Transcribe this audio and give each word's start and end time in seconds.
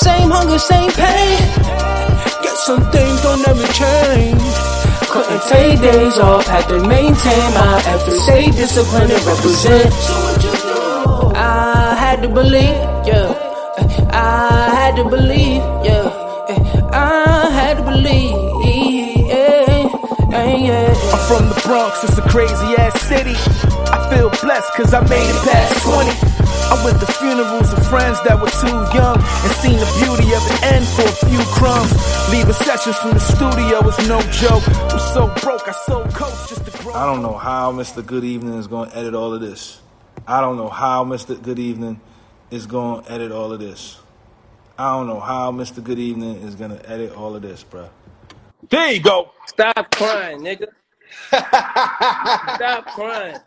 same 0.00 0.30
hunger, 0.30 0.58
same 0.58 0.90
pain. 0.92 1.38
Get 2.42 2.56
some 2.56 2.82
things 2.90 3.22
don't 3.22 3.46
ever 3.46 3.66
change. 3.82 4.42
Couldn't 5.12 5.42
take 5.52 5.80
days 5.80 6.18
off, 6.18 6.46
had 6.46 6.66
to 6.68 6.78
maintain 6.86 7.46
my 7.54 7.82
efforts, 7.86 8.22
stay 8.22 8.50
disciplined 8.50 9.10
and 9.12 9.24
represent. 9.24 9.92
I 11.36 11.94
had 11.98 12.22
to 12.22 12.28
believe, 12.28 12.78
yeah. 13.10 13.28
I 14.12 14.74
had 14.78 14.96
to 14.96 15.04
believe, 15.04 15.62
yeah. 15.84 16.06
I 16.92 17.50
had 17.50 17.76
to 17.78 17.82
believe, 17.82 18.36
yeah. 19.30 19.60
I'm 21.12 21.22
from 21.28 21.48
the 21.48 21.60
Bronx, 21.64 22.04
it's 22.04 22.18
a 22.18 22.22
crazy 22.22 22.70
ass 22.78 23.00
city. 23.02 23.36
I 23.92 23.98
feel 24.10 24.30
blessed 24.42 24.72
cause 24.74 24.94
I 24.94 25.00
made 25.08 25.28
it 25.28 25.42
past 25.44 25.82
20. 25.84 26.49
I 26.70 26.84
went 26.84 27.00
to 27.00 27.06
funerals 27.06 27.72
of 27.72 27.86
friends 27.88 28.22
that 28.22 28.40
were 28.40 28.50
too 28.62 28.78
young 28.96 29.18
and 29.18 29.52
seen 29.58 29.74
the 29.78 29.90
beauty 29.98 30.30
of 30.34 30.42
the 30.46 30.58
end 30.70 30.86
for 30.86 31.02
a 31.02 31.16
few 31.26 31.42
crumbs. 31.58 31.90
Leaving 32.30 32.54
sessions 32.54 32.96
from 32.96 33.10
the 33.10 33.18
studio 33.18 33.82
was 33.82 33.98
no 34.08 34.20
joke. 34.30 34.62
I'm 34.92 34.98
so 35.00 35.26
broke, 35.42 35.66
I 35.68 35.72
sold 35.72 36.14
coats 36.14 36.48
just 36.48 36.64
to 36.66 36.82
grow. 36.82 36.94
I 36.94 37.06
don't 37.06 37.22
know 37.22 37.36
how 37.36 37.72
Mr. 37.72 38.06
Good 38.06 38.24
Evening 38.24 38.54
is 38.54 38.68
going 38.68 38.88
to 38.90 38.96
edit 38.96 39.14
all 39.14 39.34
of 39.34 39.40
this. 39.40 39.80
I 40.28 40.40
don't 40.40 40.56
know 40.56 40.68
how 40.68 41.04
Mr. 41.04 41.40
Good 41.42 41.58
Evening 41.58 42.00
is 42.52 42.66
going 42.66 43.02
to 43.04 43.12
edit 43.12 43.32
all 43.32 43.52
of 43.52 43.58
this. 43.58 43.98
I 44.78 44.96
don't 44.96 45.08
know 45.08 45.20
how 45.20 45.50
Mr. 45.52 45.82
Good 45.82 45.98
Evening 45.98 46.36
is 46.36 46.54
going 46.54 46.70
to 46.70 46.88
edit 46.90 47.16
all 47.16 47.34
of 47.34 47.42
this, 47.42 47.64
bro. 47.64 47.90
There 48.70 48.92
you 48.92 49.00
go. 49.00 49.32
Stop 49.46 49.90
crying, 49.90 50.38
nigga. 50.40 50.68
Stop 52.54 52.86
crying. 52.94 53.38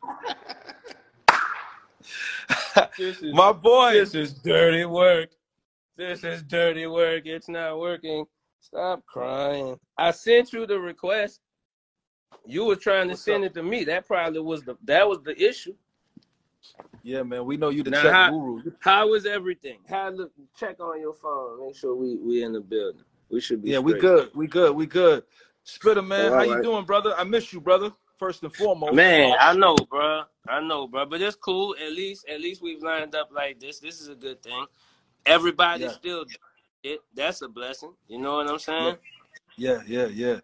This 2.98 3.22
is, 3.22 3.34
My 3.34 3.52
boy. 3.52 3.94
This 3.94 4.16
is 4.16 4.34
dirty 4.34 4.86
work. 4.86 5.30
This 5.98 6.24
is 6.24 6.42
dirty 6.44 6.88
work. 6.88 7.24
It's 7.26 7.50
not 7.50 7.80
working. 7.80 8.26
Stop 8.62 9.06
crying. 9.06 9.78
I 9.98 10.12
sent 10.12 10.54
you 10.54 10.66
the 10.66 10.80
request. 10.80 11.42
You 12.46 12.66
were 12.66 12.76
trying 12.76 13.08
to 13.08 13.14
What's 13.14 13.22
send 13.24 13.44
up? 13.44 13.52
it 13.52 13.54
to 13.56 13.64
me. 13.64 13.84
That 13.84 14.08
probably 14.08 14.40
was 14.40 14.64
the 14.64 14.76
that 14.86 15.08
was 15.08 15.22
the 15.24 15.40
issue. 15.42 15.76
Yeah, 17.04 17.24
man, 17.24 17.46
we 17.46 17.58
know 17.58 17.70
you 17.70 17.84
the 17.84 17.92
Now, 17.92 18.02
check 18.02 18.12
how- 18.14 18.30
guru. 18.32 18.62
How 18.80 19.14
is 19.14 19.26
everything? 19.26 19.80
How 19.88 20.10
look 20.10 20.32
check 20.58 20.80
on 20.80 21.00
your 21.00 21.14
phone. 21.14 21.66
Make 21.68 21.76
sure 21.76 21.96
we 21.96 22.16
we 22.18 22.44
in 22.44 22.54
the 22.54 22.62
building. 22.62 23.04
We 23.30 23.42
should 23.42 23.62
be 23.62 23.72
Yeah, 23.72 23.80
we 23.80 23.94
good. 24.00 24.32
We 24.34 24.48
good. 24.48 24.76
We 24.76 24.86
good. 24.86 25.24
Spitta, 25.66 26.06
man, 26.06 26.32
All 26.32 26.40
how 26.40 26.44
you 26.44 26.62
doing, 26.62 26.86
brother? 26.86 27.14
I 27.18 27.24
miss 27.24 27.52
you, 27.54 27.62
brother. 27.62 27.92
First 28.18 28.44
and 28.44 28.54
foremost. 28.54 28.94
Man, 28.94 29.36
I 29.40 29.54
know, 29.54 29.76
bro. 29.90 30.24
I 30.48 30.60
know, 30.60 30.88
bro. 30.88 31.06
But 31.06 31.22
it's 31.22 31.36
cool. 31.36 31.76
At 31.84 31.92
least, 31.94 32.28
at 32.28 32.42
least 32.42 32.62
we've 32.62 32.84
lined 32.84 33.16
up 33.16 33.30
like 33.34 33.60
this. 33.60 33.80
This 33.80 34.02
is 34.02 34.10
a 34.10 34.16
good 34.16 34.42
thing. 34.44 34.66
Everybody's 35.26 35.84
Yeah. 35.88 35.94
still 35.94 36.26
doing 36.26 36.38
it. 36.84 37.02
That's 37.14 37.42
a 37.42 37.48
blessing. 37.48 37.94
You 38.08 38.20
know 38.20 38.38
what 38.38 38.50
I'm 38.50 38.60
saying? 38.60 38.98
Yeah, 39.58 39.82
yeah, 39.88 40.08
yeah. 40.08 40.40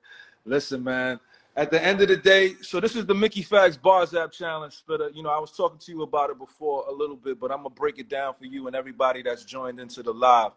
Listen, 0.46 0.84
man. 0.84 1.20
At 1.56 1.72
the 1.72 1.84
end 1.84 2.00
of 2.00 2.08
the 2.08 2.16
day, 2.16 2.56
so 2.62 2.80
this 2.80 2.96
is 2.96 3.06
the 3.06 3.14
Mickey 3.14 3.44
Fags 3.44 3.82
Bars 3.82 4.14
App 4.14 4.32
Challenge, 4.32 4.74
Spitta. 4.74 5.14
You 5.14 5.24
know, 5.24 5.30
I 5.30 5.40
was 5.40 5.52
talking 5.52 5.80
to 5.80 5.92
you 5.92 6.04
about 6.04 6.30
it 6.30 6.38
before 6.38 6.86
a 6.88 6.92
little 6.92 7.18
bit, 7.18 7.40
but 7.40 7.52
I'm 7.52 7.58
gonna 7.58 7.72
break 7.72 8.00
it 8.00 8.08
down 8.08 8.34
for 8.36 8.46
you 8.46 8.68
and 8.68 8.76
everybody 8.76 9.22
that's 9.24 9.44
joined 9.44 9.80
into 9.80 10.02
the 10.02 10.14
live, 10.14 10.54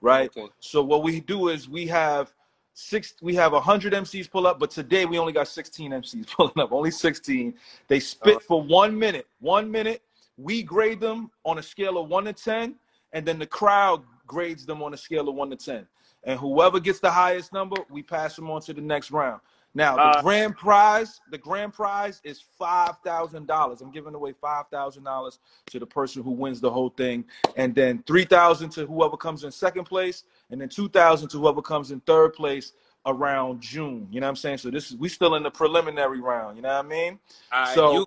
right? 0.00 0.30
Okay. 0.30 0.48
So 0.60 0.82
what 0.82 1.02
we 1.02 1.20
do 1.20 1.48
is 1.48 1.68
we 1.68 1.86
have 1.88 2.32
six, 2.76 3.14
we 3.22 3.34
have 3.34 3.52
hundred 3.54 3.94
MCs 3.94 4.30
pull 4.30 4.46
up, 4.46 4.60
but 4.60 4.70
today 4.70 5.06
we 5.06 5.18
only 5.18 5.32
got 5.32 5.48
16 5.48 5.90
MCs 5.92 6.26
pulling 6.36 6.58
up, 6.58 6.72
only 6.72 6.90
16. 6.90 7.54
They 7.88 7.98
spit 8.00 8.36
Oh. 8.36 8.40
for 8.40 8.62
one 8.62 8.96
minute. 8.96 9.26
One 9.40 9.70
minute. 9.70 10.02
We 10.36 10.62
grade 10.62 11.00
them 11.00 11.30
on 11.46 11.58
a 11.58 11.62
scale 11.62 11.96
of 11.96 12.08
one 12.08 12.24
to 12.24 12.32
ten, 12.34 12.74
and 13.14 13.24
then 13.26 13.38
the 13.38 13.46
crowd 13.46 14.02
grades 14.26 14.66
them 14.66 14.82
on 14.82 14.92
a 14.92 14.96
scale 14.96 15.28
of 15.30 15.34
one 15.34 15.48
to 15.48 15.56
ten. 15.56 15.86
And 16.24 16.38
whoever 16.38 16.78
gets 16.78 17.00
the 17.00 17.10
highest 17.10 17.54
number, 17.54 17.76
we 17.88 18.02
pass 18.02 18.36
them 18.36 18.50
on 18.50 18.60
to 18.62 18.74
the 18.74 18.82
next 18.82 19.10
round. 19.10 19.40
Now, 19.76 19.98
the 19.98 20.04
Uh, 20.04 20.22
grand 20.22 20.56
prize, 20.56 21.20
the 21.30 21.36
grand 21.36 21.74
prize 21.74 22.22
is 22.24 22.40
five 22.58 22.96
thousand 23.04 23.46
dollars. 23.46 23.82
I'm 23.82 23.90
giving 23.90 24.14
away 24.14 24.32
five 24.32 24.68
thousand 24.68 25.04
dollars 25.04 25.38
to 25.66 25.78
the 25.78 25.84
person 25.84 26.22
who 26.22 26.30
wins 26.30 26.62
the 26.62 26.70
whole 26.70 26.88
thing, 26.88 27.26
and 27.56 27.74
then 27.74 28.02
three 28.06 28.24
thousand 28.24 28.70
to 28.70 28.86
whoever 28.86 29.18
comes 29.18 29.44
in 29.44 29.52
second 29.52 29.84
place, 29.84 30.24
and 30.50 30.58
then 30.58 30.70
two 30.70 30.88
thousand 30.88 31.28
to 31.28 31.38
whoever 31.38 31.60
comes 31.60 31.90
in 31.90 32.00
third 32.00 32.32
place 32.32 32.72
around 33.04 33.60
June. 33.60 34.08
You 34.10 34.20
know 34.20 34.26
what 34.28 34.30
I'm 34.30 34.36
saying? 34.36 34.58
So 34.58 34.70
this 34.70 34.90
is 34.90 34.96
we 34.96 35.10
still 35.10 35.34
in 35.34 35.42
the 35.42 35.50
preliminary 35.50 36.22
round. 36.22 36.56
You 36.56 36.62
know 36.62 36.74
what 36.74 36.86
I 36.86 36.88
mean? 36.88 37.18
Right, 37.52 37.74
So- 37.74 37.92
you 37.92 38.06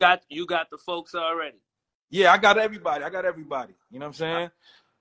got 0.00 0.22
you 0.30 0.46
got 0.46 0.70
the 0.70 0.78
folks 0.78 1.14
already. 1.14 1.58
Yeah, 2.08 2.32
I 2.32 2.38
got 2.38 2.56
everybody. 2.56 3.04
I 3.04 3.10
got 3.10 3.26
everybody. 3.26 3.74
You 3.90 3.98
know 3.98 4.06
what 4.06 4.10
I'm 4.12 4.14
saying? 4.14 4.50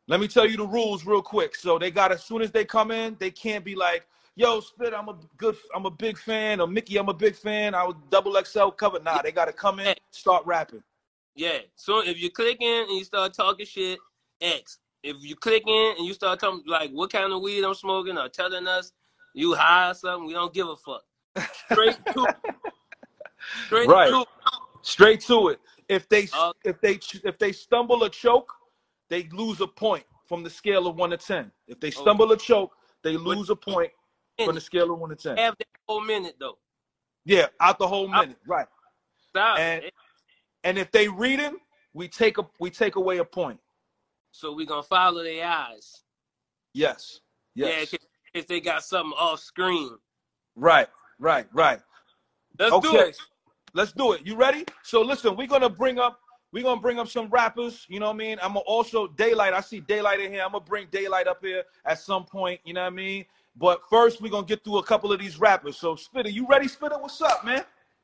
Let 0.07 0.19
me 0.19 0.27
tell 0.27 0.45
you 0.45 0.57
the 0.57 0.67
rules 0.67 1.05
real 1.05 1.21
quick. 1.21 1.55
So 1.55 1.79
they 1.79 1.89
got 1.89 2.11
as 2.11 2.21
soon 2.21 2.41
as 2.41 2.51
they 2.51 2.65
come 2.65 2.91
in, 2.91 3.15
they 3.17 3.31
can't 3.31 3.63
be 3.63 3.75
like, 3.75 4.05
"Yo, 4.35 4.59
Spit, 4.59 4.93
I'm 4.93 5.09
a 5.09 5.17
good, 5.37 5.57
I'm 5.75 5.85
a 5.85 5.91
big 5.91 6.17
fan," 6.17 6.61
or 6.61 6.67
"Mickey, 6.67 6.97
I'm 6.97 7.09
a 7.09 7.13
big 7.13 7.35
fan." 7.35 7.75
I 7.75 7.83
was 7.83 7.95
double 8.09 8.41
XL 8.41 8.69
cover. 8.69 8.99
Nah, 8.99 9.21
they 9.21 9.31
got 9.31 9.45
to 9.45 9.53
come 9.53 9.79
in, 9.79 9.95
start 10.11 10.45
rapping. 10.45 10.83
Yeah. 11.35 11.59
So 11.75 11.99
if 11.99 12.21
you 12.21 12.29
click 12.29 12.57
in 12.61 12.83
and 12.89 12.97
you 12.97 13.03
start 13.03 13.33
talking 13.33 13.65
shit, 13.65 13.99
X. 14.41 14.79
If 15.03 15.17
you 15.21 15.35
click 15.35 15.63
in 15.67 15.95
and 15.97 16.05
you 16.05 16.13
start 16.13 16.39
talking 16.39 16.63
like 16.67 16.91
what 16.91 17.11
kind 17.11 17.33
of 17.33 17.41
weed 17.41 17.63
I'm 17.63 17.73
smoking 17.73 18.17
or 18.17 18.29
telling 18.29 18.67
us 18.67 18.91
you 19.33 19.55
high 19.55 19.89
or 19.89 19.93
something, 19.93 20.27
we 20.27 20.33
don't 20.33 20.53
give 20.53 20.67
a 20.67 20.75
fuck. 20.75 21.03
Straight 21.71 21.97
to 22.13 22.27
straight 23.65 23.87
Right. 23.87 24.09
to 24.09 24.25
Straight 24.83 25.21
to 25.21 25.49
it. 25.49 25.59
If 25.87 26.07
they 26.09 26.27
Uh, 26.33 26.53
if 26.63 26.79
they 26.81 26.99
if 27.23 27.37
they 27.37 27.51
stumble 27.51 28.03
or 28.03 28.09
choke, 28.09 28.53
they 29.09 29.23
lose 29.31 29.61
a 29.61 29.67
point 29.67 30.05
from 30.25 30.43
the 30.43 30.49
scale 30.49 30.87
of 30.87 30.95
one 30.95 31.11
to 31.11 31.17
ten. 31.17 31.51
If 31.67 31.79
they 31.79 31.91
stumble 31.91 32.31
or 32.31 32.37
choke, 32.37 32.75
they 33.03 33.17
lose 33.17 33.49
a 33.49 33.55
point 33.55 33.91
from 34.45 34.55
the 34.55 34.61
scale 34.61 34.91
of 34.93 34.99
one 34.99 35.09
to 35.09 35.15
ten. 35.15 35.37
have 35.37 35.55
that 35.57 35.67
whole 35.87 36.01
minute 36.01 36.35
though. 36.39 36.57
Yeah, 37.25 37.47
out 37.59 37.77
the 37.79 37.87
whole 37.87 38.09
I- 38.13 38.21
minute. 38.21 38.37
Right. 38.47 38.67
Stop. 39.29 39.59
And 39.59 39.83
and 40.63 40.77
if 40.77 40.91
they 40.91 41.07
read 41.07 41.39
reading, 41.39 41.57
we 41.93 42.07
take 42.07 42.37
a 42.37 42.47
we 42.59 42.69
take 42.69 42.95
away 42.95 43.17
a 43.19 43.25
point. 43.25 43.59
so 44.33 44.53
we 44.53 44.65
gonna 44.65 44.81
follow 44.83 45.23
their 45.23 45.45
eyes. 45.45 46.03
Yes. 46.73 47.19
Yeah, 47.53 47.67
Yes. 47.67 47.89
case- 47.91 47.99
if 48.33 48.47
they 48.47 48.61
got 48.61 48.83
something 48.83 49.13
off 49.17 49.41
screen. 49.41 49.97
Right, 50.55 50.87
right, 51.19 51.47
right. 51.53 51.81
Let's 52.57 52.79
do 52.79 52.95
it. 52.97 53.17
Let's 53.73 53.91
do 53.91 54.13
it. 54.13 54.25
You 54.25 54.35
ready? 54.35 54.65
So 54.83 55.01
listen, 55.01 55.35
we're 55.35 55.47
gonna 55.47 55.69
bring 55.69 55.99
up 55.99 56.19
we're 56.53 56.63
gonna 56.63 56.81
bring 56.81 56.99
up 56.99 57.07
some 57.07 57.29
rappers, 57.29 57.85
you 57.89 57.99
know 57.99 58.07
what 58.07 58.15
I 58.15 58.17
mean? 58.17 58.37
I'm 58.41 58.49
gonna 58.53 58.59
also 58.61 59.07
daylight. 59.07 59.53
I 59.53 59.61
see 59.61 59.79
daylight 59.79 60.19
in 60.19 60.31
here. 60.31 60.43
I'm 60.43 60.51
gonna 60.51 60.63
bring 60.65 60.87
daylight 60.91 61.27
up 61.27 61.43
here 61.43 61.63
at 61.85 61.99
some 61.99 62.25
point, 62.25 62.59
you 62.65 62.73
know 62.73 62.81
what 62.81 62.87
I 62.87 62.95
mean? 62.95 63.25
But 63.55 63.81
first 63.89 64.21
we're 64.21 64.29
gonna 64.31 64.45
get 64.45 64.63
through 64.63 64.77
a 64.77 64.83
couple 64.83 65.11
of 65.11 65.19
these 65.19 65.39
rappers. 65.39 65.77
So 65.77 65.95
Spitta, 65.95 66.31
you 66.31 66.47
ready, 66.47 66.67
Spitta? 66.67 66.99
What's 67.01 67.21
up, 67.21 67.43
man? 67.45 67.63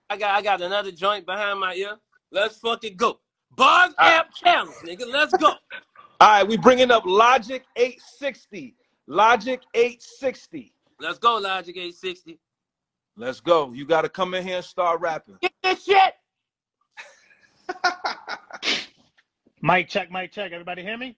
I 0.10 0.18
got 0.18 0.36
I 0.36 0.42
got 0.42 0.62
another 0.62 0.92
joint 0.92 1.26
behind 1.26 1.60
my 1.60 1.74
ear. 1.76 1.98
Let's 2.32 2.58
fucking 2.58 2.98
go. 2.98 3.20
Bars 3.56 3.94
Ah. 3.98 4.20
app 4.20 4.34
challenge, 4.36 4.76
nigga. 4.86 5.08
Let's 5.12 5.34
go. 5.38 5.54
All 6.20 6.28
right, 6.28 6.48
we 6.48 6.58
bringing 6.58 6.92
up 6.92 7.04
Logic 7.06 7.64
860. 7.76 8.76
Logic 9.08 9.62
860. 9.74 10.74
Let's 11.00 11.20
go, 11.20 11.38
Logic 11.38 11.76
860. 11.76 12.40
Let's 13.16 13.40
go. 13.40 13.72
You 13.72 13.86
gotta 13.86 14.10
come 14.10 14.34
in 14.34 14.44
here 14.46 14.58
and 14.58 14.66
start 14.66 15.00
rapping. 15.00 15.38
Get 15.42 15.54
this 15.64 15.84
shit. 15.86 16.14
Mic 19.62 19.90
check, 19.90 20.12
mic 20.12 20.32
check. 20.32 20.52
Everybody 20.52 20.84
hear 20.84 20.98
me? 20.98 21.18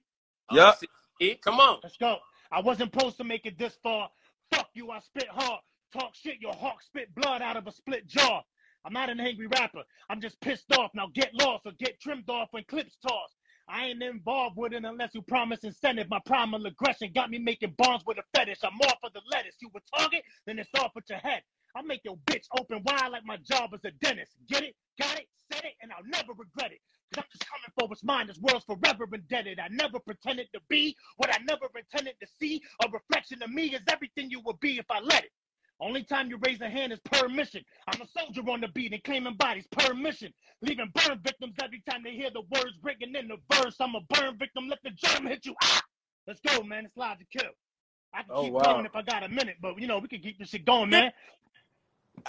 Yep. 0.52 0.76
Oh, 1.22 1.28
come 1.44 1.60
on. 1.60 1.80
Let's 1.84 1.98
go. 1.98 2.18
I 2.52 2.62
wasn't 2.62 2.94
supposed 2.94 3.18
to 3.18 3.24
make 3.24 3.46
it 3.46 3.58
this 3.58 3.78
far. 3.84 4.10
Fuck 4.54 4.70
you, 4.74 4.92
I 4.92 5.00
spit 5.00 5.28
hard. 5.30 5.62
Talk 5.94 6.16
shit, 6.16 6.38
your 6.42 6.54
hawk 6.54 6.82
spit 6.84 7.14
blood 7.16 7.42
out 7.42 7.58
of 7.58 7.68
a 7.68 7.72
split 7.72 8.08
jaw. 8.08 8.42
I'm 8.86 8.94
not 8.94 9.10
an 9.10 9.20
angry 9.20 9.48
rapper. 9.48 9.84
I'm 10.10 10.22
just 10.22 10.40
pissed 10.42 10.72
off. 10.78 10.92
Now 10.96 11.08
get 11.14 11.34
lost 11.36 11.66
or 11.66 11.74
get 11.80 12.00
trimmed 12.02 12.30
off 12.30 12.50
when 12.52 12.64
clips 12.66 12.98
toss. 13.06 13.36
I 13.70 13.88
ain't 13.88 14.02
involved 14.04 14.58
with 14.58 14.74
it 14.74 14.86
unless 14.86 15.12
you 15.14 15.22
promise 15.24 15.64
incentive. 15.64 16.10
My 16.10 16.20
primal 16.26 16.66
aggression 16.66 17.12
got 17.14 17.30
me 17.30 17.40
making 17.40 17.76
bonds 17.78 18.04
with 18.08 18.18
a 18.18 18.24
fetish. 18.36 18.60
I'm 18.64 18.80
off 18.82 18.98
of 19.04 19.14
the 19.14 19.22
lettuce. 19.32 19.58
You 19.62 19.70
a 19.76 19.98
target? 20.00 20.24
Then 20.48 20.60
it's 20.60 20.70
off 20.80 20.92
with 20.96 21.06
your 21.10 21.20
head. 21.20 21.44
I'll 21.76 21.84
make 21.84 22.02
your 22.06 22.18
bitch 22.26 22.46
open 22.60 22.82
wide 22.86 23.10
like 23.12 23.26
my 23.26 23.38
job 23.38 23.72
as 23.74 23.82
a 23.86 23.92
dentist. 24.02 24.34
Get 24.50 24.64
it? 24.64 24.76
Got 25.00 25.20
it? 25.20 25.28
Said 25.54 25.66
it? 25.66 25.74
And 25.82 25.92
I'll 25.92 26.06
never 26.06 26.34
regret 26.34 26.72
it. 26.72 26.80
Cause 27.14 27.24
I'm 27.24 27.30
just 27.32 27.46
coming 27.50 27.69
for 27.80 27.88
what's 27.88 28.04
mine. 28.04 28.28
This 28.28 28.40
world's 28.40 28.66
forever 28.66 29.08
indebted. 29.14 29.60
I 29.60 29.70
never 29.72 30.00
pretended 30.00 30.50
to 30.56 30.62
be 30.70 30.96
what 31.18 31.34
I 31.34 31.40
never 31.44 31.68
intended 31.78 32.16
to 32.22 32.28
see. 32.42 32.62
A 32.86 32.90
reflection 32.92 33.44
of 33.44 33.52
me 33.52 33.68
is 33.76 33.82
everything 33.90 34.32
you 34.32 34.42
would 34.46 34.60
be 34.62 34.80
if 34.80 34.88
I 34.92 35.02
let 35.02 35.26
it. 35.26 35.32
Only 35.82 36.04
time 36.06 36.30
you 36.30 36.40
raise 36.46 36.62
a 36.62 36.70
hand 36.70 36.94
is 36.94 37.00
permission. 37.02 37.64
I'm 37.88 38.02
a 38.02 38.08
soldier 38.08 38.42
on 38.52 38.62
the 38.62 38.70
beat 38.70 38.94
and 38.94 39.04
claiming 39.04 39.36
bodies 39.36 39.68
permission. 39.72 40.34
Leaving 40.64 40.92
burn 40.96 41.20
victims 41.24 41.56
every 41.64 41.84
time 41.90 42.04
they 42.04 42.14
hear 42.14 42.32
the 42.32 42.42
words 42.52 42.78
breaking 42.82 43.16
in 43.16 43.30
the 43.30 43.38
verse. 43.56 43.76
I'm 43.82 43.96
a 43.96 44.02
burn 44.14 44.38
victim. 44.40 44.70
Let 44.70 44.80
the 44.84 44.92
germ 44.92 45.28
hit 45.28 45.46
you. 45.46 45.56
Ah! 45.64 45.84
Let's 46.28 46.42
go, 46.42 46.64
man. 46.64 46.86
It's 46.86 46.98
live 46.98 47.20
to 47.20 47.26
kill. 47.38 47.52
I 48.14 48.24
can 48.24 48.32
Oh, 48.32 48.42
keep 48.42 48.54
wow. 48.54 48.62
going 48.62 48.86
if 48.86 48.96
I 48.96 49.04
got 49.04 49.24
a 49.24 49.30
minute, 49.30 49.58
but 49.62 49.80
you 49.82 49.88
know 49.88 50.00
we 50.00 50.08
can 50.10 50.22
keep 50.22 50.40
this 50.40 50.50
shit 50.50 50.66
going, 50.66 50.90
man. 50.92 51.12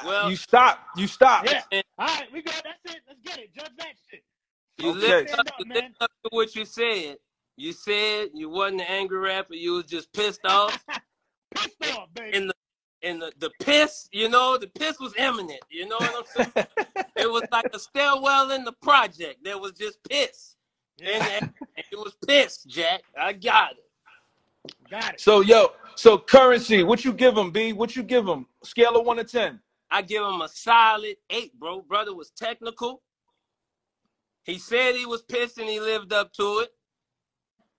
Well, 0.03 0.29
You 0.29 0.37
stop. 0.37 0.81
You 0.97 1.07
stop. 1.09 1.47
Yeah. 1.47 1.63
All 1.99 2.07
right, 2.07 2.29
we 2.33 2.43
good. 2.43 2.55
That's 2.65 2.97
it. 2.97 3.03
Let's 3.09 3.21
get 3.25 3.39
it. 3.39 3.55
Judge 3.55 3.73
that 3.79 3.95
shit. 4.11 4.23
You 4.81 4.91
Okay. 4.91 5.01
live 5.01 5.29
Stand 5.29 5.41
up, 5.41 5.47
up, 5.49 5.55
you 5.59 5.67
man. 5.67 5.95
up 6.01 6.11
to 6.25 6.31
what 6.31 6.55
you 6.55 6.65
said. 6.65 7.19
You 7.57 7.73
said 7.73 8.31
you 8.35 8.49
wasn't 8.49 8.83
an 8.83 8.87
angry 8.89 9.19
rapper. 9.19 9.55
You 9.55 9.75
was 9.75 9.85
just 9.85 10.13
pissed 10.13 10.45
off. 10.47 10.85
Pissed 11.55 11.83
off, 11.99 12.09
baby. 12.15 12.37
And 12.37 12.49
the 12.51 12.55
and 13.03 13.21
the, 13.23 13.33
the 13.39 13.51
piss, 13.61 14.09
you 14.13 14.29
know, 14.29 14.59
the 14.59 14.69
piss 14.69 15.01
was 15.01 15.15
imminent. 15.17 15.61
You 15.71 15.89
know 15.89 15.97
what 15.99 16.27
I'm 16.39 16.47
saying? 16.55 16.67
it 17.17 17.31
was 17.31 17.45
like 17.51 17.67
a 17.73 17.79
stairwell 17.79 18.51
in 18.53 18.65
the 18.65 18.73
project. 18.83 19.39
There 19.43 19.59
was 19.59 19.73
just 19.73 19.99
piss. 20.09 20.57
And, 21.03 21.23
and 21.23 21.51
it 21.77 21.97
was 21.99 22.15
piss, 22.27 22.63
Jack. 22.65 23.03
I 23.19 23.33
got 23.33 23.73
it. 23.73 23.85
Got 24.91 25.15
it. 25.15 25.21
So 25.21 25.41
yo, 25.41 25.71
so 25.97 26.19
currency, 26.19 26.83
what 26.83 27.05
you 27.05 27.13
give 27.13 27.37
him, 27.37 27.51
B? 27.51 27.73
What 27.73 27.97
you 27.97 28.03
give 28.03 28.27
him? 28.29 28.47
Scale 28.65 28.97
of 28.97 29.07
one 29.07 29.17
to 29.17 29.25
ten. 29.25 29.61
I 29.91 30.03
give 30.03 30.23
him 30.23 30.41
a 30.43 30.49
solid 30.49 31.17
eight, 31.31 31.59
bro. 31.59 31.83
Brother 31.83 32.15
was 32.15 32.31
technical. 32.31 33.03
He 34.45 34.59
said 34.59 34.95
he 34.95 35.07
was 35.07 35.23
pissed 35.23 35.59
and 35.59 35.69
he 35.69 35.81
lived 35.81 36.13
up 36.13 36.33
to 36.35 36.61
it. 36.61 36.71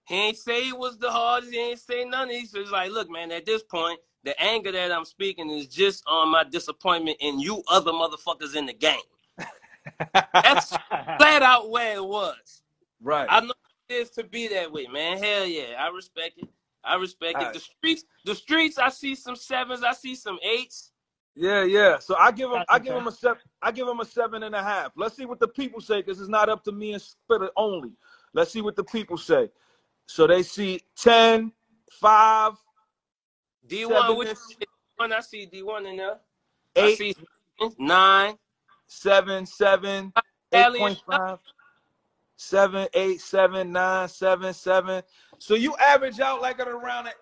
He 0.08 0.16
ain't 0.16 0.38
say 0.38 0.64
he 0.64 0.74
was 0.74 0.98
the 0.98 1.12
hardest. 1.12 1.54
He 1.54 1.60
ain't 1.60 1.80
say 1.80 2.06
none 2.06 2.24
of 2.24 2.30
these. 2.30 2.52
He's 2.52 2.72
like, 2.72 2.92
look, 2.92 3.10
man, 3.10 3.32
at 3.32 3.46
this 3.46 3.64
point, 3.64 4.00
the 4.24 4.40
anger 4.42 4.72
that 4.72 4.92
I'm 4.92 5.06
speaking 5.06 5.50
is 5.50 5.68
just 5.68 6.04
on 6.08 6.30
my 6.30 6.44
disappointment 6.44 7.18
in 7.20 7.40
you 7.40 7.64
other 7.68 7.92
motherfuckers 7.92 8.56
in 8.56 8.66
the 8.66 8.74
game. 8.74 9.00
That's 10.34 10.70
flat 10.90 11.42
out 11.42 11.70
where 11.70 11.96
it 11.96 12.06
was. 12.06 12.64
Right. 13.02 13.28
I 13.30 13.40
know 13.42 13.54
it 13.90 13.94
is 13.94 14.10
to 14.12 14.24
be 14.24 14.48
that 14.50 14.72
way, 14.72 14.88
man. 14.88 15.18
Hell 15.18 15.46
yeah. 15.46 15.76
I 15.80 15.90
respect 15.90 16.38
it. 16.38 16.50
I 16.84 16.96
respect 16.96 17.36
it. 17.36 17.38
Alright. 17.38 17.54
The 17.54 17.60
streets, 17.60 18.04
the 18.26 18.36
streets, 18.36 18.78
I 18.78 18.90
see 18.90 19.16
some 19.16 19.36
sevens, 19.36 19.84
I 19.84 19.94
see 19.94 20.16
some 20.16 20.40
eights. 20.44 20.91
Yeah, 21.36 21.64
yeah. 21.64 22.00
So 22.00 22.16
I 22.18 22.32
give 22.32 22.50
him, 22.50 22.58
That's 22.58 22.66
I 22.70 22.80
give 22.80 22.94
okay. 22.94 23.02
him 23.02 23.08
a 23.08 23.12
seven. 23.12 23.42
I 23.62 23.72
give 23.72 23.88
him 23.88 24.00
a 24.00 24.06
seven 24.06 24.44
and 24.44 24.54
a 24.54 24.62
half. 24.62 24.92
Let's 24.96 25.16
see 25.16 25.26
what 25.26 25.40
the 25.40 25.48
people 25.48 25.80
say, 25.80 26.02
because 26.02 26.20
it's 26.20 26.30
not 26.30 26.50
up 26.50 26.64
to 26.66 26.72
me 26.72 26.94
and 26.94 27.02
Spitta 27.02 27.50
only. 27.56 27.92
Let's 28.34 28.52
see 28.52 28.62
what 28.62 28.76
the 28.76 28.84
people 28.84 29.18
say. 29.18 29.50
So 30.08 30.28
they 30.28 30.44
see 30.44 30.82
10, 30.98 31.52
5, 32.00 32.54
D1, 33.68 34.18
which 34.18 34.38
one 34.98 35.14
I 35.14 35.22
see 35.22 35.48
D1 35.48 35.90
in 35.90 35.98
there? 35.98 36.18
I 36.76 36.96
see 36.96 37.16
nine. 37.80 38.36
7, 38.92 39.46
7, 39.46 40.12
Alien 40.52 40.96
8.5, 41.08 41.40
7, 42.36 42.88
8, 42.94 43.22
7, 43.22 43.72
9, 43.72 44.08
7, 44.10 44.54
7. 44.54 45.04
So 45.40 45.54
you 45.56 45.76
average 45.78 46.20
out 46.20 46.42
like 46.42 46.60
at 46.60 46.68
around 46.68 47.08
an 47.08 47.14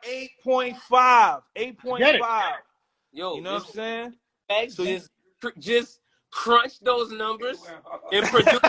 8.5, 0.43 1.43
8.5. 1.55 2.53
Yo, 3.11 3.35
You 3.35 3.41
know 3.41 3.53
what 3.53 3.65
I'm 3.65 3.71
saying? 3.71 4.13
bag 4.47 4.71
So 4.71 4.85
just, 4.85 5.09
cr- 5.41 5.59
just 5.59 5.99
crunch 6.31 6.79
those 6.81 7.11
numbers 7.11 7.65
and 8.11 8.25
produce. 8.29 8.59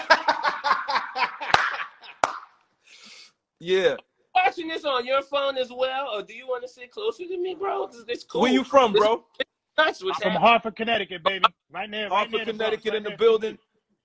Yeah. 3.59 3.97
Watching 4.35 4.69
this 4.69 4.85
on 4.85 5.05
your 5.05 5.23
phone 5.23 5.59
as 5.59 5.71
well, 5.71 6.09
or 6.15 6.23
do 6.23 6.33
you 6.35 6.47
want 6.47 6.63
to 6.63 6.69
sit 6.69 6.91
closer 6.91 7.27
to 7.27 7.37
me, 7.37 7.55
bro? 7.55 7.89
This, 7.89 8.05
this 8.05 8.25
cool. 8.25 8.43
Where 8.43 8.53
you 8.53 8.65
from, 8.65 8.93
bro? 8.93 9.25
Nice 9.77 10.01
I'm 10.03 10.15
from 10.15 10.23
happening. 10.23 10.41
Hartford, 10.41 10.77
Connecticut, 10.77 11.23
baby. 11.23 11.45
Right 11.71 11.91
there, 11.91 12.05
right 12.05 12.11
Hartford, 12.11 12.33
near 12.33 12.45
the 12.47 12.53
Bronx, 12.53 12.83
Connecticut 12.83 12.93
right 12.93 12.97
in 12.97 13.03
the 13.03 13.17
building. 13.19 13.59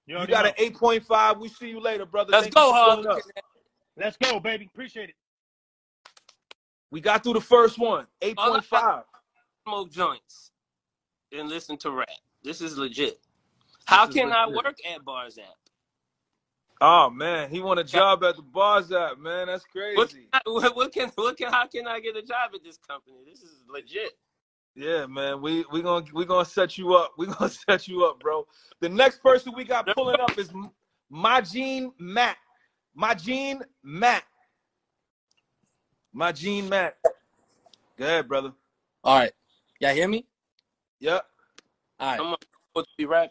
You, 0.08 0.14
You 0.14 0.18
already 0.18 0.34
got 0.34 0.46
an 0.46 0.54
8.5. 0.58 1.40
We 1.40 1.50
see 1.50 1.70
you 1.70 1.80
later, 1.80 2.06
brother. 2.06 2.32
Let's 2.32 2.44
Thank 2.44 2.56
go, 2.56 2.70
for 2.70 2.76
Hartford. 2.76 3.06
pulling 3.06 3.18
up. 3.18 3.24
Let's 3.98 4.18
go, 4.18 4.40
baby. 4.40 4.70
Appreciate 4.74 5.10
it. 5.10 5.16
We 6.92 7.02
got 7.02 7.24
through 7.24 7.34
the 7.34 7.42
first 7.42 7.78
one. 7.80 8.08
8.5. 8.22 9.04
Smoke 9.66 9.92
joints 9.92 10.52
and 11.32 11.50
listen 11.50 11.78
to 11.78 11.92
rap. 11.92 12.08
This 12.44 12.62
is 12.62 12.78
legit. 12.78 13.20
How 13.86 14.08
is 14.08 14.14
can 14.14 14.32
I 14.32 14.48
work 14.48 14.78
at 14.90 15.04
Bars 15.04 15.38
App? 15.38 15.56
Oh 16.82 17.10
man, 17.10 17.50
he 17.50 17.62
want 17.62 17.80
a 17.80 17.84
job 17.84 18.24
at 18.24 18.36
the 18.36 18.42
bars 18.42 18.92
app, 18.92 19.18
man. 19.18 19.48
That's 19.48 19.64
What, 19.74 20.10
crazy. 20.10 20.28
what, 20.46 20.76
what 20.76 20.92
can 20.92 21.10
what 21.16 21.38
can 21.38 21.52
how 21.52 21.68
can 21.68 21.88
I 21.88 22.00
get 22.00 22.18
a 22.18 22.22
job 22.22 22.52
at 22.54 22.64
this 22.64 22.78
company? 22.78 23.18
This 23.26 23.42
is 23.42 23.64
legit. 23.70 24.12
Yeah, 24.76 25.06
man. 25.06 25.42
We 25.42 25.66
we 25.72 25.82
gonna 25.82 26.06
we 26.14 26.26
gonna 26.26 26.46
set 26.46 26.78
you 26.78 26.94
up. 26.96 27.14
We 27.18 27.28
gonna 27.28 27.50
set 27.50 27.88
you 27.88 28.06
up, 28.06 28.20
bro. 28.20 28.46
The 28.82 28.90
next 28.90 29.24
person 29.24 29.54
we 29.56 29.64
got 29.64 29.88
pulling 29.96 30.20
up 30.20 30.38
is 30.38 30.52
Majin 31.12 31.92
Matt. 31.98 32.38
Majin 33.00 33.62
Matt. 33.82 34.24
Majin 36.14 36.68
Matt. 36.68 36.98
Go 37.98 38.06
ahead, 38.06 38.28
brother. 38.28 38.52
All 39.04 39.18
right. 39.20 39.32
Y'all 39.86 39.94
hear 39.94 40.08
me? 40.08 40.26
Yep. 41.00 41.24
All 42.00 42.18
right. 42.18 42.38
Supposed 42.74 42.88
to 42.88 42.94
be 42.98 43.06
rap. 43.06 43.30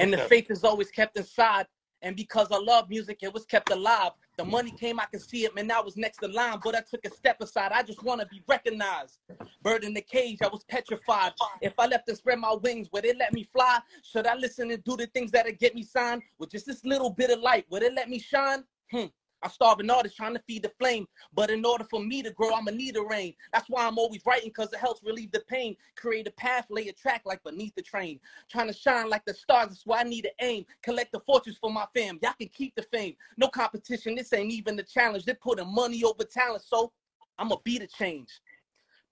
And 0.00 0.12
the 0.12 0.18
faith 0.18 0.50
is 0.50 0.64
always 0.64 0.90
kept 0.90 1.16
inside. 1.16 1.66
And 2.02 2.16
because 2.16 2.48
I 2.50 2.58
love 2.58 2.90
music, 2.90 3.18
it 3.22 3.32
was 3.32 3.44
kept 3.44 3.70
alive. 3.70 4.10
The 4.36 4.44
money 4.44 4.72
came, 4.72 4.98
I 4.98 5.04
could 5.04 5.22
see 5.22 5.44
it, 5.44 5.54
man. 5.54 5.70
I 5.70 5.78
was 5.78 5.96
next 5.96 6.24
in 6.24 6.32
line, 6.32 6.58
but 6.64 6.74
I 6.74 6.80
took 6.80 7.04
a 7.04 7.10
step 7.10 7.40
aside. 7.40 7.70
I 7.70 7.84
just 7.84 8.02
want 8.02 8.22
to 8.22 8.26
be 8.26 8.42
recognized. 8.48 9.20
Bird 9.62 9.84
in 9.84 9.94
the 9.94 10.02
cage, 10.02 10.38
I 10.42 10.48
was 10.48 10.64
petrified. 10.64 11.32
If 11.62 11.74
I 11.78 11.86
left 11.86 12.08
and 12.08 12.18
spread 12.18 12.40
my 12.40 12.54
wings, 12.60 12.88
would 12.92 13.04
it 13.04 13.16
let 13.16 13.32
me 13.32 13.48
fly? 13.52 13.78
Should 14.02 14.26
I 14.26 14.34
listen 14.34 14.72
and 14.72 14.82
do 14.82 14.96
the 14.96 15.06
things 15.06 15.30
that'll 15.30 15.52
get 15.52 15.76
me 15.76 15.84
signed? 15.84 16.22
With 16.40 16.50
just 16.50 16.66
this 16.66 16.84
little 16.84 17.10
bit 17.10 17.30
of 17.30 17.38
light, 17.38 17.66
would 17.70 17.84
it 17.84 17.94
let 17.94 18.10
me 18.10 18.18
shine? 18.18 18.64
Hmm. 18.90 19.06
I 19.44 19.48
starve 19.48 19.78
an 19.80 19.90
artist 19.90 20.16
trying 20.16 20.32
to 20.34 20.42
feed 20.46 20.62
the 20.62 20.72
flame. 20.78 21.06
But 21.34 21.50
in 21.50 21.66
order 21.66 21.84
for 21.84 22.00
me 22.00 22.22
to 22.22 22.30
grow, 22.30 22.54
I'ma 22.54 22.70
need 22.70 22.96
a 22.96 23.02
rain. 23.02 23.34
That's 23.52 23.68
why 23.68 23.86
I'm 23.86 23.98
always 23.98 24.22
writing, 24.24 24.50
cause 24.50 24.72
it 24.72 24.78
helps 24.78 25.02
relieve 25.04 25.32
the 25.32 25.40
pain. 25.40 25.76
Create 25.96 26.26
a 26.26 26.30
path, 26.32 26.66
lay 26.70 26.88
a 26.88 26.92
track 26.94 27.22
like 27.26 27.42
beneath 27.44 27.74
the 27.74 27.82
train. 27.82 28.18
Trying 28.50 28.68
to 28.68 28.72
shine 28.72 29.10
like 29.10 29.24
the 29.26 29.34
stars, 29.34 29.68
that's 29.68 29.86
why 29.86 30.00
I 30.00 30.04
need 30.04 30.22
to 30.22 30.32
aim. 30.40 30.64
Collect 30.82 31.12
the 31.12 31.20
fortunes 31.20 31.58
for 31.60 31.70
my 31.70 31.84
fam. 31.94 32.18
Y'all 32.22 32.32
can 32.38 32.48
keep 32.48 32.74
the 32.74 32.82
fame. 32.84 33.14
No 33.36 33.48
competition, 33.48 34.14
this 34.14 34.32
ain't 34.32 34.50
even 34.50 34.76
the 34.76 34.82
challenge. 34.82 35.26
They're 35.26 35.34
putting 35.34 35.72
money 35.72 36.02
over 36.04 36.24
talent, 36.24 36.64
so 36.66 36.90
I'ma 37.38 37.56
be 37.64 37.78
the 37.78 37.86
change. 37.86 38.30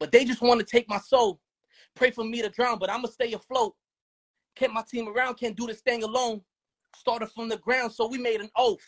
But 0.00 0.12
they 0.12 0.24
just 0.24 0.40
want 0.40 0.60
to 0.60 0.66
take 0.66 0.88
my 0.88 0.98
soul. 0.98 1.40
Pray 1.94 2.10
for 2.10 2.24
me 2.24 2.40
to 2.40 2.48
drown, 2.48 2.78
but 2.78 2.90
I'ma 2.90 3.08
stay 3.08 3.34
afloat. 3.34 3.74
Kept 4.56 4.72
my 4.72 4.82
team 4.82 5.08
around, 5.08 5.34
can't 5.34 5.56
do 5.56 5.66
this 5.66 5.82
thing 5.82 6.02
alone. 6.02 6.40
Started 6.96 7.28
from 7.28 7.50
the 7.50 7.58
ground, 7.58 7.92
so 7.92 8.06
we 8.06 8.16
made 8.16 8.40
an 8.40 8.50
oath. 8.56 8.80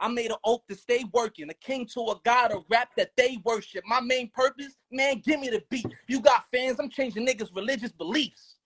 I 0.00 0.08
made 0.08 0.30
an 0.30 0.36
oath 0.44 0.62
to 0.68 0.76
stay 0.76 1.04
working, 1.12 1.50
a 1.50 1.54
king 1.54 1.86
to 1.94 2.00
a 2.02 2.20
god 2.24 2.52
of 2.52 2.64
rap 2.70 2.90
that 2.96 3.10
they 3.16 3.38
worship. 3.44 3.84
My 3.86 4.00
main 4.00 4.30
purpose, 4.30 4.76
man, 4.92 5.20
give 5.24 5.40
me 5.40 5.48
the 5.50 5.62
beat. 5.70 5.86
You 6.06 6.20
got 6.20 6.44
fans, 6.52 6.78
I'm 6.78 6.88
changing 6.88 7.26
niggas' 7.26 7.54
religious 7.54 7.92
beliefs. 7.92 8.56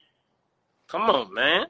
Come 0.89 1.03
on, 1.03 1.33
man. 1.33 1.67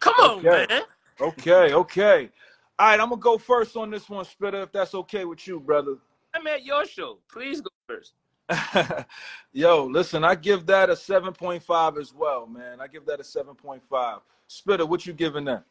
Come 0.00 0.14
on, 0.14 0.38
Okay. 0.38 0.66
man. 0.68 0.82
Okay, 1.20 1.74
okay. 1.74 2.30
All 2.78 2.86
right, 2.86 3.00
I'm 3.00 3.08
gonna 3.08 3.20
go 3.20 3.38
first 3.38 3.76
on 3.76 3.90
this 3.90 4.08
one, 4.08 4.24
Spitta, 4.24 4.62
if 4.62 4.72
that's 4.72 4.94
okay 4.94 5.24
with 5.24 5.46
you, 5.46 5.58
brother. 5.58 5.96
I'm 6.34 6.46
at 6.46 6.64
your 6.64 6.84
show. 6.84 7.18
Please 7.30 7.60
go 7.60 7.70
first. 7.88 8.12
Yo, 9.52 9.84
listen, 9.86 10.24
I 10.24 10.34
give 10.34 10.66
that 10.66 10.90
a 10.90 10.94
7.5 10.94 12.00
as 12.00 12.14
well, 12.14 12.46
man. 12.46 12.80
I 12.80 12.86
give 12.86 13.04
that 13.06 13.20
a 13.20 13.22
7.5. 13.22 14.20
Spitta, 14.48 14.88
what 14.88 15.06
you 15.06 15.12
giving 15.12 15.44
that? 15.46 15.64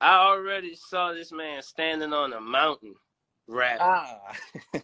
I 0.00 0.16
already 0.28 0.74
saw 0.76 1.12
this 1.12 1.32
man 1.32 1.62
standing 1.62 2.12
on 2.12 2.32
a 2.32 2.40
mountain 2.40 2.94
rap. 3.48 3.80
Ah. 3.80 4.34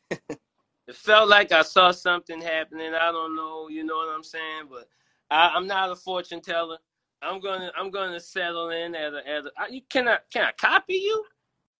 It 0.86 0.96
felt 0.96 1.30
like 1.30 1.50
I 1.50 1.62
saw 1.62 1.92
something 1.92 2.40
happening. 2.42 2.94
I 2.94 3.10
don't 3.10 3.34
know, 3.34 3.68
you 3.68 3.84
know 3.84 3.96
what 3.96 4.14
I'm 4.14 4.22
saying, 4.22 4.64
but 4.70 4.86
I, 5.30 5.50
I'm 5.54 5.66
not 5.66 5.90
a 5.90 5.96
fortune 5.96 6.42
teller. 6.42 6.78
I'm 7.22 7.40
gonna 7.40 7.72
I'm 7.76 7.90
gonna 7.90 8.20
settle 8.20 8.68
in 8.68 8.94
at 8.94 9.14
a 9.14 9.26
at 9.26 9.46
a. 9.46 9.52
I, 9.56 9.66
you, 9.68 9.80
can 9.88 10.08
I 10.08 10.18
can 10.30 10.44
I 10.44 10.52
copy 10.52 10.94
you? 10.94 11.24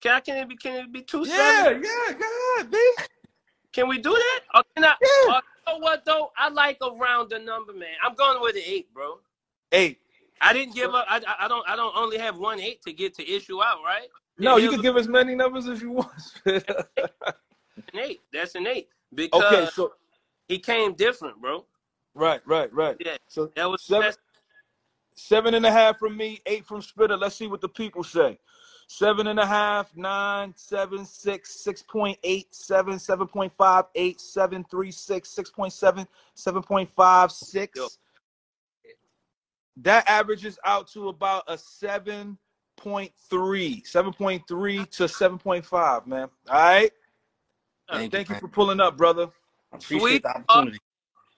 Can 0.01 0.13
I 0.13 0.21
can 0.21 0.39
it 0.39 0.49
be 0.49 0.57
can 0.57 0.77
it 0.77 0.93
be 0.93 1.03
two 1.03 1.27
Yeah, 1.27 1.65
sevens? 1.67 1.87
yeah, 1.87 2.15
go 2.15 2.25
ahead, 2.57 2.71
B. 2.71 2.79
Can 3.75 3.89
we 3.89 3.99
do 3.99 4.13
that? 4.13 4.41
Or 4.55 4.63
can 4.75 4.85
I? 4.87 4.95
Yeah. 5.03 5.35
or, 5.35 5.43
you 5.67 5.73
know 5.75 5.79
what 5.81 6.05
though? 6.07 6.31
I 6.39 6.49
like 6.49 6.79
a 6.81 6.91
rounder 6.93 7.39
number, 7.39 7.75
man. 7.75 7.95
I'm 8.03 8.15
going 8.15 8.41
with 8.41 8.57
an 8.57 8.63
eight, 8.65 8.93
bro. 8.95 9.19
Eight. 9.73 10.01
I 10.41 10.53
didn't 10.53 10.75
give 10.75 10.95
up. 10.95 11.07
I, 11.09 11.21
I- 11.41 11.49
don't. 11.49 11.69
I 11.69 11.77
don't 11.77 11.97
only 11.97 12.19
have 12.19 12.39
one 12.39 12.61
eight 12.61 12.83
to 12.83 12.93
get 12.93 13.15
to 13.15 13.29
issue 13.29 13.63
out, 13.63 13.79
right? 13.85 14.09
No, 14.39 14.57
you 14.57 14.69
can 14.69 14.81
give 14.81 14.97
as 14.97 15.09
many 15.09 15.35
numbers 15.35 15.69
as 15.69 15.81
you 15.81 15.91
want. 15.91 16.11
An 16.47 16.61
eight. 17.95 18.21
That's 18.33 18.55
an 18.55 18.67
eight 18.67 18.89
because 19.15 19.43
okay, 19.53 19.71
so 19.73 19.93
he 20.49 20.59
came 20.59 20.95
different, 20.95 21.41
bro. 21.41 21.65
right, 22.15 22.41
right, 22.47 22.73
right. 22.73 22.97
Yeah, 23.05 23.17
So 23.29 23.51
that 23.57 23.69
was 23.71 23.83
seven, 23.83 24.13
seven 25.15 25.55
and 25.55 25.65
a 25.67 25.71
half 25.71 25.99
from 25.99 26.17
me, 26.17 26.41
eight 26.47 26.65
from 26.67 26.81
Spitta. 26.83 27.19
Let's 27.19 27.37
see 27.37 27.47
what 27.47 27.61
the 27.61 27.69
people 27.69 28.03
say. 28.03 28.39
Seven 28.87 29.29
and 29.29 29.39
a 29.41 29.47
half, 29.47 29.97
nine, 29.97 30.53
seven, 30.57 31.05
six, 31.05 31.55
six 31.61 31.83
point 31.83 32.19
eight, 32.23 32.55
seven, 32.55 32.99
seven 32.99 33.27
point 33.27 33.53
five, 33.57 33.85
eight, 33.95 34.21
seven, 34.21 34.65
three, 34.71 34.91
six, 34.91 35.31
six 35.31 35.51
point 35.51 35.73
seven, 35.73 36.07
seven 36.35 36.63
point 36.63 36.91
five, 36.95 37.33
six. 37.33 37.79
Yo. 37.79 37.89
That 39.79 40.09
averages 40.09 40.59
out 40.65 40.89
to 40.93 41.09
about 41.09 41.45
a 41.49 41.59
seven 41.59 42.39
point 42.77 43.13
three, 43.29 43.83
seven 43.85 44.13
point 44.13 44.43
three 44.47 44.85
to 44.87 45.09
seven 45.09 45.39
point 45.39 45.65
five, 45.65 46.07
man. 46.07 46.29
All 46.49 46.55
right. 46.55 46.93
Thank, 47.91 48.13
Thank 48.13 48.29
you 48.29 48.35
man. 48.35 48.41
for 48.41 48.49
pulling 48.49 48.81
up, 48.81 48.97
brother. 48.97 49.29
Appreciate 49.73 50.01
Sweet. 50.01 50.23
the 50.23 50.29
opportunity. 50.31 50.79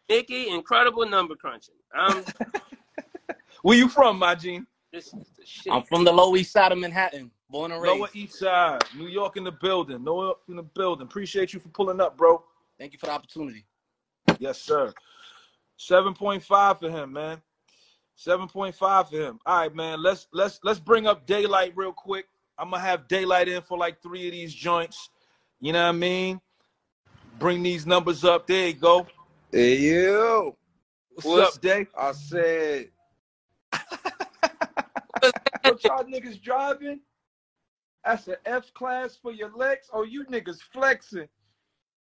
Nikki, 0.08 0.48
incredible 0.48 1.06
number 1.06 1.34
crunching. 1.34 1.74
I'm 1.94 2.18
um, 2.18 2.24
Where 3.62 3.76
you 3.76 3.88
from, 3.88 4.20
Majin? 4.20 4.66
this 4.92 5.06
is 5.06 5.30
the 5.36 5.44
shit. 5.44 5.72
I'm 5.72 5.82
from 5.82 6.04
the 6.04 6.12
Lower 6.12 6.36
East 6.36 6.52
Side 6.52 6.72
of 6.72 6.78
Manhattan. 6.78 7.30
Born 7.50 7.72
and 7.72 7.82
raised. 7.82 7.98
Lower 7.98 8.08
East 8.14 8.38
Side, 8.38 8.82
New 8.96 9.08
York 9.08 9.36
in 9.36 9.44
the 9.44 9.52
building. 9.52 10.04
New 10.04 10.22
York 10.22 10.38
in 10.48 10.56
the 10.56 10.62
building. 10.62 11.06
Appreciate 11.06 11.52
you 11.52 11.60
for 11.60 11.68
pulling 11.68 12.00
up, 12.00 12.16
bro. 12.16 12.42
Thank 12.78 12.92
you 12.92 12.98
for 12.98 13.06
the 13.06 13.12
opportunity. 13.12 13.64
Yes, 14.38 14.60
sir. 14.60 14.92
7.5 15.78 16.78
for 16.78 16.90
him, 16.90 17.12
man. 17.12 17.42
7.5 18.18 19.08
for 19.10 19.16
him. 19.16 19.38
All 19.46 19.58
right, 19.60 19.74
man. 19.74 20.02
Let's 20.02 20.26
let's 20.32 20.58
let's 20.62 20.80
bring 20.80 21.06
up 21.06 21.26
daylight 21.26 21.72
real 21.76 21.92
quick. 21.92 22.26
I'm 22.58 22.70
gonna 22.70 22.82
have 22.82 23.08
daylight 23.08 23.48
in 23.48 23.62
for 23.62 23.76
like 23.76 24.00
three 24.02 24.26
of 24.26 24.32
these 24.32 24.54
joints. 24.54 25.10
You 25.60 25.72
know 25.72 25.82
what 25.82 25.88
I 25.90 25.92
mean? 25.92 26.40
Bring 27.38 27.62
these 27.62 27.86
numbers 27.86 28.24
up. 28.24 28.46
There 28.46 28.68
you 28.68 28.72
go. 28.74 29.06
Hey 29.52 29.76
yo, 29.78 30.56
What's, 31.10 31.26
What's- 31.26 31.56
up, 31.56 31.62
Day? 31.62 31.86
I 31.96 32.12
said, 32.12 32.88
What 35.62 35.84
y'all 35.84 36.04
niggas 36.04 36.40
driving? 36.42 37.00
That's 38.04 38.28
an 38.28 38.36
F 38.44 38.72
class 38.74 39.16
for 39.20 39.32
your 39.32 39.50
legs. 39.54 39.88
Oh, 39.92 40.04
you 40.04 40.24
niggas 40.26 40.60
flexing. 40.72 41.28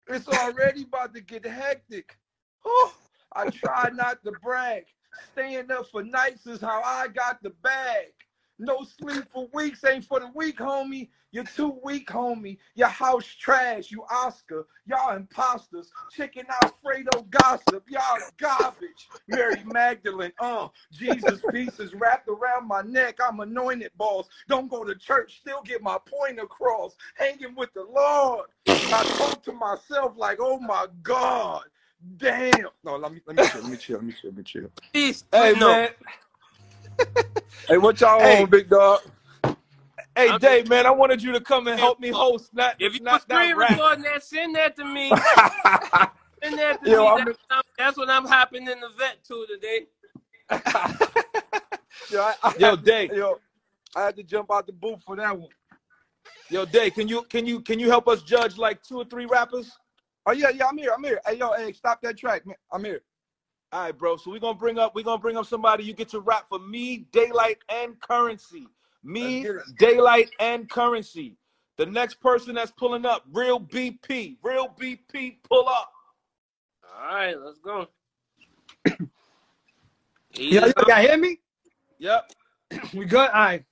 it's 0.09 0.29
already 0.29 0.83
about 0.83 1.15
to 1.15 1.21
get 1.21 1.45
hectic. 1.47 2.19
Whew, 2.65 2.91
I 3.35 3.49
try 3.51 3.91
not 3.95 4.23
to 4.25 4.33
brag. 4.43 4.85
Staying 5.13 5.71
up 5.71 5.87
for 5.89 6.03
nights 6.05 6.47
is 6.47 6.61
how 6.61 6.83
I 6.85 7.09
got 7.09 7.43
the 7.43 7.51
bag. 7.51 8.13
No 8.59 8.85
sleep 8.85 9.27
for 9.33 9.49
weeks 9.55 9.85
ain't 9.85 10.05
for 10.05 10.21
the 10.21 10.29
weak, 10.35 10.59
homie. 10.59 11.11
You're 11.33 11.45
too 11.45 11.79
weak, 11.85 12.09
homie. 12.09 12.59
Your 12.75 12.89
house 12.89 13.27
trash. 13.27 13.91
You 13.91 14.05
Oscar. 14.11 14.67
Y'all 14.87 15.17
imposters. 15.17 15.93
Chicken 16.09 16.47
Alfredo 16.63 17.23
gossip. 17.31 17.85
Y'all 17.91 18.23
garbage. 18.39 19.11
Mary 19.29 19.65
Magdalene. 19.65 20.33
Uh, 20.39 20.69
Jesus 20.93 21.43
pieces 21.51 21.95
wrapped 21.95 22.29
around 22.29 22.69
my 22.69 22.83
neck. 22.83 23.19
I'm 23.27 23.41
anointed, 23.41 23.93
boss. 23.97 24.29
Don't 24.49 24.71
go 24.71 24.85
to 24.85 24.95
church. 24.95 25.41
Still 25.41 25.63
get 25.63 25.83
my 25.83 25.99
point 26.07 26.41
across. 26.41 26.97
Hanging 27.17 27.57
with 27.57 27.73
the 27.75 27.85
Lord. 27.85 28.47
I 28.93 29.05
talk 29.05 29.43
to 29.45 29.53
myself 29.53 30.15
like, 30.17 30.39
oh 30.41 30.61
my 30.61 30.87
God. 31.03 31.65
Damn. 32.17 32.69
No, 32.85 32.97
let 32.97 33.13
me 33.13 33.21
let 33.27 33.37
me 33.37 33.43
chill. 33.43 33.63
Let 33.63 33.71
me 33.71 33.77
chill. 33.77 33.97
Let 33.99 34.05
me 34.07 34.13
chill. 34.13 34.31
Let 34.31 34.37
me 34.39 34.43
chill. 34.45 34.71
Please, 34.93 35.25
Hey, 35.33 35.55
no. 35.55 35.67
man. 35.67 35.91
Hey, 37.69 37.79
what 37.79 38.01
y'all 38.01 38.21
Hey. 38.21 38.43
on, 38.43 38.51
big 38.51 38.69
dog? 38.69 39.01
Hey, 40.17 40.31
I'm 40.31 40.41
Day, 40.41 40.63
man. 40.65 40.87
I 40.87 40.91
wanted 40.91 41.23
you 41.23 41.33
to 41.33 41.41
come 41.41 41.69
and 41.69 41.79
help 41.79 42.01
me 42.01 42.09
host. 42.11 42.53
Not, 42.55 42.77
If 42.79 42.95
you 42.95 43.01
not, 43.01 43.23
screen 43.23 43.55
not 43.55 43.57
rap. 43.57 43.79
recording 43.79 44.05
that, 44.05 44.23
send 44.23 44.55
that 44.57 44.77
to 44.77 44.85
me. 44.85 45.11
Send 46.43 46.59
that 46.59 46.83
to 46.83 46.91
Yo, 46.91 46.99
me. 46.99 47.07
I'm- 47.07 47.25
That's, 47.25 47.39
what 47.39 47.39
I'm, 47.51 47.63
that's 47.79 47.97
what 47.97 48.11
I'm 48.11 48.25
hopping 48.27 48.63
in 48.69 48.81
the 48.81 48.89
vet 48.99 49.25
to 49.25 49.47
today. 49.49 49.87
yo, 52.11 52.21
I, 52.21 52.35
I, 52.43 52.55
Yo, 52.59 52.77
Day. 52.77 53.11
yo, 53.15 53.39
I 53.95 54.05
had 54.05 54.17
to 54.17 54.23
jump 54.23 54.51
out 54.51 54.67
the 54.67 54.73
booth 54.73 55.03
for 55.05 55.17
that 55.17 55.39
one. 55.39 55.49
Yo, 56.51 56.65
Day, 56.67 56.91
can 56.91 57.09
you 57.09 57.23
can 57.25 57.47
you 57.47 57.61
can 57.61 57.79
you 57.79 57.89
help 57.89 58.09
us 58.09 58.23
judge 58.23 58.59
like 58.59 58.83
two 58.83 58.99
or 58.99 59.05
three 59.05 59.27
rappers? 59.27 59.71
Oh 60.27 60.33
yeah, 60.33 60.51
yeah, 60.51 60.67
I'm 60.67 60.79
here. 60.79 60.93
I'm 60.97 61.03
here. 61.03 61.21
Hey, 61.27 61.39
yo, 61.39 61.53
hey, 61.53 61.73
stop 61.73 62.01
that 62.03 62.17
track, 62.17 62.47
man. 62.47 62.57
I'm 62.73 62.85
here. 62.85 63.03
All 63.73 63.85
right, 63.85 63.97
bro. 63.97 64.17
So 64.17 64.31
we're 64.31 64.39
gonna 64.39 64.59
bring 64.59 64.79
up 64.79 64.95
we're 64.95 65.03
gonna 65.03 65.21
bring 65.21 65.37
up 65.37 65.47
somebody 65.47 65.85
you 65.85 65.95
get 65.95 66.09
to 66.11 66.21
rap 66.21 66.47
for 66.49 66.59
me, 66.59 67.07
Daylight, 67.13 67.59
and 67.69 67.99
Currency. 68.01 68.67
Me, 69.03 69.47
Daylight, 69.79 70.31
and 70.39 70.71
Currency. 70.71 71.37
The 71.79 71.87
next 71.87 72.21
person 72.21 72.55
that's 72.55 72.71
pulling 72.71 73.07
up, 73.07 73.25
Real 73.33 73.59
BP. 73.59 74.37
Real 74.43 74.69
BP, 74.79 75.39
pull 75.49 75.69
up. 75.69 75.91
All 76.85 77.15
right, 77.15 77.35
let's 77.41 77.59
go. 77.59 77.89
Yo, 80.37 80.67
yo, 80.67 80.73
y'all 80.87 81.01
hear 81.01 81.17
me? 81.17 81.41
Yep. 81.99 82.33
We 82.95 83.05
good? 83.07 83.29
All 83.31 83.43
right. 83.43 83.65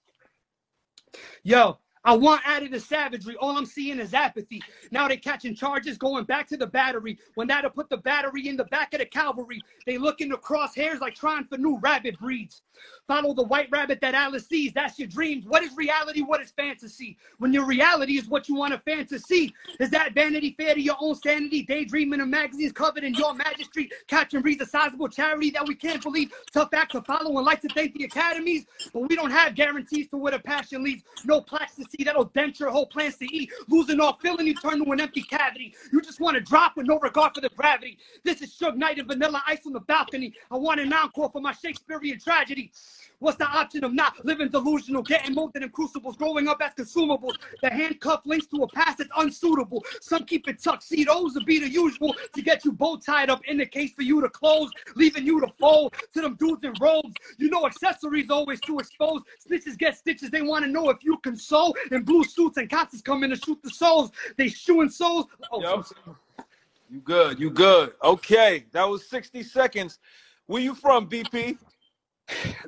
Yo, 1.43 1.79
I 2.05 2.17
want 2.17 2.41
out 2.47 2.63
of 2.63 2.71
the 2.71 2.81
savagery. 2.81 3.37
All 3.37 3.57
I'm 3.57 3.67
seeing 3.67 3.99
is 3.99 4.15
apathy. 4.15 4.63
Now 4.91 5.07
they're 5.07 5.19
catching 5.19 5.55
charges 5.55 5.99
going 5.99 6.25
back 6.25 6.47
to 6.49 6.57
the 6.57 6.67
battery. 6.67 7.19
When 7.35 7.49
that'll 7.49 7.71
put 7.71 7.91
the 7.91 7.99
battery 7.99 8.49
in 8.49 8.57
the 8.57 8.65
back 8.65 8.95
of 8.95 9.01
the 9.01 9.07
cavalry. 9.07 9.61
They 9.87 9.99
look 9.99 10.21
in 10.21 10.31
the 10.31 10.39
crosshairs 10.39 11.01
like 11.01 11.15
trying 11.15 11.45
for 11.45 11.59
new 11.59 11.79
rabbit 11.79 12.19
breeds. 12.19 12.63
Follow 13.07 13.35
the 13.35 13.43
white 13.43 13.69
rabbit 13.71 14.01
that 14.01 14.15
Alice 14.15 14.49
sees. 14.49 14.73
That's 14.73 14.99
your 14.99 15.09
dreams. 15.09 15.45
What 15.47 15.63
is 15.63 15.77
reality? 15.77 16.23
What 16.23 16.41
is 16.41 16.53
fantasy? 16.53 17.19
When 17.39 17.53
your 17.53 17.67
reality 17.67 18.17
is 18.17 18.29
what 18.29 18.49
you 18.49 18.55
want 18.55 18.73
to 18.73 18.79
fantasy. 18.79 19.53
Is 19.79 19.91
that 19.91 20.15
vanity 20.15 20.55
fair 20.59 20.75
to 20.75 20.81
your 20.81 20.97
own 21.01 21.15
sanity? 21.17 21.63
Daydreaming 21.63 22.21
in 22.21 22.31
magazines 22.31 22.73
covered 22.73 23.05
in 23.05 23.15
your 23.15 23.35
majesty. 23.35 23.91
Catching 24.07 24.43
reads 24.43 24.63
a 24.63 24.67
sizable 24.67 25.09
charity 25.09 25.51
that 25.51 25.67
we 25.67 25.75
can't 25.75 26.03
believe. 26.03 26.33
Tough 26.53 26.71
act 26.73 26.93
to 26.93 27.03
follow 27.03 27.37
and 27.37 27.45
like 27.45 27.61
to 27.61 27.69
thank 27.69 27.95
the 27.95 28.05
academies. 28.05 28.65
But 28.93 29.09
we 29.09 29.17
don't 29.17 29.31
have 29.31 29.55
guarantees 29.55 30.09
to 30.09 30.17
where 30.17 30.33
the 30.33 30.39
passion 30.39 30.83
leads. 30.83 31.03
No 31.25 31.41
to 31.41 31.90
see 31.91 32.05
that'll 32.05 32.25
dent 32.25 32.61
your 32.61 32.71
whole 32.71 32.87
plans 32.87 33.17
to 33.19 33.35
eat. 33.35 33.51
Losing 33.69 34.01
all 34.01 34.19
feeling, 34.23 34.47
you 34.47 34.55
turn 34.55 34.85
to 34.85 34.91
an 34.91 35.01
empty 35.01 35.23
cavity. 35.23 35.75
You 35.93 36.01
just 36.01 36.21
want 36.21 36.37
to 36.37 36.41
drop 36.41 36.77
with 36.77 36.87
no 36.87 36.99
regard 36.99 37.35
for 37.35 37.41
the 37.41 37.51
gravity. 37.51 37.99
This 38.25 38.43
is 38.43 38.53
Suge 38.53 38.77
Knight 38.77 38.99
and 38.99 39.09
Vanilla 39.09 39.43
Ice 39.47 39.67
on 39.67 39.73
the 39.73 39.81
balcony. 39.81 40.35
I 40.51 40.57
want 40.57 40.81
an 40.81 40.93
encore 40.93 41.31
for 41.31 41.41
my 41.41 41.53
Shakespearean 41.53 42.21
tragedy. 42.21 42.73
What's 43.21 43.37
the 43.37 43.47
option 43.47 43.85
of 43.85 43.93
not 43.93 44.25
living 44.25 44.49
delusional, 44.49 45.03
getting 45.03 45.35
molded 45.35 45.63
in 45.63 45.69
crucibles, 45.69 46.17
growing 46.17 46.49
up 46.49 46.61
as 46.63 46.73
consumables? 46.73 47.37
The 47.63 47.69
handcuff 47.69 48.23
links 48.25 48.47
to 48.47 48.63
a 48.63 48.69
past 48.69 48.99
that's 48.99 49.11
unsuitable. 49.17 49.85
Some 50.01 50.25
keep 50.25 50.49
it 50.49 50.63
tuxedos 50.63 51.35
to 51.35 51.45
be 51.45 51.59
the 51.59 51.69
usual 51.69 52.15
to 52.35 52.43
get 52.43 52.65
you 52.65 52.73
bow 52.73 52.97
tied 52.97 53.29
up 53.29 53.45
in 53.45 53.59
the 53.59 53.67
case 53.67 53.93
for 53.93 54.03
you 54.03 54.23
to 54.23 54.29
close, 54.31 54.71
leaving 54.97 55.27
you 55.27 55.39
to 55.41 55.49
fold 55.59 55.95
to 56.15 56.23
them 56.23 56.35
dudes 56.37 56.65
in 56.65 56.73
robes. 56.81 57.15
You 57.37 57.51
know 57.51 57.67
accessories 57.67 58.31
always 58.31 58.59
too 58.61 58.79
exposed. 58.79 59.27
Snitches 59.47 59.77
get 59.77 59.99
stitches. 59.99 60.31
They 60.31 60.41
want 60.43 60.65
to 60.65 60.71
know 60.71 60.89
if 60.89 61.05
you 61.05 61.19
can 61.19 61.37
sew. 61.37 61.75
In 61.91 62.03
blue 62.03 62.25
suits 62.25 62.57
and 62.57 62.71
cops 62.71 62.95
is 62.95 63.03
coming 63.03 63.29
to 63.29 63.37
shoot 63.37 63.59
the 63.63 63.71
souls. 63.71 64.13
They 64.39 64.49
shooing 64.49 64.89
souls. 64.89 65.27
Oh, 65.53 65.61
Yo. 65.61 65.85
You 66.91 67.01
good, 67.01 67.39
you 67.39 67.51
good. 67.51 67.93
Okay, 68.03 68.65
that 68.73 68.89
was 68.89 69.07
60 69.07 69.43
seconds. 69.43 69.99
Where 70.47 70.63
you 70.63 70.75
from, 70.75 71.09
BP? 71.09 71.59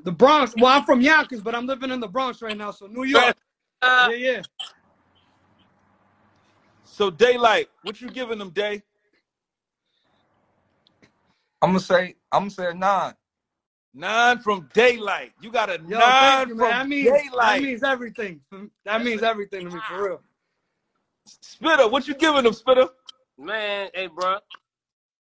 The 0.03 0.13
Bronx. 0.13 0.55
Well, 0.57 0.67
I'm 0.77 0.85
from 0.85 1.01
Yonkers, 1.01 1.43
but 1.43 1.55
I'm 1.55 1.67
living 1.67 1.91
in 1.91 2.01
the 2.01 2.09
Bronx 2.09 2.43
right 2.43 2.57
now. 2.57 2.71
So 2.71 2.87
New 2.87 3.05
York. 3.05 3.37
Uh, 3.83 4.09
Yeah, 4.09 4.15
yeah. 4.15 4.43
So 6.85 7.11
Daylight, 7.11 7.69
what 7.83 8.01
you 8.01 8.11
giving 8.11 8.39
them, 8.39 8.51
Day? 8.51 8.83
I'm 11.63 11.71
gonna 11.71 11.81
say, 11.81 12.17
I'm 12.31 12.43
gonna 12.43 12.51
say 12.51 12.67
a 12.71 12.75
nine. 12.75 13.15
Nine 13.95 14.39
from 14.39 14.69
Daylight. 14.73 15.33
You 15.41 15.51
got 15.53 15.71
a 15.71 15.79
Yo, 15.87 15.99
nine 15.99 16.49
you, 16.49 16.55
from 16.57 16.59
man. 16.59 16.79
That 16.81 16.89
means, 16.89 17.11
that 17.41 17.61
means 17.61 17.83
everything. 17.83 18.41
That 18.85 19.03
means 19.03 19.23
everything 19.23 19.65
to 19.67 19.71
me, 19.71 19.81
for 19.81 20.03
real. 20.05 20.23
Spitta, 21.29 21.91
what 21.91 22.09
you 22.09 22.15
giving 22.15 22.45
them, 22.45 22.53
Spitta? 22.55 22.91
man, 23.39 23.91
hey, 23.95 24.09
bro. 24.09 24.39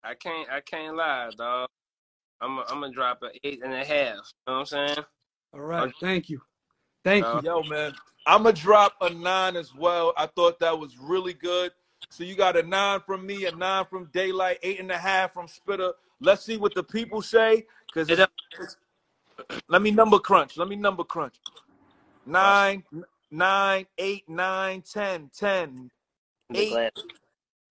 I 0.04 0.16
can't, 0.16 0.50
I 0.50 0.62
can't 0.62 0.96
lie, 0.96 1.32
dog. 1.38 1.70
I'm, 2.42 2.60
i 2.60 2.64
I'm 2.70 2.82
gonna 2.82 2.92
drop 2.92 3.22
an 3.24 3.32
eight 3.44 3.62
and 3.64 3.74
a 3.74 3.86
half. 3.86 3.88
You 3.88 4.14
know 4.48 4.54
what 4.54 4.54
I'm 4.60 4.66
saying? 4.66 4.98
All 5.54 5.62
right. 5.62 5.94
Thank 6.02 6.30
you. 6.30 6.42
Thank 7.04 7.26
you. 7.26 7.40
Uh, 7.40 7.42
Yo, 7.44 7.64
man, 7.64 7.94
I'm 8.26 8.44
gonna 8.44 8.56
drop 8.56 8.94
a 9.02 9.10
nine 9.10 9.56
as 9.56 9.74
well. 9.76 10.14
I 10.18 10.28
thought 10.28 10.60
that 10.60 10.78
was 10.78 10.98
really 10.98 11.34
good. 11.34 11.72
So 12.10 12.24
you 12.24 12.36
got 12.36 12.58
a 12.58 12.64
nine 12.64 13.00
from 13.06 13.26
me, 13.26 13.46
a 13.46 13.52
nine 13.52 13.86
from 13.90 14.10
Daylight, 14.14 14.60
eight 14.64 14.80
and 14.80 14.92
a 14.92 14.98
half 14.98 15.34
from 15.34 15.48
Spitta. 15.48 15.94
Let's 16.20 16.44
see 16.44 16.58
what 16.58 16.76
the 16.76 16.84
people 16.84 17.22
say. 17.22 17.66
Cause 17.94 18.10
It 18.10 18.20
it's, 18.60 18.78
let 19.68 19.82
me 19.82 19.92
number 19.92 20.20
crunch. 20.20 20.58
Let 20.58 20.68
me 20.68 20.76
number 20.76 21.04
crunch. 21.04 21.36
Nine, 22.26 22.84
nine, 23.32 23.86
eight, 23.98 24.28
nine, 24.30 24.82
ten, 24.82 25.30
ten, 25.36 25.90
the 26.50 26.60
Eight. 26.60 26.70
glass. 26.70 26.92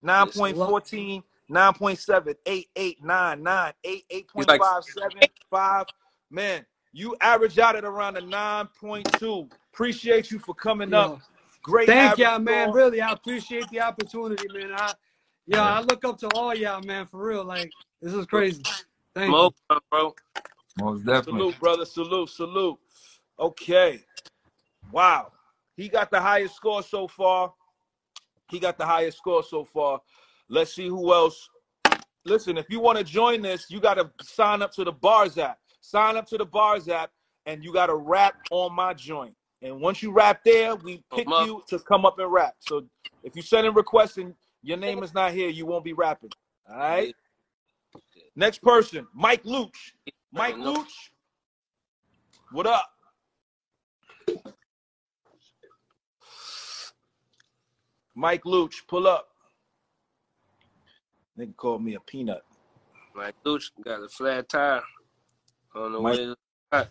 nine 0.03 0.27
point 0.29 0.57
fourteen, 0.57 1.23
nine 1.50 1.75
point 1.75 1.99
seven, 1.99 2.35
eight, 2.47 2.69
eight, 2.76 3.02
nine, 3.04 3.42
nine, 3.42 3.73
eight, 3.85 4.04
eight 4.11 4.28
point 4.28 4.49
five, 4.49 4.85
seven, 4.85 5.28
five. 5.50 5.87
Man, 6.30 6.64
you 6.92 7.16
average 7.21 7.59
out 7.59 7.76
at 7.76 7.85
around 7.85 8.16
a 8.16 8.21
nine 8.21 8.69
point 8.80 9.07
two. 9.19 9.49
Appreciate 9.73 10.30
you 10.30 10.38
for 10.38 10.54
coming 10.54 10.95
up. 10.95 11.21
Great. 11.62 11.88
Thank 11.88 12.19
y'all, 12.19 12.38
man. 12.38 12.69
score. 12.69 12.76
Really, 12.76 13.00
I 13.00 13.12
appreciate 13.12 13.69
the 13.71 13.80
opportunity, 13.80 14.49
man. 14.49 14.73
I, 14.73 14.95
yeah, 15.47 15.62
I 15.62 15.80
look 15.80 16.04
up 16.04 16.19
to 16.21 16.28
all 16.28 16.54
y'all, 16.54 16.80
man. 16.83 17.07
For 17.07 17.23
real, 17.23 17.45
like 17.45 17.73
this 18.00 18.14
is 18.14 18.26
crazy. 18.26 18.62
Thank 19.14 19.28
you. 19.28 19.35
Smoke, 19.35 19.54
bro. 19.90 20.14
Most 20.78 21.04
definitely. 21.04 21.40
Salute, 21.40 21.61
brother. 21.61 21.85
Salute, 21.85 22.30
salute. 22.30 22.78
Okay. 23.38 24.00
Wow. 24.92 25.33
He 25.76 25.88
got 25.88 26.11
the 26.11 26.21
highest 26.21 26.57
score 26.57 26.83
so 26.83 27.09
far. 27.09 27.52
He 28.50 28.59
got 28.59 28.78
the 28.78 28.87
highest 28.87 29.19
score 29.19 29.42
so 29.42 29.64
far. 29.64 30.00
Let's 30.50 30.75
see 30.75 30.88
who 30.88 31.14
else. 31.14 31.49
Listen, 32.25 32.59
if 32.59 32.66
you 32.69 32.80
want 32.80 32.99
to 32.99 33.04
join 33.04 33.40
this, 33.40 33.71
you 33.71 33.80
got 33.80 33.95
to 33.95 34.11
sign 34.21 34.62
up 34.62 34.73
to 34.73 34.85
the 34.85 34.92
Bars 34.92 35.38
app. 35.38 35.59
Sign 35.80 36.16
up 36.16 36.26
to 36.26 36.37
the 36.37 36.45
Bars 36.45 36.88
app, 36.88 37.11
and 37.47 37.64
you 37.64 37.73
got 37.73 37.87
to 37.87 37.95
rap 37.95 38.35
on 38.50 38.75
my 38.75 38.92
joint. 38.92 39.35
And 39.62 39.80
once 39.80 40.02
you 40.02 40.11
rap 40.11 40.40
there, 40.45 40.75
we 40.75 41.02
pick 41.14 41.26
Come 41.26 41.33
up. 41.33 41.47
you 41.47 41.62
to 41.69 41.78
come 41.78 42.04
up 42.04 42.19
and 42.19 42.30
rap. 42.30 42.54
So 42.59 42.85
if 43.23 43.37
you 43.37 43.42
send 43.42 43.66
in 43.66 43.75
requests 43.75 44.16
and 44.16 44.35
your 44.62 44.76
name 44.76 45.02
is 45.02 45.14
not 45.14 45.33
here, 45.33 45.49
you 45.49 45.66
won't 45.66 45.85
be 45.85 45.92
rapping. 45.92 46.30
All 46.69 46.76
right. 46.76 47.14
Next 48.35 48.61
person, 48.62 49.07
Mike 49.14 49.45
Luch. 49.45 49.71
Mike. 50.33 50.57
Luch, 50.57 50.87
what 52.52 52.66
up? 52.66 52.88
Mike 58.14 58.45
Luch, 58.45 58.75
pull 58.88 59.07
up. 59.07 59.28
Nigga 61.41 61.57
called 61.57 61.83
me 61.83 61.95
a 61.95 62.01
peanut. 62.01 62.43
Mike 63.15 63.35
Luch 63.47 63.71
got 63.83 64.03
a 64.03 64.09
flat 64.09 64.49
tire 64.51 64.83
on 65.75 65.93
the 65.93 66.01
Mike- 66.01 66.19
way. 66.19 66.35
to- 66.73 66.89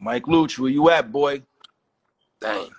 Mike 0.00 0.24
Luch, 0.24 0.58
where 0.58 0.70
you 0.70 0.88
at, 0.90 1.12
boy? 1.12 1.42
Dang. 2.40 2.70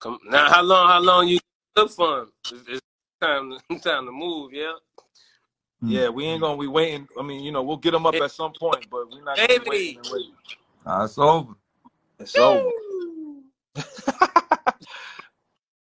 Come 0.00 0.18
now. 0.24 0.48
How 0.48 0.62
long? 0.62 0.88
How 0.88 1.00
long 1.00 1.28
you 1.28 1.38
look 1.76 1.90
for 1.90 2.20
him? 2.20 2.32
It's, 2.52 2.62
it's 2.68 2.80
time. 3.20 3.50
To, 3.50 3.78
time 3.80 4.06
to 4.06 4.12
move. 4.12 4.52
Yeah. 4.54 4.72
Yeah, 5.82 6.06
hmm. 6.08 6.14
we 6.14 6.24
ain't 6.24 6.40
gonna 6.40 6.58
be 6.58 6.68
waiting. 6.68 7.06
I 7.18 7.22
mean, 7.22 7.44
you 7.44 7.52
know, 7.52 7.62
we'll 7.62 7.76
get 7.76 7.92
him 7.92 8.06
up 8.06 8.14
at 8.14 8.30
some 8.30 8.52
point, 8.58 8.86
but 8.90 9.10
we're 9.10 9.22
not 9.22 9.36
gonna 9.36 9.48
be 9.48 9.58
Baby. 9.58 9.68
waiting 9.70 9.98
and 9.98 10.06
waiting. 10.10 10.34
Nah, 10.86 11.04
it's 11.04 11.18
over. 11.18 11.52
It's 12.18 12.36
over. 12.36 12.70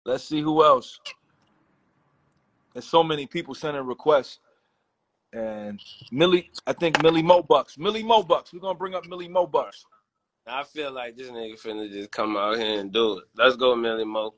Let's 0.05 0.23
see 0.23 0.41
who 0.41 0.63
else. 0.63 0.99
There's 2.73 2.87
so 2.87 3.03
many 3.03 3.25
people 3.25 3.53
sending 3.53 3.85
requests. 3.85 4.39
And 5.33 5.79
Millie, 6.11 6.51
I 6.67 6.73
think 6.73 7.01
Millie 7.01 7.23
Mo 7.23 7.41
Bucks. 7.41 7.77
Millie 7.77 8.03
Mo 8.03 8.21
Bucks. 8.23 8.51
We're 8.51 8.59
gonna 8.59 8.77
bring 8.77 8.95
up 8.95 9.07
Millie 9.07 9.29
Mo 9.29 9.47
Bucks. 9.47 9.85
I 10.47 10.63
feel 10.63 10.91
like 10.91 11.15
this 11.15 11.29
nigga 11.29 11.61
finna 11.61 11.89
just 11.89 12.11
come 12.11 12.35
out 12.35 12.57
here 12.57 12.79
and 12.79 12.91
do 12.91 13.19
it. 13.19 13.25
Let's 13.35 13.55
go, 13.55 13.75
Millie 13.75 14.05
Mo. 14.05 14.33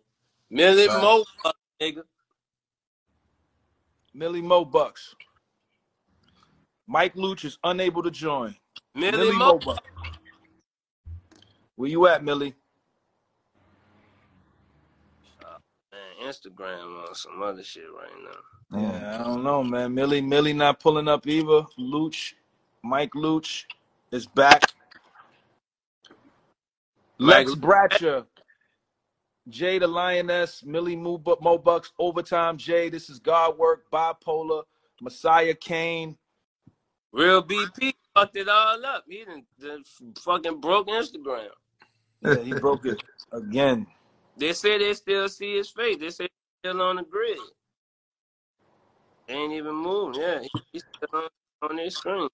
Millie 0.50 0.88
Right. 0.88 1.02
Mo, 1.02 1.24
fuck, 1.42 1.56
nigga. 1.82 2.04
Millie 4.14 4.42
Mo 4.42 4.66
Bucks. 4.66 5.16
Mike 6.86 7.16
Luch 7.16 7.46
is 7.46 7.58
unable 7.64 8.04
to 8.04 8.12
join. 8.12 8.56
Millie, 8.94 9.18
Millie 9.18 9.32
Mo. 9.32 9.54
Mo 9.54 9.60
Bucks. 9.60 9.88
Where 11.76 11.90
you 11.90 12.06
at, 12.08 12.24
Millie? 12.24 12.54
Man, 15.92 16.02
Instagram 16.24 17.08
on 17.08 17.16
some 17.16 17.42
other 17.44 17.64
shit 17.64 17.84
right 17.96 18.24
now. 18.24 18.40
Yeah, 18.72 19.20
I 19.20 19.24
don't 19.24 19.44
know, 19.44 19.64
man. 19.64 19.94
Millie, 19.94 20.22
Millie 20.22 20.54
not 20.54 20.80
pulling 20.80 21.08
up 21.08 21.28
either. 21.28 21.64
Luch, 21.80 22.34
Mike 22.84 23.12
Luch 23.14 23.66
is 24.12 24.26
back. 24.28 24.64
Lex 27.20 27.56
Luch- 27.56 27.62
Bratcher, 27.62 28.26
Jay 29.50 29.80
the 29.80 29.88
Lioness, 29.88 30.64
Millie 30.66 30.96
Mo, 30.96 31.18
Bu- 31.18 31.38
Mo 31.42 31.58
Bucks, 31.58 31.92
Overtime 32.00 32.58
Jay. 32.58 32.90
This 32.90 33.10
is 33.10 33.20
God 33.20 33.58
Work, 33.58 33.86
Bipolar, 33.92 34.64
Messiah 35.02 35.54
Kane. 35.56 36.18
Real 37.12 37.44
BP 37.44 37.94
fucked 38.16 38.38
it 38.38 38.50
all 38.50 38.86
up. 38.86 39.06
He 39.08 39.24
done, 39.26 39.44
done 39.60 39.84
fucking 40.20 40.62
broke 40.62 40.88
Instagram. 40.88 41.50
Yeah, 42.22 42.40
he 42.40 42.54
broke 42.54 42.86
it 42.86 43.00
again. 43.32 43.88
They 44.38 44.54
say 44.54 44.78
they 44.80 44.94
still 44.96 45.30
see 45.30 45.58
his 45.58 45.70
face. 45.70 45.98
They 46.00 46.10
say 46.12 46.24
he's 46.26 46.72
still 46.72 46.82
on 46.82 46.98
the 46.98 47.04
grid. 47.04 47.40
They 49.28 49.36
ain't 49.36 49.54
even 49.54 49.76
moved. 49.76 50.18
Yeah, 50.20 50.42
he's 50.74 50.84
still 51.04 51.22
on, 51.22 51.70
on 51.72 51.78
their 51.78 51.90
screen. 51.92 52.30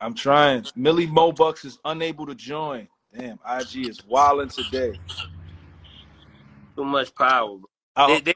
I'm 0.00 0.14
trying. 0.14 0.66
Millie 0.76 1.06
Mo 1.06 1.32
Bucks 1.32 1.64
is 1.64 1.78
unable 1.84 2.26
to 2.26 2.34
join. 2.34 2.88
Damn, 3.16 3.38
IG 3.50 3.88
is 3.88 4.04
wilding 4.04 4.50
today. 4.50 4.98
Too 6.76 6.84
much 6.84 7.14
power. 7.14 7.58
They, 8.06 8.20
they 8.20 8.34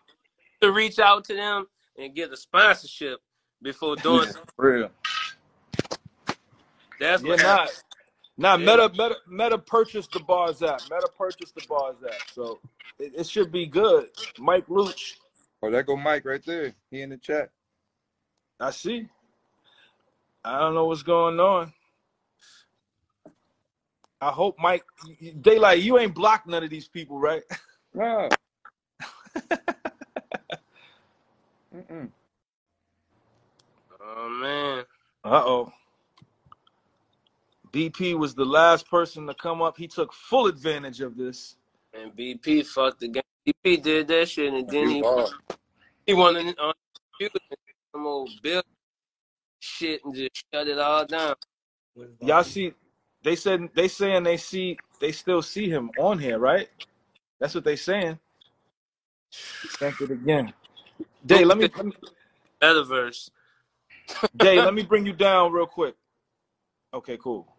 to 0.62 0.72
reach 0.72 0.98
out 1.00 1.24
to 1.26 1.34
them 1.34 1.66
and 1.98 2.14
get 2.14 2.32
a 2.32 2.38
sponsorship 2.38 3.20
before 3.62 3.96
doing. 3.96 4.28
Yeah, 4.28 4.42
real. 4.58 4.90
That's 7.00 7.22
Yeah, 7.22 7.36
what 7.40 7.40
nah, 7.42 7.68
happened. 8.38 8.66
nah. 8.66 8.72
Yeah. 8.72 8.80
Meta, 8.88 8.90
Meta, 8.90 9.16
Meta 9.28 9.58
purchased 9.58 10.12
the 10.12 10.20
bars 10.20 10.62
app. 10.62 10.84
Meta 10.90 11.08
purchased 11.16 11.54
the 11.54 11.62
bars 11.62 11.96
app, 12.08 12.22
so 12.26 12.60
it, 12.98 13.12
it 13.16 13.26
should 13.28 13.52
be 13.52 13.66
good. 13.66 14.08
Mike 14.38 14.66
Luch, 14.68 15.14
Oh, 15.62 15.70
there 15.70 15.82
go 15.82 15.96
Mike 15.96 16.24
right 16.24 16.44
there. 16.46 16.74
He 16.90 17.02
in 17.02 17.10
the 17.10 17.16
chat. 17.18 17.50
I 18.60 18.70
see. 18.70 19.08
I 20.44 20.60
don't 20.60 20.74
know 20.74 20.86
what's 20.86 21.02
going 21.02 21.40
on. 21.40 21.72
I 24.20 24.30
hope 24.30 24.56
Mike, 24.58 24.84
Daylight, 25.40 25.82
you 25.82 25.98
ain't 25.98 26.14
blocked 26.14 26.46
none 26.48 26.64
of 26.64 26.70
these 26.70 26.88
people, 26.88 27.18
right? 27.18 27.42
No. 27.94 28.28
Mm-mm. 31.74 32.10
Oh 34.00 34.28
man. 34.28 34.84
Uh 35.24 35.42
oh. 35.44 35.72
BP 37.76 38.18
was 38.18 38.34
the 38.34 38.44
last 38.46 38.88
person 38.90 39.26
to 39.26 39.34
come 39.34 39.60
up. 39.60 39.76
He 39.76 39.86
took 39.86 40.14
full 40.14 40.46
advantage 40.46 41.02
of 41.02 41.16
this. 41.18 41.56
And 41.92 42.16
BP 42.16 42.66
fucked 42.66 43.00
the 43.00 43.08
game. 43.08 43.22
BP 43.46 43.82
did 43.82 44.08
that 44.08 44.30
shit 44.30 44.54
and 44.54 44.68
then 44.70 44.88
You 44.88 44.90
he 44.90 45.04
are. 45.04 45.30
he 46.06 46.14
wanted 46.14 46.58
on 46.58 46.70
uh, 46.70 47.28
some 47.94 48.06
old 48.06 48.30
bill 48.42 48.62
shit 49.60 50.04
and 50.04 50.14
just 50.14 50.44
shut 50.54 50.68
it 50.68 50.78
all 50.78 51.06
down. 51.06 51.34
Y'all 52.20 52.44
see, 52.44 52.74
they 53.22 53.36
said 53.36 53.68
they 53.74 53.88
saying 53.88 54.22
they 54.24 54.36
see 54.38 54.78
they 55.00 55.12
still 55.12 55.42
see 55.42 55.68
him 55.68 55.90
on 55.96 56.18
here, 56.18 56.38
right? 56.38 56.68
That's 57.40 57.54
what 57.54 57.64
they 57.64 57.76
saying. 57.76 58.18
Thank 59.78 60.00
it 60.00 60.10
again. 60.10 60.52
Day, 61.26 61.44
let 61.44 61.58
me, 61.58 61.70
let 61.76 61.86
me 61.86 61.92
Metaverse. 62.62 63.30
Day, 64.36 64.60
let 64.62 64.74
me 64.74 64.82
bring 64.82 65.06
you 65.06 65.12
down 65.14 65.52
real 65.52 65.66
quick. 65.66 65.94
Okay, 66.94 67.18
cool. 67.18 67.55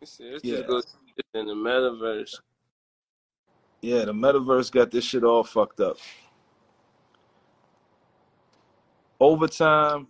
It's, 0.00 0.18
it's 0.20 0.44
Yeah. 0.44 0.58
just 0.58 0.68
goes 0.68 0.96
in 1.34 1.46
the 1.46 1.54
metaverse. 1.54 2.34
Yeah, 3.82 4.04
the 4.04 4.12
metaverse 4.12 4.70
got 4.70 4.90
this 4.90 5.04
shit 5.04 5.24
all 5.24 5.44
fucked 5.44 5.80
up. 5.80 5.98
Overtime. 9.20 10.08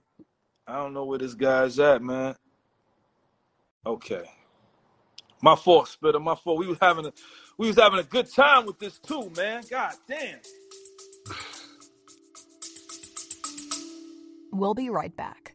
I 0.66 0.76
don't 0.76 0.92
know 0.92 1.04
where 1.04 1.18
this 1.18 1.34
guy's 1.34 1.78
at, 1.78 2.02
man. 2.02 2.34
Okay. 3.86 4.24
My 5.40 5.56
fault, 5.56 5.88
Spitta. 5.88 6.20
My 6.20 6.34
fault. 6.34 6.58
We 6.58 6.66
was 6.66 6.78
having 6.80 7.06
a 7.06 7.12
we 7.56 7.68
was 7.68 7.76
having 7.76 8.00
a 8.00 8.02
good 8.02 8.30
time 8.30 8.66
with 8.66 8.78
this 8.78 8.98
too, 8.98 9.30
man. 9.36 9.62
God 9.70 9.94
damn. 10.08 10.40
We'll 14.52 14.74
be 14.74 14.90
right 14.90 15.14
back. 15.16 15.54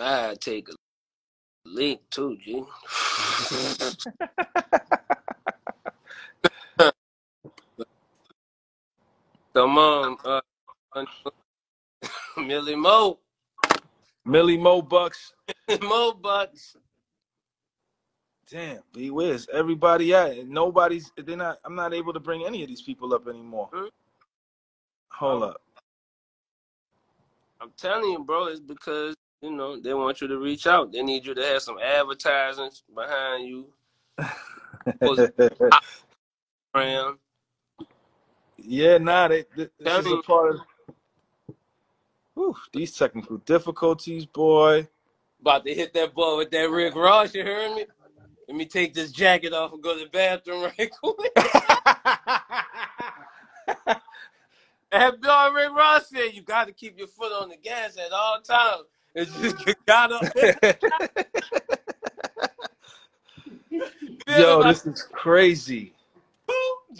I 0.00 0.34
take 0.40 0.68
a 0.68 0.72
leak 1.66 2.00
too, 2.10 2.36
G. 2.42 2.64
Come 9.54 9.78
on, 9.78 10.16
uh, 10.24 10.40
Millie 12.38 12.76
Mo, 12.76 13.18
Millie 14.24 14.56
Mo 14.56 14.80
Bucks. 14.80 15.32
Mo 15.82 16.12
Bucks. 16.14 16.76
Damn, 18.50 18.80
B, 18.92 19.10
where's 19.10 19.48
everybody 19.52 20.14
at? 20.14 20.46
Nobody's 20.48 21.12
they're 21.16 21.36
not 21.36 21.58
I'm 21.64 21.74
not 21.74 21.92
able 21.94 22.12
to 22.12 22.20
bring 22.20 22.44
any 22.46 22.62
of 22.62 22.68
these 22.68 22.82
people 22.82 23.12
up 23.14 23.28
anymore. 23.28 23.68
Hmm? 23.72 23.86
Hold 25.10 25.42
up. 25.44 25.62
I'm 27.60 27.72
telling 27.76 28.10
you, 28.10 28.24
bro, 28.24 28.46
it's 28.46 28.60
because 28.60 29.14
you 29.42 29.50
know 29.52 29.80
they 29.80 29.94
want 29.94 30.20
you 30.20 30.28
to 30.28 30.38
reach 30.38 30.66
out. 30.66 30.92
They 30.92 31.02
need 31.02 31.24
you 31.26 31.34
to 31.34 31.42
have 31.44 31.62
some 31.62 31.78
advertising 31.78 32.70
behind 32.94 33.46
you. 33.48 33.66
Yeah, 38.62 38.98
nah, 38.98 39.28
they, 39.28 39.44
th- 39.56 39.70
this 39.80 39.98
is 39.98 40.12
a 40.12 40.18
part 40.18 40.54
of 40.54 40.60
Whew, 42.34 42.56
these 42.72 42.96
technical 42.96 43.36
difficulties, 43.38 44.26
boy. 44.26 44.88
About 45.40 45.64
to 45.66 45.74
hit 45.74 45.92
that 45.94 46.14
ball 46.14 46.36
with 46.38 46.50
that 46.52 46.70
Rick 46.70 46.94
Ross. 46.94 47.34
You 47.34 47.44
heard 47.44 47.74
me? 47.76 47.86
Let 48.48 48.56
me 48.56 48.64
take 48.64 48.94
this 48.94 49.12
jacket 49.12 49.52
off 49.52 49.72
and 49.72 49.82
go 49.82 49.94
to 49.98 50.04
the 50.04 50.10
bathroom 50.10 50.62
right 50.78 50.90
quick. 50.90 51.32
and 54.92 55.20
boy 55.20 55.50
Rick 55.54 55.72
Ross 55.72 56.08
said 56.08 56.32
you 56.34 56.42
got 56.42 56.66
to 56.66 56.72
keep 56.72 56.98
your 56.98 57.06
foot 57.08 57.32
on 57.32 57.48
the 57.50 57.56
gas 57.56 57.96
at 57.98 58.12
all 58.12 58.40
times. 58.40 58.84
It's 59.14 59.34
just 59.34 59.56
got 59.86 60.12
up. 60.12 60.28
Yo, 64.26 64.64
this 64.64 64.86
is 64.86 65.02
crazy. 65.12 65.94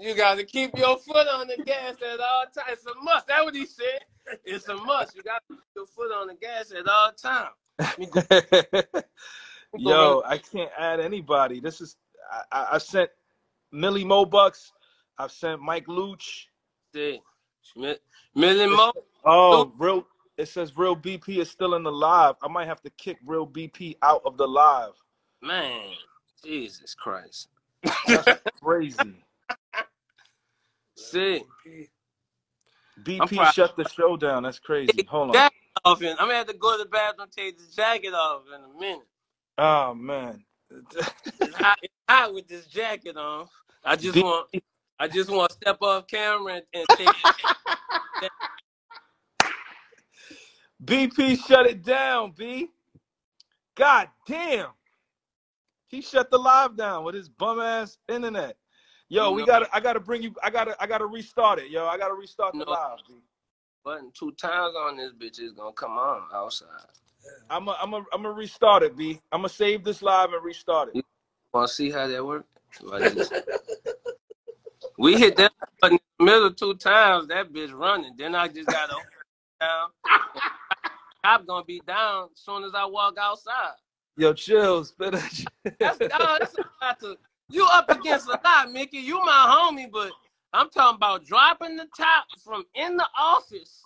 you 0.00 0.14
got 0.16 0.36
to 0.38 0.44
keep 0.44 0.76
your 0.78 0.98
foot 0.98 1.26
on 1.28 1.48
the 1.48 1.58
gas 1.66 1.96
at 2.02 2.20
all 2.20 2.44
times. 2.54 2.68
It's 2.72 2.86
a 2.86 2.94
must. 3.02 3.26
That's 3.28 3.44
what 3.44 3.54
he 3.56 3.66
said. 3.66 4.00
It's 4.44 4.68
a 4.68 4.76
must. 4.76 5.14
You 5.16 5.22
got 5.22 5.42
to 5.50 5.56
keep 5.56 5.64
your 5.76 5.86
foot 5.86 6.12
on 6.12 6.26
the 6.28 6.34
gas 6.34 6.72
at 6.72 6.86
all 6.88 7.12
times. 7.12 7.50
Let 7.98 7.98
me 7.98 8.06
go- 8.06 8.22
let 8.30 8.42
me 9.74 9.80
go 9.84 9.88
Yo, 9.88 10.22
I 10.26 10.38
can't 10.38 10.70
add 10.78 11.00
anybody. 11.00 11.60
This 11.60 11.80
is 11.80 11.96
I, 12.30 12.42
I, 12.52 12.68
I 12.74 12.78
sent 12.78 13.10
Millie 13.72 14.04
Mo 14.04 14.24
Bucks. 14.26 14.72
I've 15.18 15.32
sent 15.32 15.62
Mike 15.62 15.86
Luch. 15.86 16.44
See, 16.94 17.20
Mi- 17.76 17.96
Millie 18.34 18.66
Mo. 18.66 18.92
Oh, 19.24 19.72
real. 19.78 20.06
It 20.38 20.48
says 20.48 20.76
real 20.76 20.96
BP 20.96 21.38
is 21.38 21.50
still 21.50 21.74
in 21.74 21.82
the 21.84 21.92
live. 21.92 22.36
I 22.42 22.48
might 22.48 22.66
have 22.66 22.82
to 22.82 22.90
kick 22.90 23.18
real 23.24 23.46
BP 23.46 23.96
out 24.02 24.22
of 24.24 24.36
the 24.36 24.46
live. 24.46 24.94
Man, 25.42 25.90
Jesus 26.44 26.94
Christ. 26.94 27.48
That's 28.08 28.28
crazy. 28.62 29.24
See, 30.96 31.44
BP 33.02 33.46
shut 33.46 33.76
the 33.76 33.84
show 33.84 34.16
down. 34.16 34.44
That's 34.44 34.58
crazy. 34.58 35.04
Hold 35.04 35.30
on. 35.30 35.44
off, 35.84 36.00
and 36.00 36.10
I'm 36.18 36.26
gonna 36.28 36.34
have 36.34 36.46
to 36.48 36.54
go 36.54 36.76
to 36.76 36.84
the 36.84 36.88
bathroom, 36.88 37.28
take 37.34 37.58
the 37.58 37.64
jacket 37.74 38.14
off 38.14 38.42
in 38.48 38.62
a 38.62 38.80
minute. 38.80 39.06
Oh 39.58 39.94
man. 39.94 40.44
It's 41.40 41.56
hot, 41.56 41.78
it's 41.82 41.94
hot 42.08 42.34
with 42.34 42.48
this 42.48 42.66
jacket 42.66 43.16
on. 43.16 43.48
I 43.84 43.96
just 43.96 44.14
B- 44.14 44.20
want, 44.20 44.48
I 45.00 45.08
just 45.08 45.30
want 45.30 45.50
to 45.50 45.56
step 45.56 45.78
off 45.82 46.06
camera 46.08 46.62
and, 46.74 46.86
and. 46.98 47.14
BP 50.84 51.38
shut 51.46 51.66
it 51.66 51.82
down, 51.84 52.32
B. 52.36 52.68
God 53.76 54.08
damn. 54.26 54.70
He 55.88 56.02
shut 56.02 56.30
the 56.30 56.38
live 56.38 56.76
down 56.76 57.04
with 57.04 57.14
his 57.14 57.28
bum 57.28 57.60
ass 57.60 57.98
internet. 58.08 58.56
Yo, 59.08 59.32
we 59.32 59.42
No. 59.42 59.46
gotta 59.46 59.68
I 59.74 59.80
gotta 59.80 60.00
bring 60.00 60.22
you 60.22 60.34
I 60.42 60.50
gotta 60.50 60.76
I 60.82 60.86
gotta 60.86 61.06
restart 61.06 61.58
it, 61.60 61.70
yo. 61.70 61.86
I 61.86 61.98
gotta 61.98 62.14
restart 62.14 62.58
the 62.58 62.64
No. 62.64 62.72
live, 62.72 62.98
B. 63.08 63.14
button 63.84 64.10
two 64.14 64.32
times 64.32 64.74
on 64.76 64.96
this 64.96 65.12
bitch 65.12 65.40
is 65.40 65.52
gonna 65.52 65.72
come 65.72 65.98
on 65.98 66.22
outside. 66.34 66.68
I'm 67.50 67.68
a, 67.68 67.78
I'm 67.80 67.94
a, 67.94 67.98
I'm 68.12 68.22
gonna 68.22 68.32
restart 68.32 68.82
it, 68.82 68.96
B. 68.96 69.20
I'm 69.32 69.40
gonna 69.40 69.48
save 69.50 69.84
this 69.84 70.02
live 70.02 70.32
and 70.32 70.44
restart 70.44 70.90
it. 70.90 70.96
Want 71.54 71.68
to 71.68 71.74
see 71.74 71.90
how 71.90 72.06
that 72.08 72.24
works? 72.24 72.46
we 75.04 75.18
hit 75.18 75.36
that 75.36 75.52
button 75.82 75.98
in 75.98 76.00
the 76.18 76.24
middle 76.24 76.50
two 76.50 76.74
times. 76.76 77.28
That 77.28 77.52
bitch 77.52 77.72
running. 77.74 78.14
Then 78.16 78.34
I 78.34 78.48
just 78.48 78.68
got 78.68 78.88
to 78.88 78.96
down. 79.60 79.90
I'm 81.24 81.44
gonna 81.44 81.64
be 81.64 81.82
down 81.86 82.28
as 82.32 82.40
soon 82.40 82.64
as 82.64 82.72
I 82.74 82.86
walk 82.86 83.16
outside. 83.20 83.74
Yo, 84.16 84.32
chills, 84.32 84.92
better. 84.92 85.22
That's, 85.78 85.98
oh, 86.00 86.36
that's 86.38 86.54
about 86.54 87.00
to, 87.00 87.16
you 87.50 87.66
up 87.70 87.90
against 87.90 88.28
a 88.28 88.40
lot, 88.42 88.72
Mickey. 88.72 88.98
You 88.98 89.22
my 89.24 89.70
homie, 89.72 89.90
but 89.90 90.10
I'm 90.52 90.70
talking 90.70 90.96
about 90.96 91.26
dropping 91.26 91.76
the 91.76 91.86
top 91.96 92.24
from 92.42 92.64
in 92.74 92.96
the 92.96 93.06
office 93.18 93.82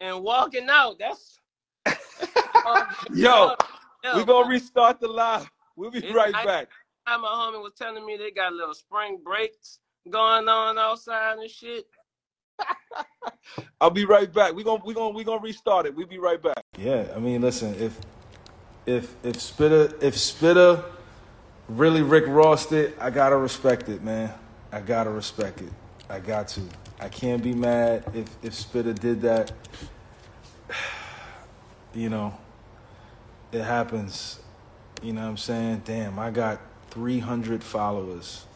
and 0.00 0.22
walking 0.22 0.68
out. 0.70 0.96
That's 0.98 1.40
oh, 1.86 2.86
Yo, 3.12 3.54
yeah, 4.02 4.16
we 4.16 4.24
gonna 4.24 4.48
restart 4.48 5.00
the 5.00 5.08
live. 5.08 5.50
We'll 5.76 5.90
be 5.90 6.00
right 6.12 6.32
nice. 6.32 6.46
back. 6.46 6.68
My 7.06 7.16
homie 7.16 7.62
was 7.62 7.72
telling 7.76 8.06
me 8.06 8.16
they 8.16 8.30
got 8.30 8.54
little 8.54 8.74
spring 8.74 9.18
breaks 9.22 9.80
going 10.10 10.48
on 10.48 10.78
outside 10.78 11.38
and 11.38 11.50
shit. 11.50 11.86
I'll 13.80 13.90
be 13.90 14.04
right 14.04 14.32
back. 14.32 14.54
We 14.54 14.64
gonna 14.64 14.82
we 14.84 14.94
gonna 14.94 15.14
we 15.14 15.24
gonna 15.24 15.40
restart 15.40 15.86
it. 15.86 15.94
We'll 15.94 16.06
be 16.06 16.18
right 16.18 16.40
back. 16.40 16.62
Yeah, 16.78 17.06
I 17.14 17.18
mean, 17.18 17.40
listen, 17.40 17.74
if 17.74 17.98
if 18.86 19.14
if 19.24 19.36
Spitta 19.36 20.02
if 20.02 20.14
Spitta 20.14 20.84
really 21.68 22.02
Rick 22.02 22.24
Rossed 22.26 22.72
it, 22.72 22.96
I 23.00 23.10
gotta 23.10 23.36
respect 23.36 23.88
it, 23.88 24.02
man. 24.02 24.32
I 24.72 24.80
gotta 24.80 25.10
respect 25.10 25.60
it. 25.60 25.72
I 26.08 26.20
got 26.20 26.48
to. 26.48 26.62
I 27.00 27.08
can't 27.08 27.42
be 27.42 27.52
mad 27.54 28.04
if 28.14 28.28
if 28.42 28.52
Spitta 28.52 28.98
did 28.98 29.22
that. 29.22 29.52
You 31.96 32.08
know, 32.08 32.36
it 33.52 33.62
happens. 33.62 34.40
You 35.00 35.12
know 35.12 35.22
what 35.22 35.28
I'm 35.28 35.36
saying? 35.36 35.82
Damn, 35.84 36.18
I 36.18 36.32
got 36.32 36.60
300 36.90 37.62
followers. 37.62 38.46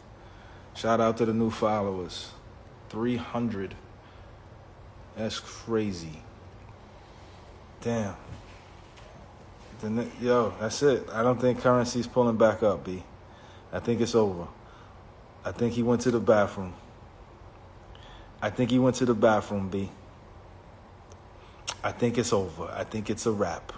Shout 0.79 1.01
out 1.01 1.17
to 1.17 1.25
the 1.25 1.33
new 1.33 1.49
followers. 1.49 2.29
300. 2.87 3.75
That's 5.17 5.37
crazy. 5.37 6.21
Damn. 7.81 8.15
The 9.81 10.07
yo, 10.21 10.53
that's 10.57 10.81
it. 10.81 11.05
I 11.11 11.21
don't 11.21 11.39
think 11.39 11.59
currency's 11.59 12.07
pulling 12.07 12.37
back 12.37 12.63
up, 12.63 12.85
B. 12.85 13.03
I 13.73 13.79
think 13.79 13.99
it's 13.99 14.15
over. 14.15 14.47
I 15.43 15.51
think 15.51 15.73
he 15.73 15.83
went 15.83 15.99
to 16.03 16.11
the 16.11 16.19
bathroom. 16.21 16.73
I 18.41 18.49
think 18.49 18.71
he 18.71 18.79
went 18.79 18.95
to 18.97 19.05
the 19.05 19.13
bathroom, 19.13 19.67
B. 19.67 19.89
I 21.83 21.91
think 21.91 22.17
it's 22.17 22.31
over. 22.31 22.73
I 22.73 22.85
think 22.85 23.09
it's 23.09 23.25
a 23.25 23.33
wrap. 23.33 23.73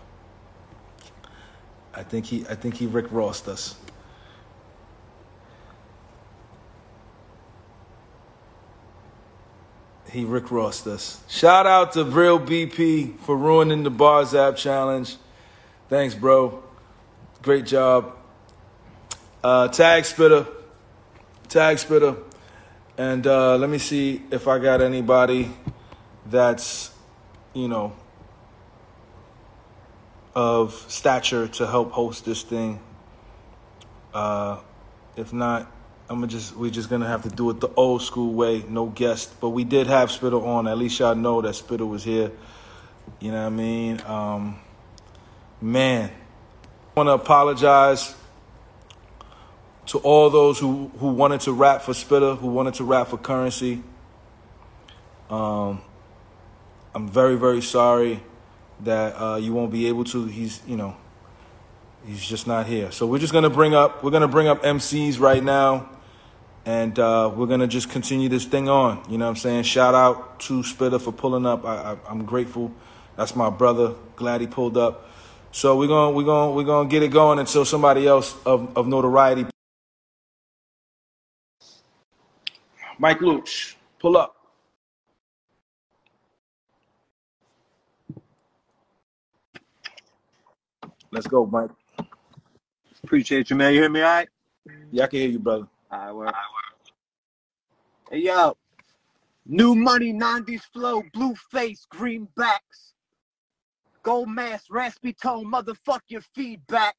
I 1.95 2.03
think 2.03 2.27
he 2.27 2.45
I 2.47 2.53
think 2.53 2.75
he 2.75 2.85
Rick 2.85 3.07
Rossed 3.07 3.47
us. 3.47 3.75
He 10.11 10.25
Rick 10.25 10.45
Rossed 10.51 10.87
us. 10.87 11.23
Shout 11.29 11.65
out 11.65 11.93
to 11.93 12.03
Real 12.03 12.37
BP 12.37 13.17
for 13.19 13.37
ruining 13.37 13.83
the 13.83 13.89
Bars 13.89 14.35
app 14.35 14.57
challenge. 14.57 15.15
Thanks, 15.87 16.15
bro. 16.15 16.61
Great 17.41 17.65
job. 17.65 18.17
Uh, 19.41 19.69
tag 19.69 20.03
Spitta. 20.03 20.47
Tag 21.47 21.77
Spitta. 21.77 22.21
And 22.97 23.25
uh, 23.25 23.55
let 23.55 23.69
me 23.69 23.77
see 23.77 24.21
if 24.31 24.49
I 24.49 24.59
got 24.59 24.81
anybody 24.81 25.53
that's, 26.25 26.91
you 27.53 27.69
know, 27.69 27.95
of 30.35 30.73
stature 30.89 31.47
to 31.47 31.67
help 31.67 31.93
host 31.93 32.25
this 32.25 32.43
thing. 32.43 32.81
Uh, 34.13 34.59
if 35.15 35.31
not, 35.31 35.71
I'm 36.11 36.27
just 36.27 36.57
we're 36.57 36.69
just 36.69 36.89
gonna 36.89 37.07
have 37.07 37.23
to 37.23 37.29
do 37.29 37.49
it 37.51 37.61
the 37.61 37.69
old 37.77 38.01
school 38.01 38.33
way, 38.33 38.65
no 38.67 38.87
guest. 38.87 39.39
But 39.39 39.51
we 39.51 39.63
did 39.63 39.87
have 39.87 40.09
Spitta 40.09 40.45
on. 40.45 40.67
At 40.67 40.77
least 40.77 40.99
y'all 40.99 41.15
know 41.15 41.41
that 41.41 41.55
Spitta 41.55 41.87
was 41.87 42.03
here. 42.03 42.31
You 43.21 43.31
know 43.31 43.39
what 43.39 43.47
I 43.47 43.49
mean? 43.49 44.01
Um, 44.01 44.59
man, 45.61 46.09
I 46.09 46.99
want 46.99 47.07
to 47.07 47.13
apologize 47.13 48.13
to 49.85 49.99
all 49.99 50.29
those 50.29 50.59
who 50.59 50.91
who 50.99 51.07
wanted 51.13 51.39
to 51.41 51.53
rap 51.53 51.81
for 51.81 51.93
Spitta, 51.93 52.37
who 52.37 52.47
wanted 52.47 52.73
to 52.73 52.83
rap 52.83 53.07
for 53.07 53.17
Currency. 53.17 53.81
Um, 55.29 55.81
I'm 56.93 57.07
very 57.07 57.37
very 57.37 57.61
sorry 57.61 58.21
that 58.81 59.15
uh, 59.15 59.37
you 59.37 59.53
won't 59.53 59.71
be 59.71 59.87
able 59.87 60.03
to. 60.03 60.25
He's 60.25 60.61
you 60.67 60.75
know 60.75 60.97
he's 62.05 62.25
just 62.25 62.47
not 62.47 62.67
here. 62.67 62.91
So 62.91 63.07
we're 63.07 63.19
just 63.19 63.31
gonna 63.31 63.49
bring 63.49 63.73
up 63.73 64.03
we're 64.03 64.11
gonna 64.11 64.27
bring 64.27 64.49
up 64.49 64.61
MCs 64.61 65.21
right 65.21 65.43
now, 65.43 65.89
and 66.65 66.97
uh, 66.99 67.31
we're 67.35 67.47
gonna 67.47 67.67
just 67.67 67.89
continue 67.89 68.29
this 68.29 68.45
thing 68.45 68.69
on. 68.69 69.03
You 69.09 69.17
know 69.17 69.25
what 69.25 69.31
I'm 69.31 69.35
saying? 69.37 69.63
Shout 69.63 69.95
out 69.95 70.39
to 70.41 70.61
Spitta 70.63 70.99
for 71.01 71.11
pulling 71.11 71.45
up. 71.45 71.65
I, 71.65 71.93
I, 71.93 71.97
I'm 72.09 72.25
grateful. 72.25 72.71
That's 73.17 73.35
my 73.35 73.49
brother. 73.49 73.95
Glad 74.15 74.41
he 74.41 74.47
pulled 74.47 74.77
up. 74.77 75.09
So 75.51 75.77
we're 75.77 75.87
gonna 75.87 76.11
we're 76.15 76.23
gonna 76.23 76.51
we're 76.53 76.63
gonna 76.63 76.87
get 76.89 77.03
it 77.03 77.09
going 77.09 77.39
until 77.39 77.65
somebody 77.65 78.07
else 78.07 78.35
of, 78.45 78.75
of 78.77 78.87
notoriety. 78.87 79.45
Mike 82.99 83.19
Luch, 83.19 83.75
pull 83.99 84.15
up. 84.17 84.35
Let's 91.11 91.27
go, 91.27 91.45
Mike. 91.45 91.71
Appreciate 93.03 93.49
you, 93.49 93.55
man. 93.57 93.73
You 93.73 93.81
hear 93.81 93.89
me 93.89 94.01
all 94.01 94.07
right? 94.07 94.29
Yeah, 94.91 95.03
I 95.03 95.07
can 95.07 95.19
hear 95.19 95.29
you, 95.29 95.39
brother. 95.39 95.67
Right, 95.91 96.13
work. 96.13 96.33
Hey, 98.09 98.19
yo. 98.19 98.55
New 99.45 99.75
money, 99.75 100.13
90s 100.13 100.61
flow, 100.71 101.03
blue 101.13 101.35
face, 101.51 101.85
greenbacks. 101.93 102.93
Gold 104.03 104.29
mask, 104.29 104.65
raspy 104.69 105.13
tone, 105.13 105.51
motherfuck 105.51 106.01
your 106.07 106.21
feedback. 106.33 106.95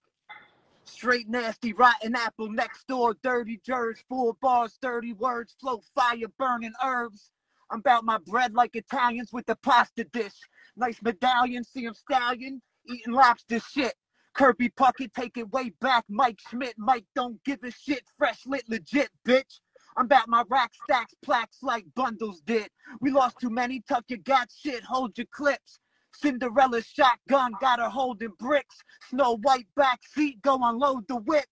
Straight 0.84 1.28
nasty, 1.28 1.72
rotten 1.72 2.14
apple 2.14 2.50
next 2.50 2.86
door, 2.86 3.16
dirty 3.22 3.60
jerks, 3.64 4.04
full 4.08 4.36
bars, 4.42 4.78
dirty 4.82 5.14
words, 5.14 5.54
flow 5.60 5.80
fire, 5.94 6.28
burning 6.38 6.72
herbs. 6.84 7.30
I'm 7.70 7.78
about 7.78 8.04
my 8.04 8.18
bread 8.18 8.52
like 8.54 8.76
Italians 8.76 9.32
with 9.32 9.46
the 9.46 9.56
pasta 9.56 10.04
dish. 10.04 10.34
Nice 10.76 11.00
medallion, 11.02 11.64
see 11.64 11.84
him 11.84 11.94
stallion, 11.94 12.60
eating 12.86 13.14
lobster 13.14 13.60
shit. 13.60 13.94
Kirby 14.34 14.70
Puckett, 14.70 15.12
take 15.14 15.36
it 15.36 15.50
way 15.50 15.70
back. 15.80 16.04
Mike 16.08 16.40
Schmidt, 16.50 16.74
Mike 16.78 17.04
don't 17.14 17.42
give 17.44 17.58
a 17.64 17.70
shit. 17.70 18.04
Fresh 18.18 18.46
lit, 18.46 18.64
legit, 18.68 19.10
bitch. 19.26 19.60
I'm 19.96 20.06
about 20.06 20.28
my 20.28 20.44
rack 20.48 20.72
stacks, 20.84 21.14
plaques 21.22 21.58
like 21.62 21.84
bundles 21.94 22.40
did. 22.46 22.68
We 23.00 23.10
lost 23.10 23.38
too 23.40 23.50
many, 23.50 23.82
tuck 23.88 24.04
your 24.08 24.20
gat 24.20 24.50
shit, 24.56 24.82
hold 24.84 25.18
your 25.18 25.26
clips. 25.32 25.80
Cinderella 26.14 26.82
shotgun 26.82 27.52
got 27.60 27.78
her 27.78 27.90
holding 27.90 28.32
bricks. 28.38 28.76
Snow 29.10 29.38
white 29.42 29.66
back 29.76 30.00
seat, 30.14 30.40
go 30.42 30.58
unload 30.62 31.08
the 31.08 31.16
whip. 31.16 31.46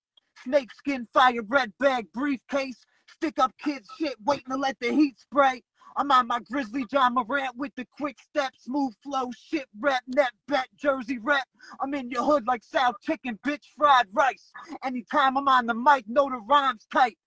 Snakeskin 0.45 1.07
fire 1.13 1.43
red 1.49 1.73
bag 1.79 2.07
briefcase. 2.15 2.79
Stick 3.09 3.39
up 3.39 3.53
kids 3.63 3.89
shit, 3.99 4.15
waiting 4.25 4.51
to 4.51 4.57
let 4.57 4.79
the 4.81 4.93
heat 4.93 5.19
spray. 5.21 5.63
I'm 5.97 6.11
on 6.11 6.29
my 6.29 6.41
Grizzly 6.41 6.87
Ja 6.91 7.11
Morant 7.11 7.57
with 7.57 7.73
the 7.77 7.87
quick 7.99 8.19
step, 8.21 8.53
smooth 8.57 8.95
flow, 9.03 9.31
shit 9.37 9.67
rep, 9.81 10.03
net 10.07 10.33
bet, 10.49 10.69
Jersey 10.77 11.19
rep. 11.19 11.45
I'm 11.81 11.95
in 11.95 12.11
your 12.11 12.25
hood 12.25 12.47
like 12.47 12.63
South 12.65 12.97
chicken, 13.03 13.39
bitch, 13.47 13.65
fried 13.77 14.07
rice. 14.13 14.53
Anytime 14.85 15.37
I'm 15.37 15.49
on 15.49 15.67
the 15.67 15.75
mic, 15.75 16.09
know 16.09 16.29
the 16.31 16.41
rhymes 16.49 16.87
tight. 16.93 17.19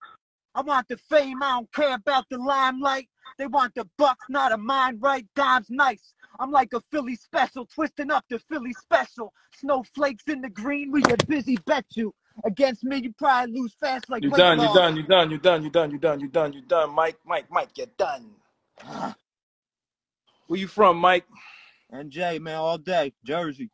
I 0.54 0.62
want 0.62 0.88
the 0.88 0.96
fame, 0.96 1.42
I 1.42 1.50
don't 1.52 1.72
care 1.72 1.94
about 1.94 2.26
the 2.30 2.38
limelight. 2.38 3.08
They 3.38 3.46
want 3.46 3.74
the 3.74 3.88
bucks, 3.98 4.24
not 4.28 4.52
a 4.52 4.56
mind 4.56 4.98
right, 5.02 5.26
dimes 5.34 5.68
nice. 5.70 6.14
I'm 6.38 6.50
like 6.50 6.72
a 6.72 6.80
Philly 6.92 7.16
special, 7.16 7.66
twisting 7.66 8.10
up 8.10 8.24
the 8.28 8.38
Philly 8.38 8.72
special. 8.72 9.32
Snowflakes 9.56 10.24
in 10.28 10.40
the 10.40 10.50
green, 10.50 10.92
we 10.92 11.02
get 11.02 11.26
busy, 11.26 11.56
bet 11.66 11.84
you. 11.96 12.14
Against 12.44 12.84
me, 12.84 12.98
you 12.98 13.12
probably 13.18 13.60
lose 13.60 13.74
fast 13.80 14.10
like 14.10 14.24
You 14.24 14.30
weight 14.30 14.38
done, 14.38 14.60
you 14.60 14.68
loss. 14.68 14.74
done, 14.74 14.96
you 14.96 15.02
done, 15.04 15.30
you 15.30 15.38
done, 15.38 15.62
you 15.64 15.70
done, 15.70 15.90
you 15.92 15.98
done, 15.98 16.20
you 16.20 16.28
done, 16.28 16.52
you 16.52 16.62
done. 16.62 16.90
Mike, 16.94 17.18
Mike, 17.26 17.46
Mike, 17.50 17.70
you're 17.76 17.86
done. 17.98 18.30
Where 20.46 20.60
you 20.60 20.68
from, 20.68 20.98
Mike? 20.98 21.24
NJ, 21.92 22.40
man, 22.40 22.56
all 22.56 22.78
day. 22.78 23.12
Jersey. 23.24 23.70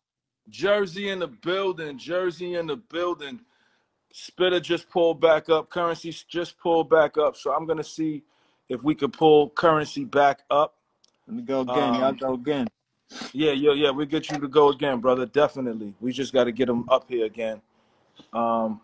Jersey 0.49 1.09
in 1.11 1.21
the 1.21 1.29
building. 1.29 1.99
Jersey 1.99 2.55
in 2.55 2.67
the 2.67 2.77
building. 2.77 3.41
Spitta 4.15 4.61
just 4.61 4.89
pulled 4.91 5.21
back 5.21 5.49
up. 5.49 5.71
Currency 5.71 6.15
just 6.29 6.59
pulled 6.59 6.91
back 6.91 7.17
up. 7.17 7.37
So 7.37 7.53
I'm 7.53 7.67
gonna 7.67 7.85
see 7.85 8.23
if 8.69 8.83
we 8.83 8.95
could 8.95 9.13
pull 9.13 9.51
currency 9.51 10.05
back 10.05 10.41
up. 10.51 10.75
Let 11.27 11.37
me 11.37 11.43
go 11.43 11.61
again. 11.61 11.95
Y'all 11.95 12.13
Um, 12.13 12.17
go 12.17 12.35
again. 12.35 12.67
yeah, 13.33 13.53
yeah, 13.53 13.73
yeah. 13.73 13.91
We 13.91 14.07
get 14.07 14.31
you 14.31 14.39
to 14.41 14.49
go 14.49 14.71
again, 14.71 15.01
brother. 15.01 15.27
Definitely. 15.27 15.95
We 16.01 16.13
just 16.13 16.33
got 16.33 16.45
to 16.45 16.53
get 16.53 16.69
him 16.69 16.85
up 16.89 17.07
here 17.09 17.27
again. 17.27 17.61
Um, 18.33 18.81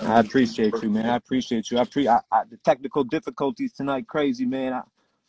I 0.00 0.20
appreciate 0.20 0.82
you, 0.82 0.90
man. 0.90 1.06
I 1.06 1.16
appreciate 1.16 1.70
you. 1.70 1.78
I 1.78 1.84
pre 1.84 2.08
I, 2.08 2.20
I, 2.30 2.44
the 2.48 2.56
technical 2.58 3.04
difficulties 3.04 3.72
tonight, 3.72 4.06
crazy, 4.06 4.44
man. 4.46 4.72
I, 4.72 4.82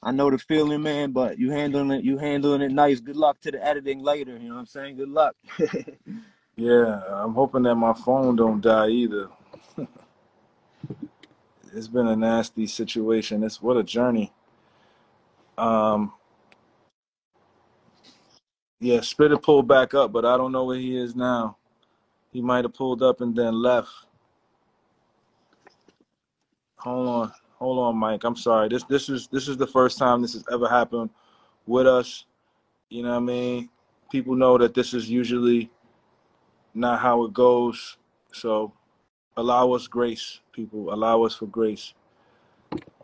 I 0.03 0.11
know 0.11 0.29
the 0.29 0.37
feeling, 0.37 0.83
man, 0.83 1.11
but 1.11 1.39
you 1.39 1.51
handling 1.51 1.91
it, 1.91 2.03
you 2.03 2.17
handling 2.17 2.61
it 2.61 2.71
nice. 2.71 2.99
Good 2.99 3.15
luck 3.15 3.39
to 3.41 3.51
the 3.51 3.65
editing 3.65 3.99
later. 3.99 4.37
You 4.37 4.49
know 4.49 4.55
what 4.55 4.61
I'm 4.61 4.65
saying? 4.67 4.97
Good 4.97 5.09
luck. 5.09 5.35
yeah, 6.55 7.01
I'm 7.09 7.33
hoping 7.33 7.63
that 7.63 7.75
my 7.75 7.93
phone 7.93 8.35
don't 8.35 8.61
die 8.61 8.89
either. 8.89 9.29
it's 11.73 11.87
been 11.87 12.07
a 12.07 12.15
nasty 12.15 12.67
situation. 12.67 13.43
It's 13.43 13.61
what 13.61 13.77
a 13.77 13.83
journey. 13.83 14.33
Um, 15.57 16.13
yeah, 18.79 18.99
Spitta 18.99 19.41
pulled 19.41 19.67
back 19.67 19.93
up, 19.93 20.11
but 20.11 20.25
I 20.25 20.37
don't 20.37 20.51
know 20.51 20.65
where 20.65 20.79
he 20.79 20.97
is 20.97 21.15
now. 21.15 21.57
He 22.31 22.41
might 22.41 22.65
have 22.65 22.73
pulled 22.73 23.03
up 23.03 23.21
and 23.21 23.35
then 23.35 23.53
left. 23.55 23.89
Hold 26.83 27.07
on, 27.07 27.31
hold 27.59 27.79
on, 27.79 27.95
Mike. 27.95 28.25
I'm 28.25 28.35
sorry. 28.35 28.67
This 28.67 28.83
this 28.83 29.07
is 29.07 29.27
this 29.27 29.47
is 29.47 29.55
the 29.55 29.65
first 29.65 29.97
time 29.97 30.21
this 30.21 30.33
has 30.33 30.43
ever 30.51 30.67
happened 30.67 31.09
with 31.65 31.87
us. 31.87 32.25
You 32.89 33.03
know 33.03 33.11
what 33.11 33.15
I 33.15 33.19
mean? 33.21 33.69
People 34.11 34.35
know 34.35 34.57
that 34.57 34.73
this 34.73 34.93
is 34.93 35.09
usually 35.09 35.71
not 36.73 36.99
how 36.99 37.23
it 37.23 37.31
goes. 37.31 37.95
So 38.33 38.73
allow 39.37 39.71
us 39.71 39.87
grace, 39.87 40.41
people. 40.51 40.93
Allow 40.93 41.23
us 41.23 41.37
for 41.37 41.45
grace. 41.45 41.93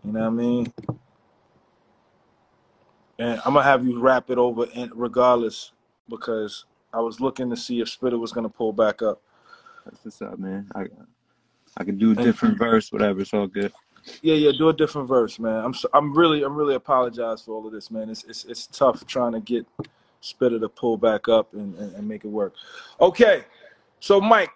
You 0.03 0.11
know 0.11 0.19
what 0.19 0.27
I 0.27 0.29
mean? 0.31 0.73
And 3.17 3.39
I'm 3.45 3.53
gonna 3.53 3.63
have 3.63 3.85
you 3.85 3.97
wrap 4.01 4.29
it 4.29 4.37
over 4.37 4.65
in, 4.73 4.91
regardless 4.93 5.71
because 6.09 6.65
I 6.93 6.99
was 6.99 7.21
looking 7.21 7.49
to 7.49 7.55
see 7.55 7.79
if 7.79 7.87
Spitta 7.87 8.19
was 8.19 8.33
gonna 8.33 8.49
pull 8.49 8.73
back 8.73 9.01
up. 9.01 9.21
That's 9.85 10.03
what's 10.03 10.21
up, 10.21 10.37
man. 10.37 10.69
I 10.75 10.87
I 11.77 11.83
could 11.83 11.99
do 11.99 12.11
a 12.11 12.15
different 12.15 12.57
verse, 12.57 12.91
whatever. 12.91 13.21
It's 13.21 13.33
all 13.33 13.47
good. 13.47 13.71
Yeah, 14.21 14.35
yeah, 14.35 14.51
do 14.57 14.69
a 14.69 14.73
different 14.73 15.07
verse, 15.07 15.39
man. 15.39 15.63
I'm 15.63 15.73
so, 15.73 15.89
I'm 15.93 16.17
really 16.17 16.43
I'm 16.43 16.55
really 16.55 16.75
apologize 16.75 17.41
for 17.41 17.51
all 17.53 17.67
of 17.67 17.73
this, 17.73 17.91
man. 17.91 18.09
It's 18.09 18.23
it's 18.23 18.45
it's 18.45 18.67
tough 18.67 19.05
trying 19.05 19.33
to 19.33 19.39
get 19.39 19.65
Spitta 20.21 20.59
to 20.59 20.69
pull 20.69 20.97
back 20.97 21.27
up 21.27 21.53
and, 21.53 21.75
and, 21.75 21.95
and 21.95 22.07
make 22.07 22.25
it 22.25 22.29
work. 22.29 22.53
Okay, 22.99 23.43
so 23.99 24.19
Mike, 24.19 24.51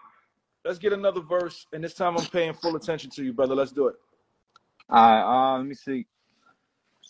let's 0.66 0.80
get 0.80 0.94
another 0.94 1.22
verse, 1.22 1.68
and 1.74 1.84
this 1.84 1.94
time 1.94 2.18
I'm 2.18 2.26
paying 2.26 2.54
full 2.54 2.76
attention 2.76 3.10
to 3.12 3.24
you, 3.24 3.34
brother. 3.34 3.56
Let's 3.56 3.72
do 3.72 3.88
it. 3.88 3.96
All 4.90 4.98
right, 4.98 5.54
uh, 5.54 5.58
let 5.58 5.66
me 5.66 5.76
see. 5.76 6.06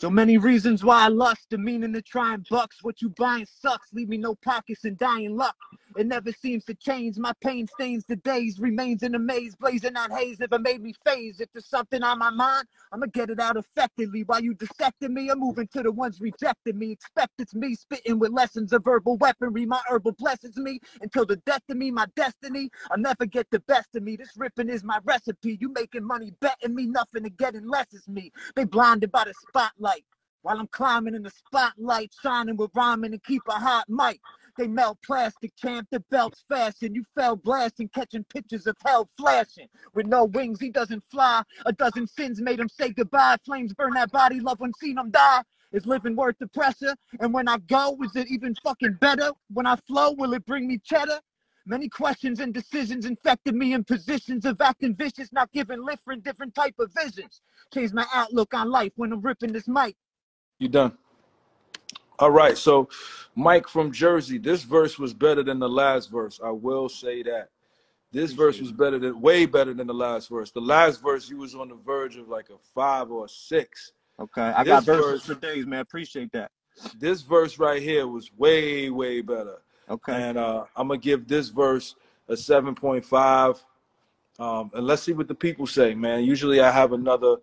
So 0.04 0.10
many 0.10 0.38
reasons 0.38 0.84
why 0.84 1.06
I 1.06 1.08
lust, 1.08 1.48
the 1.50 1.58
meaning 1.58 1.96
of 1.96 2.04
trying 2.04 2.46
bucks. 2.50 2.84
What 2.84 3.02
you 3.02 3.08
buying 3.12 3.46
sucks, 3.46 3.94
leave 3.94 4.10
me 4.10 4.18
no 4.18 4.36
pockets 4.36 4.84
and 4.84 4.98
dying 4.98 5.38
luck. 5.38 5.56
It 5.96 6.08
never 6.08 6.34
seems 6.34 6.66
to 6.66 6.74
change. 6.74 7.18
My 7.18 7.32
pain 7.40 7.68
stains 7.68 8.04
the 8.06 8.18
days, 8.18 8.60
remains 8.60 9.04
in 9.04 9.16
a 9.16 9.20
maze, 9.20 9.56
blazing 9.56 9.96
out 9.96 10.12
haze. 10.12 10.40
Never 10.40 10.60
made 10.60 10.82
me 10.82 10.94
phase. 11.06 11.40
If 11.40 11.54
there's 11.54 11.68
something 11.68 12.04
on 12.04 12.20
my 12.20 12.32
mind, 12.32 12.68
I'ma 12.92 13.06
get 13.14 13.30
it 13.30 13.40
out 13.40 13.56
effectively. 13.56 14.24
While 14.24 14.44
you 14.44 14.56
dissecting 14.56 15.14
me, 15.14 15.30
I'm 15.30 15.40
moving 15.40 15.68
to 15.68 15.84
the 15.84 15.92
ones 15.92 16.20
rejecting 16.20 16.78
me. 16.78 16.92
Expect 16.92 17.32
it's 17.40 17.56
me 17.56 17.74
spitting 17.74 18.20
with 18.20 18.32
lessons 18.32 18.74
of 18.74 18.84
verbal 18.84 19.16
weaponry. 19.18 19.66
My 19.66 19.80
herbal 19.88 20.14
blesses 20.14 20.58
me 20.58 20.80
until 21.02 21.26
the 21.26 21.38
death 21.46 21.64
of 21.70 21.78
me, 21.78 21.92
my 21.92 22.08
destiny. 22.18 22.70
I'll 22.92 22.98
never 22.98 23.26
get 23.26 23.48
the 23.52 23.60
best 23.62 23.96
of 23.96 24.04
me. 24.04 24.18
This 24.18 24.32
ripping 24.36 24.70
is 24.70 24.84
my 24.84 25.00
recipe. 25.06 25.58
You 25.62 25.72
making 25.72 26.04
money, 26.04 26.34
betting 26.42 26.76
me 26.76 26.88
nothing 26.88 27.24
to 27.24 27.30
getting 27.30 27.68
less 27.70 27.94
is 27.94 28.08
me. 28.10 28.32
They 28.56 28.66
blinded 28.66 29.12
by 29.12 29.26
the 29.26 29.34
spotlight. 29.48 29.93
While 30.42 30.60
I'm 30.60 30.68
climbing 30.68 31.16
in 31.16 31.24
the 31.24 31.30
spotlight, 31.30 32.12
shining 32.22 32.58
with 32.58 32.72
rhyming 32.76 33.14
and 33.14 33.24
keep 33.24 33.42
a 33.48 33.54
hot 33.54 33.86
mic. 33.88 34.20
They 34.58 34.68
melt 34.68 35.00
plastic, 35.04 35.56
champ, 35.56 35.88
the 35.90 36.02
belts 36.12 36.44
fashion. 36.48 36.94
You 36.94 37.04
fell 37.16 37.36
blasting, 37.36 37.90
catching 37.90 38.24
pictures 38.26 38.68
of 38.68 38.76
hell 38.86 39.10
flashing. 39.18 39.68
With 39.96 40.06
no 40.06 40.26
wings, 40.26 40.60
he 40.60 40.70
doesn't 40.70 41.04
fly. 41.10 41.44
A 41.66 41.74
dozen 41.74 42.08
sins 42.08 42.42
made 42.42 42.60
him 42.60 42.70
say 42.70 42.90
goodbye. 42.92 43.38
Flames 43.46 43.74
burn 43.74 43.94
that 43.94 44.12
body, 44.12 44.40
love 44.40 44.60
when 44.60 44.74
seen 44.74 44.98
him 44.98 45.10
die. 45.12 45.42
Is 45.72 45.88
living 45.88 46.16
worth 46.16 46.38
the 46.40 46.48
pressure? 46.48 46.96
And 47.20 47.34
when 47.34 47.48
I 47.48 47.58
go, 47.58 47.98
is 48.04 48.16
it 48.16 48.28
even 48.30 48.54
fucking 48.64 48.98
better? 49.02 49.32
When 49.52 49.66
I 49.66 49.76
flow, 49.88 50.12
will 50.12 50.34
it 50.34 50.46
bring 50.46 50.68
me 50.68 50.78
cheddar? 50.84 51.20
Many 51.66 51.88
questions 51.88 52.40
and 52.42 52.54
decisions 52.54 53.06
infected 53.06 53.56
me 53.56 53.74
in 53.74 53.84
positions 53.86 54.46
of 54.46 54.60
acting 54.60 54.96
vicious, 54.96 55.32
not 55.32 55.52
giving 55.54 55.84
lift 55.84 56.04
for 56.04 56.16
different 56.16 56.54
type 56.54 56.76
of 56.78 56.92
visions. 56.94 57.42
Change 57.74 57.94
my 57.94 58.06
outlook 58.14 58.54
on 58.54 58.70
life 58.70 58.92
when 58.96 59.14
I'm 59.14 59.22
ripping 59.22 59.54
this 59.54 59.68
mic. 59.68 59.96
You 60.60 60.68
done. 60.68 60.98
All 62.20 62.32
right, 62.32 62.58
so 62.58 62.90
Mike 63.36 63.68
from 63.68 63.92
Jersey, 63.92 64.38
this 64.38 64.64
verse 64.64 65.00
was 65.00 65.14
better 65.14 65.42
than 65.42 65.60
the 65.60 65.70
last 65.70 66.12
verse. 66.12 66.40
I 66.44 66.52
will 66.52 66.90
say 66.90 67.24
that. 67.24 67.50
This 68.12 68.32
verse 68.34 68.60
was 68.60 68.72
better 68.72 69.00
than 69.00 69.20
way 69.20 69.48
better 69.48 69.74
than 69.74 69.88
the 69.88 69.94
last 69.94 70.30
verse. 70.30 70.52
The 70.52 70.62
last 70.62 71.02
verse 71.02 71.28
you 71.30 71.38
was 71.38 71.56
on 71.56 71.70
the 71.70 71.76
verge 71.76 72.16
of 72.16 72.30
like 72.30 72.50
a 72.50 72.58
five 72.76 73.10
or 73.10 73.26
a 73.26 73.30
six. 73.30 73.94
Okay, 74.20 74.42
I 74.42 74.64
got 74.64 74.86
This 74.86 74.96
verses 74.96 75.12
verse- 75.12 75.26
for 75.26 75.34
days, 75.36 75.66
man. 75.66 75.80
Appreciate 75.80 76.32
that. 76.34 76.52
This 77.00 77.24
verse 77.24 77.58
right 77.58 77.82
here 77.82 78.08
was 78.08 78.32
way, 78.38 78.92
way 78.92 79.22
better. 79.22 79.63
Okay. 79.90 80.14
And 80.14 80.38
uh, 80.38 80.66
I'm 80.76 80.88
gonna 80.88 81.00
give 81.00 81.28
this 81.28 81.50
verse 81.50 81.96
a 82.28 82.34
7.5. 82.34 83.60
Um, 84.40 84.72
and 84.74 84.88
let's 84.88 85.04
see 85.04 85.14
what 85.14 85.28
the 85.28 85.36
people 85.36 85.68
say, 85.68 85.94
man. 85.94 86.24
Usually 86.24 86.60
I 86.62 86.72
have 86.72 86.94
another 86.94 87.38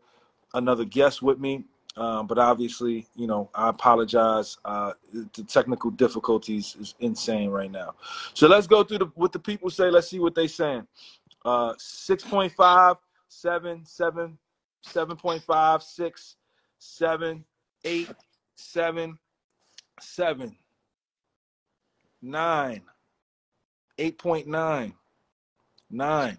another 0.55 0.85
guest 0.85 1.23
with 1.23 1.39
me, 1.39 1.65
um, 1.97 2.27
but 2.27 2.39
obviously, 2.39 3.07
you 3.15 3.27
know, 3.27 3.49
I 3.55 3.69
apologize. 3.69 4.59
Uh, 4.65 4.93
the 5.13 5.45
technical 5.45 5.91
difficulties 5.91 6.77
is 6.81 6.95
insane 7.01 7.51
right 7.51 7.71
now. 7.71 7.95
So 8.35 8.49
let's 8.49 8.67
go 8.67 8.83
through 8.83 8.99
the, 8.99 9.07
what 9.15 9.33
the 9.33 9.39
people 9.39 9.71
say. 9.71 9.91
Let's 9.91 10.09
see 10.09 10.19
what 10.19 10.35
they 10.35 10.49
saying. 10.49 10.87
Uh, 11.45 11.75
6.5, 11.75 12.97
7, 13.29 13.85
7, 13.85 14.39
7.5, 14.87 15.83
6, 15.83 16.37
7, 16.79 17.45
8, 17.85 18.09
7, 18.57 19.19
7, 20.01 20.57
9, 22.23 22.83
8.9, 23.99 24.93
9, 25.91 26.39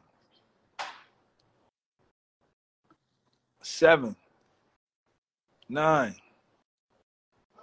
7, 3.61 4.15
9, 5.69 6.15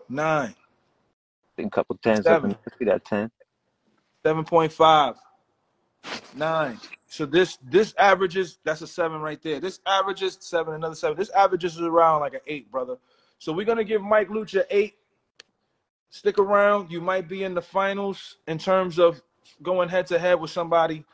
9, 0.09 0.55
think 1.59 1.69
a 1.69 1.71
couple 1.71 1.99
tens 2.03 2.21
up 2.21 2.25
Seven. 2.25 2.51
in 2.53 2.57
see 2.79 2.85
that 2.85 3.05
ten. 3.05 3.31
7.5, 4.25 5.17
9. 6.37 6.81
So 7.09 7.27
this 7.27 7.59
this 7.63 7.95
averages, 7.99 8.59
that's 8.65 8.83
a 8.83 8.87
7 8.87 9.21
right 9.21 9.43
there. 9.43 9.61
This 9.61 9.81
averages 9.87 10.39
7, 10.41 10.75
another 10.75 10.95
7. 10.95 11.17
This 11.17 11.31
averages 11.31 11.81
around 11.81 12.21
like 12.21 12.35
an 12.35 12.41
8, 12.47 12.71
brother. 12.71 12.97
So 13.39 13.53
we're 13.53 13.65
going 13.65 13.79
to 13.79 13.85
give 13.85 14.03
Mike 14.03 14.29
Luch 14.29 14.55
a 14.55 14.77
8. 14.77 14.95
Stick 16.11 16.39
around. 16.39 16.91
You 16.91 17.01
might 17.01 17.29
be 17.29 17.45
in 17.45 17.55
the 17.55 17.63
finals 17.63 18.37
in 18.47 18.59
terms 18.59 18.99
of 18.99 19.21
going 19.63 19.89
head 19.89 20.07
to 20.09 20.19
head 20.19 20.41
with 20.41 20.51
somebody. 20.51 21.05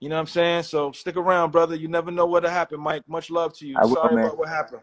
You 0.00 0.08
know 0.08 0.16
what 0.16 0.22
I'm 0.22 0.26
saying? 0.26 0.62
So 0.64 0.92
stick 0.92 1.16
around, 1.16 1.50
brother. 1.52 1.74
You 1.74 1.88
never 1.88 2.10
know 2.10 2.26
what'll 2.26 2.50
happen, 2.50 2.80
Mike. 2.80 3.02
Much 3.08 3.30
love 3.30 3.54
to 3.58 3.66
you. 3.66 3.76
I 3.76 3.86
will, 3.86 3.94
Sorry 3.94 4.14
man. 4.14 4.24
about 4.26 4.38
what 4.38 4.48
happened. 4.48 4.82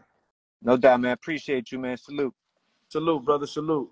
No 0.62 0.76
doubt, 0.76 1.00
man. 1.00 1.12
Appreciate 1.12 1.72
you, 1.72 1.78
man. 1.78 1.96
Salute. 1.96 2.34
Salute, 2.88 3.24
brother. 3.24 3.46
Salute. 3.46 3.90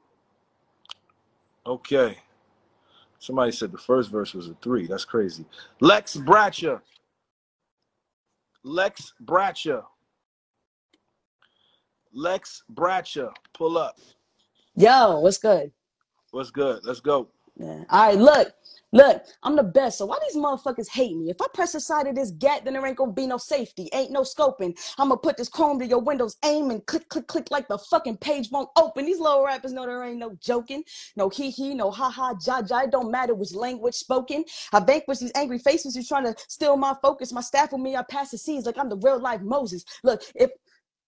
Okay. 1.66 2.16
Somebody 3.18 3.52
said 3.52 3.72
the 3.72 3.78
first 3.78 4.10
verse 4.10 4.34
was 4.34 4.48
a 4.48 4.54
three. 4.62 4.86
That's 4.86 5.04
crazy. 5.04 5.44
Lex 5.80 6.16
Bratcher. 6.16 6.80
Lex 8.62 9.14
Bratcher. 9.24 9.82
Lex 12.12 12.62
Bratcher. 12.72 13.32
Pull 13.52 13.78
up. 13.78 13.98
Yo, 14.78 15.20
what's 15.20 15.38
good? 15.38 15.72
What's 16.32 16.50
good? 16.50 16.80
Let's 16.84 17.00
go. 17.00 17.28
Yeah. 17.58 17.84
All 17.88 18.08
right, 18.08 18.18
look, 18.18 18.52
look, 18.92 19.22
I'm 19.42 19.56
the 19.56 19.62
best. 19.62 19.96
So 19.96 20.04
why 20.04 20.18
these 20.22 20.36
motherfuckers 20.36 20.90
hate 20.90 21.16
me? 21.16 21.30
If 21.30 21.40
I 21.40 21.46
press 21.54 21.72
the 21.72 21.80
side 21.80 22.06
of 22.06 22.14
this 22.14 22.32
gat, 22.32 22.62
then 22.62 22.74
there 22.74 22.86
ain't 22.86 22.98
gonna 22.98 23.12
be 23.12 23.26
no 23.26 23.38
safety, 23.38 23.88
ain't 23.94 24.10
no 24.10 24.20
scoping. 24.20 24.78
I'm 24.98 25.08
gonna 25.08 25.16
put 25.16 25.38
this 25.38 25.48
chrome 25.48 25.78
to 25.78 25.86
your 25.86 26.00
windows, 26.00 26.36
aim 26.44 26.70
and 26.70 26.84
click, 26.84 27.08
click, 27.08 27.26
click 27.26 27.50
like 27.50 27.68
the 27.68 27.78
fucking 27.78 28.18
page 28.18 28.50
won't 28.52 28.68
open. 28.76 29.06
These 29.06 29.18
little 29.18 29.42
rappers 29.42 29.72
know 29.72 29.86
there 29.86 30.04
ain't 30.04 30.18
no 30.18 30.36
joking, 30.42 30.84
no 31.16 31.30
hee 31.30 31.48
hee, 31.48 31.72
no 31.72 31.90
ha 31.90 32.10
ha, 32.10 32.34
ja 32.46 32.60
ja. 32.68 32.80
It 32.80 32.90
don't 32.90 33.10
matter 33.10 33.34
which 33.34 33.54
language 33.54 33.94
spoken. 33.94 34.44
I 34.74 34.80
vanquish 34.80 35.20
these 35.20 35.32
angry 35.34 35.58
faces 35.58 35.96
who's 35.96 36.08
trying 36.08 36.24
to 36.24 36.34
steal 36.48 36.76
my 36.76 36.94
focus. 37.00 37.32
My 37.32 37.40
staff 37.40 37.72
with 37.72 37.80
me, 37.80 37.96
I 37.96 38.02
pass 38.02 38.30
the 38.30 38.36
scenes 38.36 38.66
like 38.66 38.76
I'm 38.76 38.90
the 38.90 38.98
real 38.98 39.18
life 39.18 39.40
Moses. 39.40 39.86
Look, 40.04 40.20
if 40.34 40.50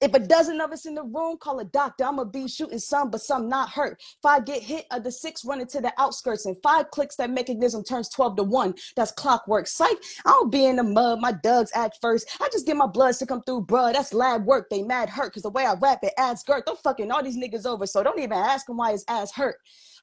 if 0.01 0.15
a 0.15 0.19
dozen 0.19 0.61
of 0.61 0.71
us 0.73 0.87
in 0.87 0.95
the 0.95 1.03
room, 1.03 1.37
call 1.39 1.59
a 1.59 1.65
doctor. 1.65 2.05
I'ma 2.05 2.25
be 2.25 2.47
shooting 2.47 2.79
some, 2.79 3.11
but 3.11 3.21
some 3.21 3.49
not 3.49 3.71
hurt. 3.71 4.01
Five 4.23 4.45
get 4.45 4.63
hit, 4.63 4.87
of 4.91 5.03
the 5.03 5.11
six 5.11 5.45
running 5.45 5.67
to 5.69 5.81
the 5.81 5.93
outskirts, 5.99 6.47
and 6.47 6.57
five 6.63 6.91
clicks 6.91 7.17
that 7.17 7.31
mechanism 7.31 7.83
turns 7.83 8.09
12 8.09 8.37
to 8.37 8.43
1. 8.45 8.75
That's 8.97 9.13
clockwork. 9.13 9.67
Psych, 9.67 9.97
I 10.25 10.31
don't 10.31 10.53
be 10.53 10.67
in 10.67 10.77
the 10.77 10.85
mud. 10.85 11.21
My 11.21 11.33
dugs 11.33 11.73
act 11.75 11.99
first. 12.01 12.29
I 12.41 12.49
just 12.53 12.67
get 12.67 12.77
my 12.77 12.87
bloods 12.87 13.19
to 13.19 13.27
come 13.27 13.43
through, 13.43 13.67
bruh. 13.67 13.93
That's 13.93 14.15
lab 14.15 14.45
work. 14.45 14.71
They 14.71 14.83
mad 14.83 15.09
hurt, 15.09 15.35
cause 15.35 15.43
the 15.43 15.51
way 15.51 15.67
I 15.67 15.75
rap 15.75 16.01
it 16.03 16.13
adds 16.17 16.43
girth. 16.43 16.65
I'm 16.69 16.77
fucking 16.77 17.11
all 17.11 17.23
these 17.23 17.37
niggas 17.37 17.67
over, 17.67 17.87
so 17.87 18.03
don't 18.03 18.19
even 18.19 18.33
ask 18.33 18.69
him 18.69 18.77
why 18.77 18.93
his 18.93 19.05
ass 19.09 19.33
hurt. 19.33 19.57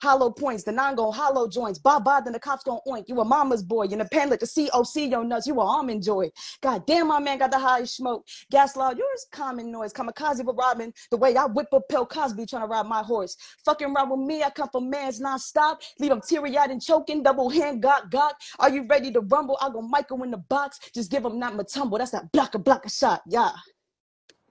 Hollow 0.05 0.29
points, 0.29 0.63
the 0.63 0.71
non 0.71 0.93
gon 0.93 1.11
hollow 1.11 1.47
joints. 1.47 1.79
Bob 1.79 2.03
Bob, 2.03 2.25
then 2.25 2.33
the 2.33 2.39
cops 2.39 2.63
gon' 2.63 2.77
oink. 2.87 3.05
You 3.07 3.19
a 3.21 3.25
mama's 3.25 3.63
boy. 3.63 3.85
You 3.85 3.93
in 3.93 3.97
the 3.97 4.05
pen 4.05 4.29
like 4.29 4.39
the 4.39 4.45
COC, 4.45 5.09
your 5.09 5.23
nuts. 5.23 5.47
You 5.47 5.59
a 5.59 5.65
almond 5.65 6.03
joy. 6.03 6.29
God 6.61 6.85
damn, 6.85 7.07
my 7.07 7.19
man 7.19 7.39
got 7.39 7.49
the 7.49 7.57
highest 7.57 7.95
smoke. 7.95 8.23
Gas 8.51 8.75
law, 8.75 8.91
yours 8.91 9.25
common 9.31 9.71
noise. 9.71 9.91
Kamikaze 9.91 10.45
with 10.45 10.57
Robin. 10.59 10.93
The 11.09 11.17
way 11.17 11.35
I 11.35 11.45
whip 11.45 11.69
up 11.73 11.89
Pill 11.89 12.05
Cosby 12.05 12.45
trying 12.45 12.61
to 12.61 12.67
ride 12.67 12.85
my 12.85 13.01
horse. 13.01 13.35
Fucking 13.65 13.95
ride 13.95 14.07
with 14.07 14.19
me, 14.19 14.43
I 14.43 14.51
come 14.51 14.69
for 14.71 14.79
man's 14.79 15.19
non-stop. 15.19 15.81
Leave 15.99 16.11
him 16.11 16.21
teary-eyed 16.21 16.69
and 16.69 16.79
choking. 16.79 17.23
Double 17.23 17.49
hand, 17.49 17.81
got, 17.81 18.11
got. 18.11 18.35
Are 18.59 18.69
you 18.69 18.85
ready 18.87 19.11
to 19.11 19.21
rumble? 19.21 19.57
I 19.59 19.71
go 19.71 19.81
Michael 19.81 20.21
in 20.21 20.29
the 20.29 20.37
box. 20.37 20.77
Just 20.93 21.09
give 21.09 21.25
him 21.25 21.39
not 21.39 21.55
my 21.55 21.63
tumble. 21.63 21.97
That's 21.97 22.11
that 22.11 22.31
blocker, 22.31 22.59
blocker 22.59 22.89
shot. 22.89 23.23
Yeah. 23.27 23.49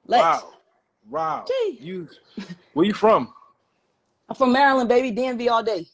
Lex. 0.08 0.20
Wow. 0.20 0.52
Wow. 1.08 1.44
Gee. 1.46 1.78
You 1.80 2.08
where 2.72 2.86
you 2.86 2.92
from? 2.92 3.32
I'm 4.34 4.38
from 4.38 4.52
Maryland, 4.52 4.88
baby. 4.88 5.12
DMV 5.12 5.48
all 5.48 5.62
day. 5.62 5.86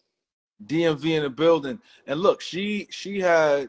DMV 0.64 1.16
in 1.16 1.22
the 1.24 1.28
building. 1.28 1.78
And 2.06 2.20
look, 2.20 2.40
she 2.40 2.88
she 2.90 3.20
had 3.20 3.68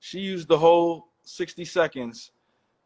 she 0.00 0.18
used 0.18 0.48
the 0.48 0.56
whole 0.56 1.08
60 1.24 1.62
seconds, 1.66 2.30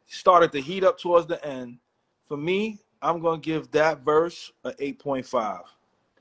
started 0.09 0.51
to 0.51 0.61
heat 0.61 0.83
up 0.83 0.99
towards 0.99 1.29
the 1.29 1.45
end. 1.47 1.79
For 2.27 2.37
me, 2.37 2.81
I'm 3.03 3.21
gonna 3.21 3.41
give 3.41 3.71
that 3.71 4.01
verse 4.01 4.51
a 4.65 4.73
8.5. 4.73 5.61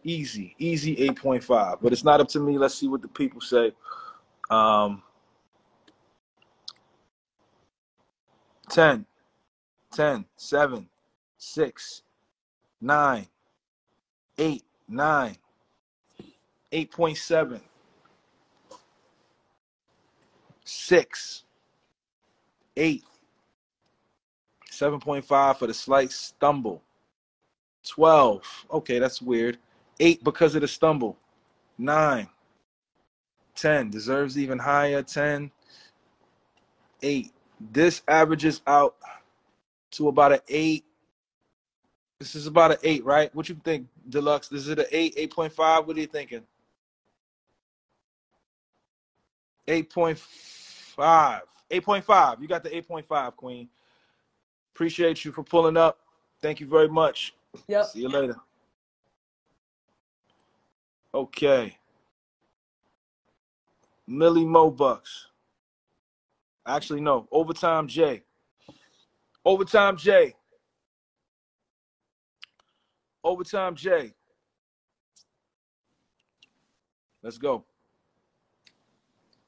Easy, 0.04 0.56
easy 0.60 0.96
8.5. 0.98 1.80
But 1.82 1.92
it's 1.92 2.04
not 2.04 2.22
up 2.22 2.28
to 2.30 2.40
me. 2.40 2.60
Let's 2.60 2.76
see 2.76 2.88
what 2.88 3.02
the 3.02 3.08
people 3.08 3.42
say. 3.42 3.72
Um 4.52 5.02
10, 8.70 9.04
10, 9.92 10.26
7, 10.38 10.90
6, 11.40 12.02
9, 12.82 13.28
8, 14.39 14.63
9, 14.88 15.38
8.7, 16.71 17.62
6, 20.63 21.43
8, 22.78 23.04
7.5 24.71 25.58
for 25.58 25.67
the 25.67 25.73
slight 25.73 26.12
stumble, 26.12 26.82
12. 27.86 28.65
Okay, 28.71 28.97
that's 28.99 29.21
weird. 29.21 29.58
8 29.99 30.23
because 30.23 30.56
of 30.56 30.62
the 30.62 30.67
stumble, 30.69 31.17
9, 31.78 32.28
10 33.56 33.89
deserves 33.89 34.38
even 34.38 34.58
higher, 34.58 35.04
10, 35.04 35.52
8. 37.02 37.32
This 37.60 38.02
averages 38.08 38.62
out 38.65 38.95
to 39.91 40.08
about 40.08 40.32
an 40.32 40.39
8. 40.47 40.86
This 42.20 42.36
is 42.36 42.48
about 42.48 42.72
an 42.72 42.78
8, 42.84 43.06
right? 43.06 43.34
What 43.34 43.48
you 43.48 43.56
think, 43.64 43.88
Deluxe? 44.10 44.52
Is 44.52 44.68
it 44.68 44.80
an 44.80 44.86
8, 44.92 45.16
8.5? 45.16 45.88
What 45.88 45.96
are 45.96 46.00
you 46.00 46.08
thinking? 46.08 46.44
8.5. 49.68 51.42
8.5. 51.72 52.42
You 52.42 52.48
got 52.48 52.64
the 52.64 52.70
8.5, 52.70 53.36
Queen. 53.38 53.70
Appreciate 54.76 55.24
you 55.24 55.32
for 55.32 55.44
pulling 55.44 55.78
up. 55.78 56.00
Thank 56.42 56.60
you 56.60 56.68
very 56.68 56.90
much. 56.90 57.34
Yep. 57.68 57.86
See 57.86 58.02
you 58.02 58.10
later. 58.10 58.36
Okay. 61.14 61.78
Millie 64.08 64.46
Mo 64.46 64.70
Bucks. 64.70 65.28
Actually, 66.66 67.02
no. 67.02 67.28
Overtime 67.32 67.88
J. 67.88 68.24
Overtime 69.46 69.96
J. 69.96 70.36
Overtime 73.24 73.76
J. 73.76 74.14
Let's 77.22 77.38
go. 77.38 77.66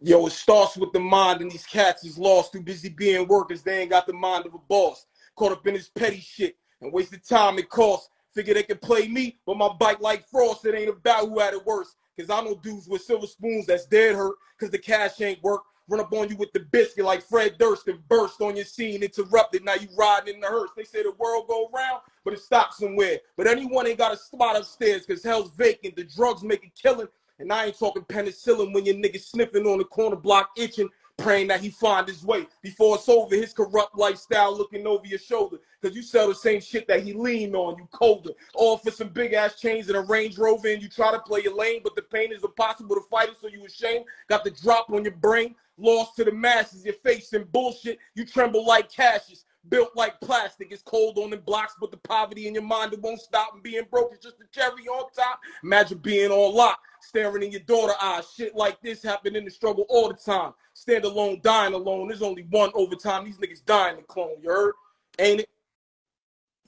Yo, 0.01 0.25
it 0.25 0.31
starts 0.31 0.77
with 0.77 0.91
the 0.91 0.99
mind, 0.99 1.41
and 1.41 1.51
these 1.51 1.65
cats 1.65 2.03
is 2.03 2.17
lost. 2.17 2.51
Too 2.51 2.61
busy 2.61 2.89
being 2.89 3.27
workers, 3.27 3.61
they 3.61 3.81
ain't 3.81 3.91
got 3.91 4.07
the 4.07 4.13
mind 4.13 4.45
of 4.45 4.53
a 4.53 4.57
boss. 4.57 5.05
Caught 5.35 5.51
up 5.53 5.67
in 5.67 5.75
this 5.75 5.89
petty 5.89 6.19
shit 6.19 6.57
and 6.81 6.91
wasted 6.91 7.23
time 7.23 7.59
it 7.59 7.69
costs. 7.69 8.09
Figure 8.33 8.53
they 8.53 8.63
can 8.63 8.77
play 8.77 9.07
me, 9.07 9.37
but 9.45 9.57
my 9.57 9.69
bite 9.79 10.01
like 10.01 10.27
frost. 10.27 10.65
It 10.65 10.75
ain't 10.75 10.89
about 10.89 11.27
who 11.27 11.39
had 11.39 11.53
it 11.53 11.65
worse. 11.65 11.95
Cause 12.17 12.29
I 12.29 12.41
know 12.41 12.55
dudes 12.55 12.87
with 12.87 13.01
silver 13.01 13.27
spoons 13.27 13.65
that's 13.65 13.85
dead 13.85 14.15
hurt. 14.15 14.35
Cause 14.59 14.69
the 14.69 14.77
cash 14.77 15.19
ain't 15.21 15.41
work. 15.43 15.61
Run 15.87 15.99
up 15.99 16.13
on 16.13 16.29
you 16.29 16.35
with 16.37 16.53
the 16.53 16.61
biscuit 16.61 17.05
like 17.05 17.21
Fred 17.21 17.57
Durst 17.57 17.87
and 17.87 18.07
burst 18.07 18.41
on 18.41 18.55
your 18.55 18.65
scene, 18.65 19.03
interrupted. 19.03 19.63
Now 19.65 19.75
you 19.75 19.87
riding 19.97 20.35
in 20.35 20.41
the 20.41 20.47
hearse. 20.47 20.71
They 20.75 20.83
say 20.83 21.03
the 21.03 21.11
world 21.17 21.47
go 21.47 21.69
round, 21.73 22.01
but 22.23 22.33
it 22.33 22.39
stops 22.39 22.77
somewhere. 22.77 23.19
But 23.35 23.47
anyone 23.47 23.87
ain't 23.87 23.97
got 23.97 24.13
a 24.13 24.17
spot 24.17 24.55
upstairs 24.55 25.05
because 25.05 25.23
hell's 25.23 25.51
vacant. 25.51 25.95
The 25.95 26.05
drugs 26.05 26.43
make 26.43 26.63
it 26.63 26.71
killing. 26.81 27.07
And 27.39 27.51
I 27.51 27.65
ain't 27.65 27.79
talking 27.79 28.03
penicillin 28.03 28.73
when 28.73 28.85
your 28.85 28.95
nigga 28.95 29.19
sniffing 29.19 29.65
on 29.65 29.79
the 29.79 29.83
corner 29.83 30.15
block 30.15 30.51
itching, 30.55 30.89
praying 31.17 31.47
that 31.47 31.59
he 31.59 31.69
find 31.69 32.07
his 32.07 32.23
way 32.23 32.47
before 32.61 32.95
it's 32.95 33.09
over. 33.09 33.35
His 33.35 33.51
corrupt 33.51 33.97
lifestyle 33.97 34.55
looking 34.55 34.85
over 34.85 35.05
your 35.07 35.19
shoulder. 35.19 35.57
Cause 35.81 35.95
you 35.95 36.03
sell 36.03 36.27
the 36.27 36.35
same 36.35 36.61
shit 36.61 36.87
that 36.87 37.03
he 37.03 37.13
leaned 37.13 37.55
on, 37.55 37.75
you 37.79 37.87
colder. 37.91 38.29
All 38.53 38.77
for 38.77 38.91
some 38.91 39.09
big 39.09 39.33
ass 39.33 39.59
chains 39.59 39.87
and 39.87 39.97
a 39.97 40.01
Range 40.01 40.37
Rover, 40.37 40.67
and 40.67 40.81
you 40.81 40.87
try 40.87 41.11
to 41.11 41.19
play 41.19 41.41
your 41.41 41.55
lane, 41.55 41.81
but 41.83 41.95
the 41.95 42.03
pain 42.03 42.31
is 42.31 42.43
impossible 42.43 42.95
to 42.95 43.01
fight 43.09 43.29
it, 43.29 43.37
so 43.41 43.47
you 43.47 43.65
ashamed. 43.65 44.05
Got 44.29 44.43
the 44.43 44.51
drop 44.51 44.91
on 44.91 45.03
your 45.03 45.15
brain, 45.15 45.55
lost 45.81 46.15
to 46.17 46.23
the 46.23 46.31
masses, 46.31 46.85
you're 46.85 46.93
facing 46.93 47.45
bullshit. 47.51 47.99
You 48.15 48.25
tremble 48.25 48.65
like 48.65 48.91
Cassius. 48.91 49.45
Built 49.69 49.95
like 49.95 50.19
plastic, 50.21 50.71
it's 50.71 50.81
cold 50.81 51.19
on 51.19 51.29
the 51.29 51.37
blocks, 51.37 51.75
but 51.79 51.91
the 51.91 51.97
poverty 51.97 52.47
in 52.47 52.55
your 52.55 52.63
mind 52.63 52.93
it 52.93 52.99
won't 52.99 53.21
stop. 53.21 53.53
And 53.53 53.61
being 53.61 53.83
broke 53.91 54.11
is 54.11 54.17
just 54.17 54.37
a 54.41 54.45
cherry 54.51 54.87
on 54.87 55.11
top. 55.11 55.39
Imagine 55.63 55.99
being 55.99 56.31
on 56.31 56.55
lock, 56.55 56.79
staring 56.99 57.43
in 57.43 57.51
your 57.51 57.61
daughter 57.61 57.93
eyes. 58.01 58.27
Shit 58.35 58.55
like 58.55 58.81
this 58.81 59.03
happen 59.03 59.35
in 59.35 59.45
the 59.45 59.51
struggle 59.51 59.85
all 59.87 60.07
the 60.07 60.15
time. 60.15 60.53
Stand 60.73 61.05
alone, 61.05 61.41
dying 61.43 61.75
alone. 61.75 62.07
There's 62.07 62.23
only 62.23 62.47
one 62.49 62.71
overtime. 62.73 63.23
These 63.23 63.37
niggas 63.37 63.63
dying 63.63 63.97
to 63.97 64.01
clone. 64.01 64.37
You 64.41 64.49
heard? 64.49 64.73
Ain't 65.19 65.41
it? 65.41 65.49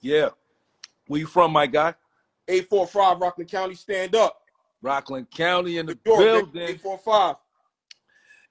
Yeah. 0.01 0.29
Where 1.07 1.19
you 1.19 1.25
from, 1.25 1.51
my 1.51 1.65
guy? 1.65 1.95
845 2.47 3.21
Rockland 3.21 3.49
County, 3.49 3.73
stand 3.73 4.13
up. 4.15 4.39
Rockland 4.83 5.31
County 5.31 5.79
in 5.79 5.87
the 5.87 5.97
York, 6.05 6.19
building. 6.19 6.61
845. 6.61 7.37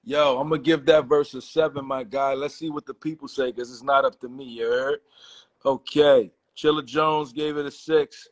Yo, 0.05 0.39
I'm 0.39 0.49
gonna 0.49 0.61
give 0.61 0.85
that 0.85 1.05
verse 1.05 1.33
a 1.33 1.41
seven, 1.41 1.85
my 1.85 2.03
guy. 2.03 2.33
Let's 2.33 2.55
see 2.55 2.69
what 2.69 2.85
the 2.85 2.93
people 2.93 3.27
say, 3.27 3.51
because 3.51 3.71
it's 3.71 3.83
not 3.83 4.03
up 4.03 4.19
to 4.19 4.27
me, 4.27 4.43
you 4.43 4.65
heard? 4.65 4.99
Okay. 5.65 6.31
Chilla 6.57 6.85
Jones 6.85 7.31
gave 7.31 7.57
it 7.57 7.65
a 7.65 7.71
six. 7.71 8.27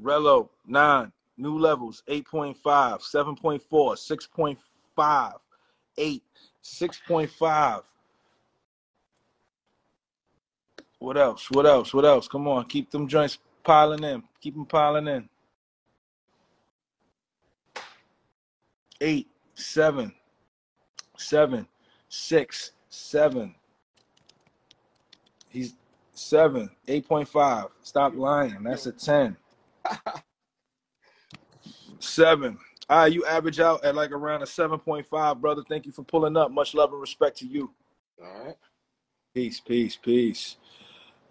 Rello, 0.00 0.50
nine. 0.66 1.12
New 1.36 1.58
levels, 1.58 2.04
8.5, 2.08 2.54
7.4, 2.62 3.60
6.5, 4.96 5.32
8, 5.98 6.22
6.5. 6.62 7.82
What 11.00 11.16
else? 11.16 11.50
What 11.50 11.66
else? 11.66 11.92
What 11.92 12.04
else? 12.04 12.28
Come 12.28 12.46
on, 12.46 12.66
keep 12.66 12.90
them 12.92 13.08
joints 13.08 13.38
piling 13.64 14.04
in. 14.04 14.22
Keep 14.40 14.54
them 14.54 14.66
piling 14.66 15.08
in. 15.08 15.28
Eight, 19.00 19.26
seven, 19.54 20.12
seven, 21.16 21.66
six, 22.08 22.72
seven. 22.88 23.54
He's 25.48 25.74
seven, 26.12 26.70
8.5. 26.88 27.70
Stop 27.82 28.14
lying. 28.16 28.62
That's 28.62 28.86
a 28.86 28.92
10. 28.92 29.36
Seven. 31.98 32.58
All 32.90 32.98
right, 32.98 33.12
you 33.12 33.24
average 33.24 33.60
out 33.60 33.84
at 33.84 33.94
like 33.94 34.10
around 34.10 34.42
a 34.42 34.46
7.5, 34.46 35.40
brother. 35.40 35.62
Thank 35.68 35.86
you 35.86 35.92
for 35.92 36.02
pulling 36.02 36.36
up. 36.36 36.50
Much 36.50 36.74
love 36.74 36.92
and 36.92 37.00
respect 37.00 37.38
to 37.38 37.46
you. 37.46 37.72
All 38.22 38.44
right. 38.44 38.56
Peace, 39.34 39.60
peace, 39.60 39.96
peace. 39.96 40.56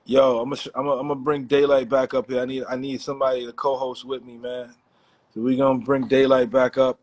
Yo, 0.06 0.40
I'm 0.40 0.50
gonna 0.50 0.62
I'm 0.76 0.86
gonna 0.86 1.00
I'm 1.00 1.08
gonna 1.08 1.20
bring 1.20 1.46
Daylight 1.46 1.88
back 1.88 2.14
up 2.14 2.30
here. 2.30 2.42
I 2.42 2.46
need 2.46 2.64
I 2.68 2.76
need 2.76 3.00
somebody 3.00 3.46
to 3.46 3.54
co-host 3.54 4.04
with 4.04 4.24
me, 4.24 4.38
man. 4.38 4.74
So 5.34 5.42
we 5.42 5.56
gonna 5.56 5.80
bring 5.80 6.08
Daylight 6.08 6.52
back 6.52 6.78
up. 6.78 7.00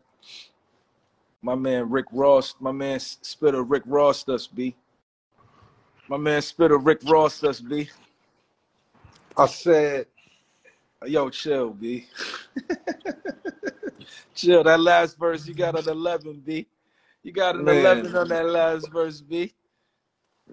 My 1.41 1.55
man 1.55 1.89
Rick 1.89 2.07
Ross, 2.11 2.55
my 2.59 2.71
man 2.71 2.99
spit 2.99 3.25
Spitter 3.25 3.63
Rick 3.63 3.83
Ross 3.87 4.27
us 4.29 4.47
B. 4.47 4.75
My 6.07 6.17
man 6.17 6.41
spit 6.41 6.55
Spitter 6.55 6.77
Rick 6.79 6.99
Ross 7.05 7.43
us 7.43 7.61
B. 7.61 7.89
I 9.37 9.47
said, 9.47 10.07
Yo, 11.05 11.29
chill, 11.29 11.71
B. 11.71 12.07
chill. 14.35 14.63
That 14.63 14.79
last 14.81 15.17
verse, 15.19 15.47
you 15.47 15.53
got 15.55 15.75
an 15.77 15.89
11, 15.89 16.43
B. 16.45 16.67
You 17.23 17.31
got 17.33 17.55
an 17.57 17.67
Man. 17.67 17.69
11 17.69 18.15
on 18.15 18.29
that 18.29 18.47
last 18.47 18.91
verse, 18.91 19.21
B. 19.21 19.53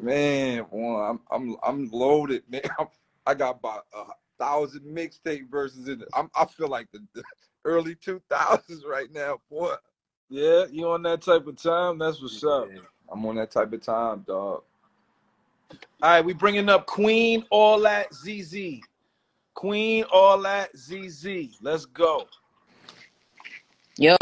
man, 0.00 0.64
boy, 0.70 1.00
I'm 1.02 1.20
I'm 1.30 1.56
I'm 1.62 1.90
loaded, 1.90 2.44
man. 2.50 2.62
I'm, 2.78 2.88
I 3.26 3.34
got 3.34 3.58
about 3.60 3.86
a 3.94 4.04
thousand 4.38 4.82
mixtape 4.84 5.50
verses 5.50 5.88
in 5.88 6.02
it. 6.02 6.08
I'm 6.14 6.30
I 6.36 6.46
feel 6.46 6.68
like 6.68 6.88
the, 6.92 7.00
the 7.14 7.24
early 7.64 7.94
two 7.96 8.22
thousands 8.30 8.84
right 8.90 9.12
now, 9.12 9.40
boy. 9.50 9.74
Yeah, 10.30 10.66
you 10.70 10.88
on 10.90 11.02
that 11.02 11.22
type 11.22 11.46
of 11.46 11.56
time? 11.56 11.98
That's 11.98 12.20
what's 12.20 12.44
up. 12.44 12.68
I'm 13.10 13.24
on 13.24 13.36
that 13.36 13.50
type 13.50 13.72
of 13.72 13.80
time, 13.80 14.24
dog. 14.26 14.62
All 15.70 15.78
right, 16.02 16.24
we 16.24 16.34
bringing 16.34 16.68
up 16.68 16.86
Queen 16.86 17.44
All 17.50 17.80
That 17.80 18.12
ZZ. 18.12 18.80
Queen 19.54 20.04
All 20.12 20.40
That 20.42 20.70
ZZ. 20.76 21.58
Let's 21.62 21.86
go. 21.86 22.26
Yo, 23.96 24.14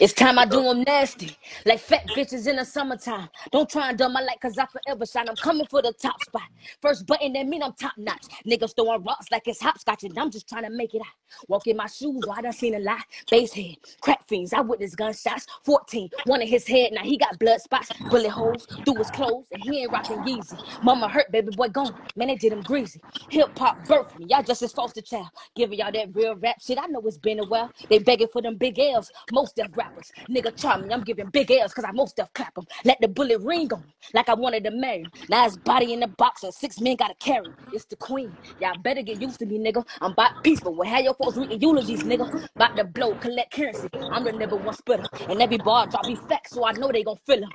it's 0.00 0.12
time 0.12 0.38
I 0.38 0.44
do 0.46 0.62
them 0.62 0.82
nasty. 0.82 1.36
Like 1.64 1.80
fat 1.80 2.12
bitches 2.14 2.46
in 2.46 2.56
the 2.56 2.64
summertime. 2.64 3.28
Don't 3.52 3.68
try 3.68 3.90
and 3.90 3.98
dumb 3.98 4.12
my 4.12 4.20
light 4.20 4.40
cause 4.40 4.58
I 4.58 4.66
forever 4.66 5.06
shine. 5.06 5.28
I'm 5.28 5.36
coming 5.36 5.66
for 5.66 5.82
the 5.82 5.92
top 5.92 6.20
spot. 6.22 6.42
First 6.80 7.06
button, 7.06 7.32
that 7.34 7.46
mean 7.46 7.62
I'm 7.62 7.72
top 7.74 7.92
notch. 7.96 8.26
Niggas 8.46 8.74
throwing 8.76 9.02
rocks 9.02 9.30
like 9.30 9.46
it's 9.46 9.60
hopscotch 9.60 10.04
and 10.04 10.18
I'm 10.18 10.30
just 10.30 10.48
trying 10.48 10.64
to 10.64 10.70
make 10.70 10.94
it 10.94 11.00
out. 11.00 11.46
Walk 11.48 11.66
in 11.66 11.76
my 11.76 11.86
shoes, 11.86 12.26
oh, 12.28 12.32
I 12.32 12.42
done 12.42 12.52
seen 12.52 12.74
a 12.74 12.78
lot. 12.80 13.00
Base 13.30 13.52
head, 13.52 13.76
crack 14.00 14.26
fiends, 14.28 14.52
I 14.52 14.60
witnessed 14.60 14.96
gunshots. 14.96 15.46
14, 15.64 16.10
one 16.24 16.42
in 16.42 16.48
his 16.48 16.66
head, 16.66 16.92
now 16.92 17.02
he 17.02 17.16
got 17.16 17.38
blood 17.38 17.60
spots. 17.60 17.92
Bullet 18.08 18.30
holes 18.30 18.66
through 18.84 18.98
his 18.98 19.10
clothes 19.10 19.46
and 19.52 19.60
he 19.60 19.82
ain't 19.82 19.92
rocking 19.92 20.22
Yeezy. 20.24 20.58
Mama 20.82 21.08
hurt, 21.08 21.30
baby 21.32 21.50
boy 21.50 21.68
gone. 21.68 21.94
Man, 22.16 22.28
they 22.28 22.36
did 22.36 22.52
him 22.52 22.62
greasy. 22.62 23.00
Hip 23.30 23.50
hop 23.56 23.78
birthed 23.88 24.16
me, 24.16 24.26
y'all 24.28 24.42
just 24.42 24.60
his 24.60 24.72
foster 24.72 25.00
child. 25.02 25.28
Giving 25.56 25.78
y'all 25.78 25.92
that 25.92 26.14
real 26.14 26.36
rap 26.36 26.56
shit, 26.60 26.78
I 26.80 26.86
know 26.86 27.00
it's 27.04 27.18
been 27.18 27.40
a 27.40 27.44
while. 27.44 27.70
They 27.88 27.98
begging 27.98 28.28
for 28.32 28.42
them 28.42 28.56
big 28.56 28.78
L's. 28.78 29.10
Most 29.30 29.56
deaf 29.70 29.76
rappers, 29.78 30.12
nigga 30.30 30.56
try 30.56 30.76
me, 30.76 30.92
I'm 30.92 31.02
giving 31.02 31.28
big 31.30 31.50
L's 31.50 31.74
cause 31.74 31.84
I 31.86 31.92
most 31.92 32.16
deaf 32.16 32.32
clap 32.34 32.54
them. 32.54 32.66
Let 32.84 32.98
the 33.00 33.08
bullet 33.08 33.40
ring 33.40 33.72
on 33.72 33.80
'em 33.80 33.92
like 34.14 34.28
I 34.28 34.34
wanted 34.34 34.64
to 34.64 34.70
marry 34.70 35.00
him. 35.02 35.12
Now 35.28 35.44
his 35.44 35.56
body 35.56 35.92
in 35.92 36.00
the 36.00 36.08
box 36.08 36.42
and 36.44 36.54
six 36.54 36.80
men 36.80 36.96
gotta 36.96 37.14
carry 37.14 37.46
him. 37.46 37.56
It's 37.72 37.84
the 37.86 37.96
queen. 37.96 38.38
Y'all 38.58 38.78
better 38.78 39.02
get 39.02 39.20
used 39.20 39.38
to 39.40 39.46
me, 39.46 39.58
nigga. 39.58 39.86
I'm 40.00 40.12
about 40.12 40.32
peaceful. 40.42 40.74
Well, 40.74 40.88
have 40.88 41.04
your 41.04 41.14
folks 41.14 41.36
reading 41.36 41.60
eulogies, 41.60 42.04
nigga. 42.04 42.28
About 42.56 42.76
to 42.76 42.84
blow, 42.84 43.16
collect 43.16 43.52
currency. 43.52 43.90
I'm 44.10 44.24
the 44.24 44.32
number 44.32 44.56
one 44.56 44.74
spitter. 44.74 45.04
And 45.28 45.42
every 45.42 45.58
bar 45.58 45.86
drop 45.86 46.06
be 46.06 46.16
facts, 46.16 46.52
so 46.52 46.66
I 46.66 46.72
know 46.72 46.90
they 46.92 47.04
gon' 47.04 47.18
fill 47.26 47.44
'em. 47.44 47.54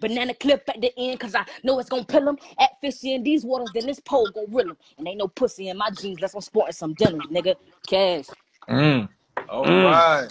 Banana 0.00 0.34
clip 0.34 0.64
at 0.68 0.80
the 0.80 0.92
end, 0.98 1.20
cause 1.20 1.34
I 1.34 1.44
know 1.64 1.78
it's 1.78 1.88
gonna 1.88 2.04
pill 2.04 2.28
'em. 2.28 2.38
At 2.58 2.70
fishy 2.80 3.14
in 3.14 3.22
these 3.24 3.44
waters, 3.44 3.70
then 3.72 3.86
this 3.86 4.00
pole 4.00 4.30
gon' 4.30 4.46
rill 4.52 4.70
'em. 4.70 4.78
And 4.98 5.08
ain't 5.08 5.18
no 5.18 5.28
pussy 5.28 5.68
in 5.68 5.78
my 5.78 5.90
jeans, 5.90 6.18
unless 6.18 6.34
I'm 6.34 6.42
sporting 6.42 6.72
some 6.74 6.94
denim, 6.94 7.22
nigga. 7.30 7.56
Cash. 7.88 8.26
Mm. 8.68 9.08
All 9.48 9.66
Mm. 9.66 9.82
right. 9.82 10.28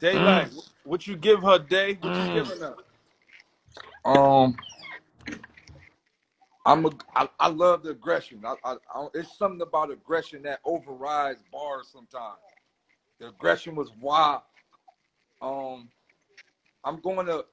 Daylight, 0.00 0.50
wh- 0.56 0.86
what 0.86 1.06
you 1.06 1.16
give 1.16 1.42
her, 1.42 1.58
Day? 1.58 1.94
What 2.00 2.18
you 2.18 2.26
giving 2.26 2.60
her? 2.60 2.76
Um, 4.04 4.56
I'm 6.66 6.86
a, 6.86 6.90
I, 7.14 7.28
I 7.40 7.48
love 7.48 7.82
the 7.84 7.90
aggression. 7.90 8.42
I, 8.44 8.54
I, 8.64 8.76
I, 8.94 9.08
it's 9.14 9.36
something 9.36 9.62
about 9.62 9.90
aggression 9.90 10.42
that 10.42 10.60
overrides 10.64 11.42
bars 11.52 11.88
sometimes. 11.92 12.38
The 13.20 13.28
aggression 13.28 13.76
was 13.76 13.92
wild. 14.00 14.42
Um, 15.42 15.88
I'm 16.84 17.00
going 17.00 17.26
to 17.26 17.44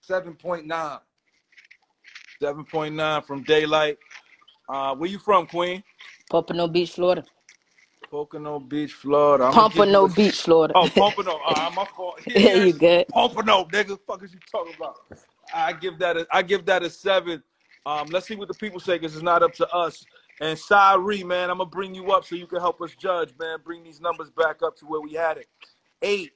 seven 0.00 0.34
point 0.34 0.66
nine. 0.66 0.98
7.9 2.42 3.24
from 3.24 3.42
Daylight. 3.44 3.98
Uh, 4.68 4.94
where 4.96 5.08
you 5.08 5.18
from, 5.18 5.46
Queen? 5.46 5.82
Pompano 6.30 6.68
Beach, 6.68 6.90
Florida. 6.92 7.24
Pocono 8.12 8.60
Beach, 8.60 8.92
Florida. 8.92 9.44
I'm 9.44 9.54
gonna 9.54 9.68
give 9.70 9.76
you 9.76 9.80
Pompano 9.84 10.08
Beach, 10.08 10.42
Florida. 10.42 10.74
Oh, 10.76 10.86
Pompano. 10.86 11.40
Uh, 11.46 11.70
my 11.74 11.86
fault. 11.96 12.20
Yeah, 12.26 12.56
you 12.56 12.74
good. 12.74 13.08
Pompano, 13.08 13.64
nigga. 13.64 13.98
Fuck 14.06 14.22
is 14.22 14.34
you 14.34 14.38
talking 14.50 14.74
about? 14.76 14.96
I 15.54 15.72
give 15.72 15.98
that 16.00 16.18
a, 16.18 16.26
I 16.30 16.42
give 16.42 16.66
that 16.66 16.82
a 16.82 16.90
seven. 16.90 17.42
Um, 17.86 18.08
let's 18.10 18.26
see 18.26 18.36
what 18.36 18.48
the 18.48 18.54
people 18.54 18.80
say 18.80 18.98
because 18.98 19.14
it's 19.14 19.22
not 19.22 19.42
up 19.42 19.54
to 19.54 19.68
us. 19.70 20.04
And 20.42 20.58
Sari, 20.58 21.24
man, 21.24 21.48
I'm 21.48 21.56
gonna 21.56 21.70
bring 21.70 21.94
you 21.94 22.12
up 22.12 22.26
so 22.26 22.34
you 22.34 22.46
can 22.46 22.60
help 22.60 22.82
us 22.82 22.94
judge, 22.94 23.32
man. 23.40 23.60
Bring 23.64 23.82
these 23.82 24.02
numbers 24.02 24.28
back 24.28 24.62
up 24.62 24.76
to 24.76 24.84
where 24.84 25.00
we 25.00 25.14
had 25.14 25.38
it. 25.38 25.46
Eight, 26.02 26.32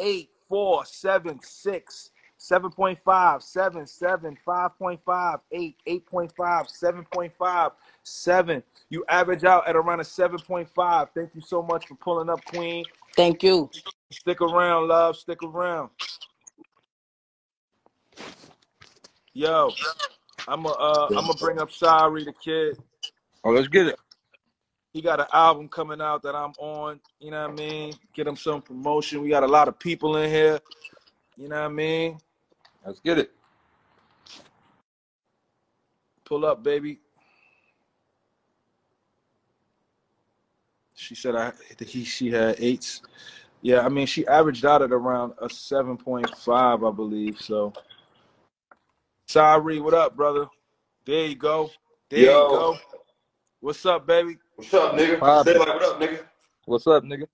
eight, 0.00 0.30
four, 0.48 0.84
seven, 0.84 1.38
six, 1.40 2.10
7.5, 2.42 3.40
7, 3.40 3.86
7, 3.86 4.38
5.5, 4.44 5.40
8, 5.52 5.76
8.5, 5.86 6.32
7.5, 6.36 7.72
7. 8.02 8.62
You 8.90 9.04
average 9.08 9.44
out 9.44 9.68
at 9.68 9.76
around 9.76 10.00
a 10.00 10.02
7.5. 10.02 11.08
Thank 11.14 11.30
you 11.36 11.40
so 11.40 11.62
much 11.62 11.86
for 11.86 11.94
pulling 11.94 12.28
up, 12.28 12.44
Queen. 12.46 12.84
Thank 13.14 13.44
you. 13.44 13.70
Stick 14.10 14.40
around, 14.40 14.88
love. 14.88 15.16
Stick 15.16 15.40
around. 15.44 15.90
Yo, 19.34 19.70
I'm 20.48 20.64
going 20.64 20.74
uh, 20.78 21.06
I'm 21.06 21.14
gonna 21.14 21.34
bring 21.34 21.60
up 21.60 21.70
Sorry 21.70 22.24
the 22.24 22.32
kid. 22.32 22.76
Oh, 23.44 23.50
let's 23.50 23.68
get 23.68 23.86
it. 23.86 23.98
He 24.92 25.00
got 25.00 25.20
an 25.20 25.26
album 25.32 25.68
coming 25.68 26.02
out 26.02 26.22
that 26.24 26.34
I'm 26.34 26.52
on. 26.58 27.00
You 27.20 27.30
know 27.30 27.42
what 27.42 27.52
I 27.52 27.54
mean? 27.54 27.94
Get 28.14 28.26
him 28.26 28.36
some 28.36 28.60
promotion. 28.60 29.22
We 29.22 29.30
got 29.30 29.44
a 29.44 29.48
lot 29.48 29.68
of 29.68 29.78
people 29.78 30.16
in 30.16 30.28
here. 30.28 30.60
You 31.36 31.48
know 31.48 31.56
what 31.56 31.64
I 31.64 31.68
mean? 31.68 32.18
Let's 32.84 33.00
get 33.00 33.18
it. 33.18 33.32
Pull 36.24 36.44
up, 36.44 36.62
baby. 36.62 37.00
She 40.94 41.14
said 41.14 41.34
I 41.34 41.52
he 41.80 42.04
she 42.04 42.30
had 42.30 42.56
eights. 42.58 43.02
Yeah, 43.60 43.80
I 43.80 43.88
mean 43.88 44.06
she 44.06 44.26
averaged 44.26 44.64
out 44.64 44.82
at 44.82 44.92
around 44.92 45.34
a 45.40 45.48
seven 45.50 45.96
point 45.96 46.30
five, 46.36 46.84
I 46.84 46.90
believe. 46.90 47.40
So 47.40 47.72
Sorry, 49.32 49.80
what 49.80 49.94
up, 49.94 50.14
brother? 50.14 50.46
There 51.06 51.26
you 51.26 51.34
go. 51.36 51.70
There 52.10 52.20
Yo. 52.20 52.44
you 52.44 52.50
go. 52.50 52.78
What's 53.60 53.86
up, 53.86 54.06
baby? 54.06 54.36
What's 54.56 54.74
up, 54.74 54.92
nigga? 54.92 55.18
Poppin'. 55.20 55.54
Daylight, 55.54 55.68
what 55.68 55.82
up, 55.82 56.00
nigga? 56.00 56.20
What's 56.66 56.86
up, 56.86 57.04
nigga? 57.04 57.26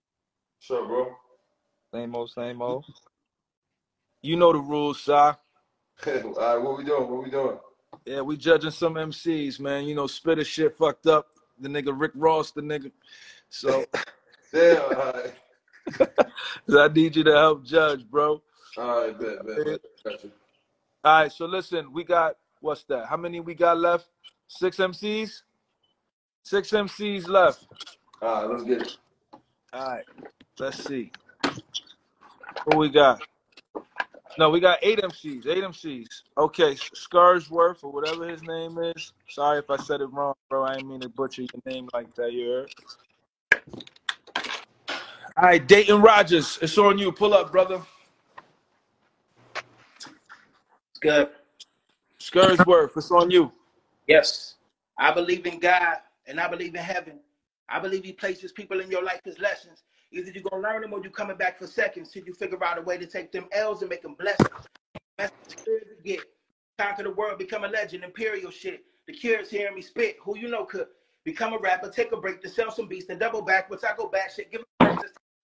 What's 0.58 0.70
up, 0.70 0.86
bro? 0.86 1.16
Same 1.92 2.14
old, 2.14 2.30
same 2.30 2.62
old. 2.62 2.84
You 4.22 4.36
know 4.36 4.52
the 4.52 4.58
rules, 4.58 5.02
Si. 5.02 5.12
All 5.12 5.34
right, 6.06 6.56
what 6.56 6.78
we 6.78 6.84
doing? 6.84 7.10
What 7.10 7.24
we 7.24 7.30
doing? 7.30 7.58
Yeah, 8.04 8.20
we 8.20 8.36
judging 8.36 8.70
some 8.70 8.94
MCs, 8.94 9.60
man. 9.60 9.84
You 9.84 9.94
know, 9.94 10.06
spitter 10.06 10.44
shit 10.44 10.76
fucked 10.76 11.06
up. 11.06 11.28
The 11.60 11.68
nigga 11.68 11.92
Rick 11.98 12.12
Ross, 12.14 12.52
the 12.52 12.60
nigga. 12.60 12.90
So 13.48 13.84
Damn, 14.52 14.82
all 14.82 15.12
right. 15.12 15.34
I 16.70 16.88
need 16.88 17.16
you 17.16 17.24
to 17.24 17.32
help 17.32 17.64
judge, 17.64 18.04
bro. 18.08 18.42
All 18.76 19.06
right, 19.06 19.18
bet, 19.18 19.46
bet. 19.46 19.80
All 21.04 21.22
right, 21.22 21.32
so 21.32 21.46
listen, 21.46 21.92
we 21.92 22.04
got 22.04 22.36
what's 22.60 22.84
that? 22.84 23.06
How 23.06 23.16
many 23.16 23.40
we 23.40 23.54
got 23.54 23.78
left? 23.78 24.08
Six 24.48 24.78
MCs? 24.78 25.42
Six 26.42 26.70
MCs 26.70 27.28
left. 27.28 27.66
All 28.22 28.42
right, 28.42 28.50
let's 28.50 28.64
get 28.64 28.82
it. 28.82 28.96
All 29.72 29.90
right, 29.90 30.04
let's 30.58 30.82
see. 30.84 31.12
Who 32.64 32.78
we 32.78 32.88
got? 32.88 33.22
No, 34.38 34.50
we 34.50 34.60
got 34.60 34.78
eight 34.82 35.00
MCs. 35.00 35.48
Eight 35.48 35.64
MCs. 35.64 36.06
Okay, 36.38 36.74
Scarsworth 36.74 37.82
or 37.82 37.90
whatever 37.90 38.28
his 38.28 38.40
name 38.44 38.78
is. 38.78 39.12
Sorry 39.28 39.58
if 39.58 39.68
I 39.68 39.76
said 39.76 40.00
it 40.00 40.06
wrong, 40.12 40.34
bro. 40.48 40.64
I 40.64 40.74
didn't 40.74 40.88
mean 40.90 41.00
to 41.00 41.08
butcher 41.08 41.42
your 41.42 41.60
name 41.66 41.88
like 41.92 42.14
that. 42.14 42.32
You 42.32 42.48
heard? 42.48 42.74
All 45.36 45.44
right, 45.44 45.66
Dayton 45.66 46.00
Rogers, 46.00 46.56
it's 46.62 46.78
on 46.78 46.98
you. 46.98 47.10
Pull 47.10 47.34
up, 47.34 47.50
brother. 47.50 47.82
It's 50.90 51.00
Good. 51.00 51.30
Scarsworth, 52.20 52.96
it's 52.96 53.10
on 53.10 53.32
you. 53.32 53.50
Yes. 54.06 54.54
I 54.98 55.12
believe 55.12 55.46
in 55.46 55.58
God 55.58 55.96
and 56.28 56.38
I 56.38 56.46
believe 56.46 56.76
in 56.76 56.80
heaven. 56.80 57.18
I 57.68 57.80
believe 57.80 58.04
He 58.04 58.12
places 58.12 58.52
people 58.52 58.80
in 58.80 58.88
your 58.88 59.02
life 59.02 59.20
as 59.26 59.40
lessons. 59.40 59.82
Either 60.10 60.30
you're 60.30 60.42
to 60.42 60.56
learn 60.56 60.82
them 60.82 60.92
or 60.92 61.02
you're 61.02 61.12
coming 61.12 61.36
back 61.36 61.58
for 61.58 61.66
seconds 61.66 62.10
till 62.10 62.24
you 62.24 62.32
figure 62.32 62.62
out 62.64 62.78
a 62.78 62.82
way 62.82 62.96
to 62.96 63.06
take 63.06 63.30
them 63.30 63.46
L's 63.52 63.82
and 63.82 63.90
make 63.90 64.02
them 64.02 64.14
blessings. 64.14 64.48
Message 65.18 65.56
clear 65.64 65.80
to 65.80 66.02
get. 66.04 66.20
Conquer 66.78 67.02
the 67.02 67.10
world, 67.10 67.38
become 67.38 67.64
a 67.64 67.68
legend, 67.68 68.04
imperial 68.04 68.50
shit. 68.50 68.84
The 69.06 69.12
curious 69.12 69.50
hearing 69.50 69.74
me 69.74 69.82
spit. 69.82 70.16
Who 70.22 70.38
you 70.38 70.48
know 70.48 70.64
could 70.64 70.86
become 71.24 71.52
a 71.52 71.58
rapper, 71.58 71.90
take 71.90 72.12
a 72.12 72.16
break 72.16 72.40
to 72.42 72.48
sell 72.48 72.70
some 72.70 72.88
beats, 72.88 73.06
then 73.06 73.18
double 73.18 73.42
back. 73.42 73.68
Once 73.68 73.84
I 73.84 73.94
go 73.96 74.08
back, 74.08 74.30
shit, 74.30 74.50
give 74.50 74.62
me 74.80 74.88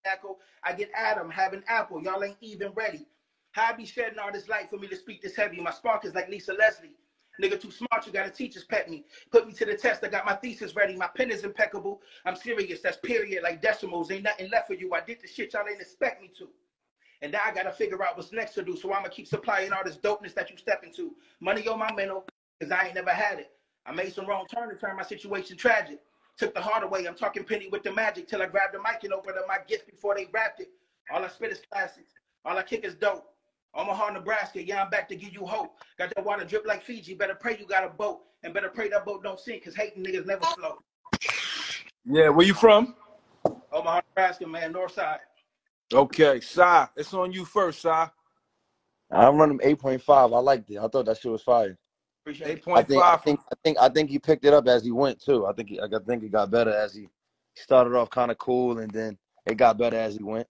Echo. 0.05 0.39
I 0.63 0.73
get 0.73 0.91
Adam 0.95 1.31
having 1.31 1.63
Apple. 1.67 2.03
Y'all 2.03 2.23
ain't 2.23 2.37
even 2.41 2.73
ready. 2.75 3.07
How 3.53 3.73
I 3.73 3.73
be 3.73 3.87
shedding 3.87 4.19
all 4.19 4.33
this 4.33 4.49
light 4.49 4.69
for 4.71 4.79
me 4.79 4.87
to 4.89 4.97
speak 4.97 5.23
this 5.23 5.37
heavy? 5.37 5.61
My 5.61 5.71
spark 5.71 6.05
is 6.05 6.15
like 6.15 6.29
Lisa 6.29 6.53
Leslie. 6.53 6.97
Nigga, 7.43 7.61
too 7.61 7.71
smart, 7.71 8.07
you 8.07 8.13
gotta 8.13 8.31
teachers 8.31 8.65
pet 8.65 8.89
me. 8.89 9.05
Put 9.33 9.47
me 9.47 9.53
to 9.55 9.65
the 9.65 9.75
test, 9.75 10.05
I 10.05 10.09
got 10.09 10.25
my 10.25 10.35
thesis 10.35 10.77
ready. 10.77 10.95
My 10.97 11.09
pen 11.17 11.31
is 11.31 11.43
impeccable. 11.43 12.01
I'm 12.25 12.37
serious, 12.37 12.81
that's 12.81 12.99
period, 12.99 13.43
like 13.43 13.61
decimals. 13.61 14.11
Ain't 14.11 14.23
nothing 14.23 14.51
left 14.51 14.69
for 14.69 14.75
you. 14.75 14.95
I 14.95 15.01
did 15.01 15.21
the 15.21 15.27
shit 15.27 15.53
y'all 15.53 15.65
ain't 15.69 15.81
expect 15.81 16.23
me 16.23 16.31
to. 16.39 16.49
And 17.23 17.33
now 17.33 17.41
I 17.45 17.53
gotta 17.53 17.73
figure 17.73 18.03
out 18.05 18.17
what's 18.17 18.33
next 18.33 18.55
to 18.55 18.63
do. 18.63 18.77
So 18.77 18.93
I'ma 18.93 19.09
keep 19.09 19.27
supplying 19.27 19.73
all 19.73 19.83
this 19.85 19.97
dopeness 19.97 20.35
that 20.35 20.51
you 20.51 20.57
step 20.57 20.85
into. 20.85 21.17
Money 21.41 21.67
on 21.67 21.79
my 21.79 21.93
mental, 21.93 22.25
cause 22.61 22.71
I 22.71 22.87
ain't 22.87 22.95
never 22.95 23.11
had 23.11 23.41
it. 23.41 23.51
I 23.87 23.93
made 23.93 24.13
some 24.13 24.27
wrong 24.27 24.47
turn 24.47 24.69
to 24.69 24.77
turn 24.77 24.97
my 24.97 25.03
situation 25.03 25.57
tragic. 25.57 26.01
Took 26.37 26.55
the 26.55 26.61
heart 26.61 26.83
away. 26.85 27.07
I'm 27.07 27.15
talking 27.15 27.45
penny 27.45 27.69
with 27.69 27.83
the 27.83 27.93
magic 27.93 28.29
till 28.29 28.43
I 28.43 28.47
grabbed 28.47 28.75
the 28.75 28.79
mic 28.79 29.05
and 29.05 29.13
opened 29.13 29.39
up 29.39 29.47
my 29.47 29.59
gift 29.67 29.87
before 29.91 30.15
they 30.15 30.29
wrapped 30.33 30.61
it. 30.61 30.69
All 31.13 31.25
I 31.25 31.29
spit 31.29 31.53
is 31.53 31.61
classics. 31.71 32.13
All 32.45 32.59
I 32.59 32.63
kick 32.63 32.85
is 32.85 32.95
dope. 32.95 33.34
Omaha, 33.77 34.11
Nebraska, 34.11 34.63
yeah, 34.63 34.85
I'm 34.85 34.91
back 34.91 35.09
to 35.09 35.17
give 35.17 35.33
you 35.33 35.45
hope. 35.45 35.77
Got 35.99 36.13
that 36.15 36.25
water 36.25 36.45
drip 36.45 36.67
like 36.67 36.85
Fiji. 36.85 37.15
Better 37.15 37.35
pray 37.35 37.57
you 37.59 37.67
got 37.67 37.85
a 37.85 37.89
boat. 37.89 38.21
And 38.43 38.53
better 38.53 38.69
pray 38.69 38.89
that 38.91 39.05
boat 39.05 39.23
don't 39.23 39.41
sink, 39.41 39.65
cause 39.65 39.75
hating 39.75 40.05
niggas 40.05 40.27
never 40.27 40.45
float. 40.45 40.83
Yeah, 42.05 42.29
where 42.29 42.47
you 42.47 42.55
from? 42.55 42.95
Omaha, 43.73 44.03
Nebraska, 44.11 44.47
man, 44.47 44.73
north 44.73 44.93
side. 44.93 45.21
Okay, 45.93 46.41
Sai, 46.41 46.89
it's 46.97 47.13
on 47.15 47.33
you 47.33 47.45
first, 47.45 47.81
Sai. 47.81 48.11
I'm 49.11 49.37
running 49.37 49.61
eight 49.63 49.79
point 49.79 50.03
five. 50.03 50.33
I 50.33 50.39
liked 50.39 50.71
it. 50.71 50.79
I 50.79 50.89
thought 50.89 51.07
that 51.07 51.19
shit 51.19 51.31
was 51.31 51.43
fire. 51.43 51.79
Appreciate 52.23 52.49
Eight 52.49 52.59
it. 52.59 52.73
I 52.75 52.83
think 52.83 53.03
I 53.03 53.17
think 53.17 53.41
I 53.41 53.55
think 53.63 53.79
I 53.79 53.89
think 53.89 54.11
he 54.11 54.19
picked 54.19 54.45
it 54.45 54.55
up 54.55 54.67
as 54.67 54.83
he 54.83 54.91
went 54.91 55.21
too. 55.21 55.47
I 55.47 55.53
think 55.53 55.69
he, 55.69 55.81
I 55.81 55.87
think 56.07 56.23
it 56.23 56.33
got 56.33 56.51
better 56.51 56.75
as 56.75 56.95
he 56.95 57.09
started 57.55 57.95
off 57.95 58.11
kind 58.11 58.31
of 58.31 58.39
cool 58.39 58.79
and 58.79 58.91
then 58.91 59.19
it 59.47 59.57
got 59.57 59.79
better 59.79 59.97
as 59.97 60.17
he 60.17 60.23
went. 60.23 60.47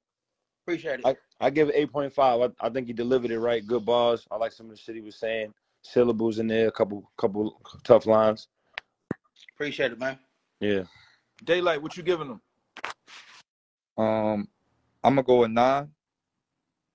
Appreciate 0.64 1.00
it. 1.00 1.06
I, 1.06 1.16
I 1.40 1.50
give 1.50 1.68
it 1.68 1.74
eight 1.76 1.92
point 1.92 2.12
five. 2.12 2.40
I, 2.40 2.66
I 2.66 2.70
think 2.70 2.86
he 2.86 2.92
delivered 2.92 3.30
it 3.30 3.38
right. 3.40 3.66
Good 3.66 3.84
bars. 3.84 4.26
I 4.30 4.36
like 4.36 4.52
some 4.52 4.66
of 4.66 4.72
the 4.72 4.78
shit 4.78 4.94
he 4.94 5.00
was 5.00 5.16
saying. 5.16 5.52
Syllables 5.82 6.38
in 6.38 6.46
there, 6.46 6.68
a 6.68 6.72
couple 6.72 7.10
couple 7.18 7.60
tough 7.84 8.06
lines. 8.06 8.48
Appreciate 9.54 9.92
it, 9.92 9.98
man. 9.98 10.18
Yeah. 10.60 10.84
Daylight, 11.44 11.82
what 11.82 11.96
you 11.96 12.02
giving 12.02 12.28
them? 12.28 12.40
Um, 13.98 14.48
I'm 15.02 15.14
gonna 15.16 15.22
go 15.22 15.40
with 15.40 15.50
nine. 15.50 15.90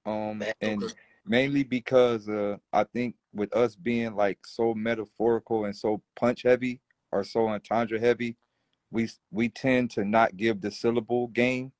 Um, 0.05 0.41
and 0.61 0.83
Okay. 0.83 0.93
mainly 1.25 1.63
because 1.63 2.27
uh, 2.27 2.57
I 2.73 2.83
think 2.85 3.15
with 3.33 3.55
us 3.55 3.75
being 3.75 4.15
like 4.15 4.39
so 4.45 4.73
metaphorical 4.73 5.65
and 5.65 5.75
so 5.75 6.01
punch 6.15 6.43
heavy 6.43 6.81
or 7.11 7.23
so 7.23 7.47
entendre 7.47 7.99
heavy, 7.99 8.37
we 8.91 9.09
we 9.31 9.49
tend 9.49 9.91
to 9.91 10.03
not 10.03 10.35
give 10.35 10.61
the 10.61 10.71
syllable 10.71 11.27
game 11.27 11.71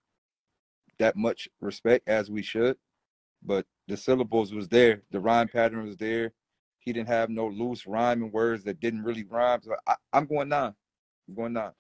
that 1.00 1.16
much 1.16 1.50
respect 1.62 2.08
as 2.08 2.30
we 2.32 2.42
should. 2.42 2.78
But 3.44 3.66
the 3.88 3.98
syllables 3.98 4.54
was 4.54 4.68
there, 4.70 5.04
the 5.12 5.20
rhyme 5.20 5.48
pattern 5.48 5.86
was 5.86 5.98
there. 5.98 6.34
He 6.80 6.94
didn't 6.94 7.10
have 7.10 7.30
no 7.30 7.48
loose 7.48 7.86
rhyming 7.88 8.32
words 8.32 8.64
that 8.66 8.80
didn't 8.80 9.04
really 9.04 9.24
rhyme. 9.26 9.62
So 9.64 9.76
I, 9.88 9.96
I'm 10.14 10.26
going 10.26 10.50
nine. 10.50 10.74
I'm 11.28 11.36
going 11.36 11.54
nine. 11.54 11.72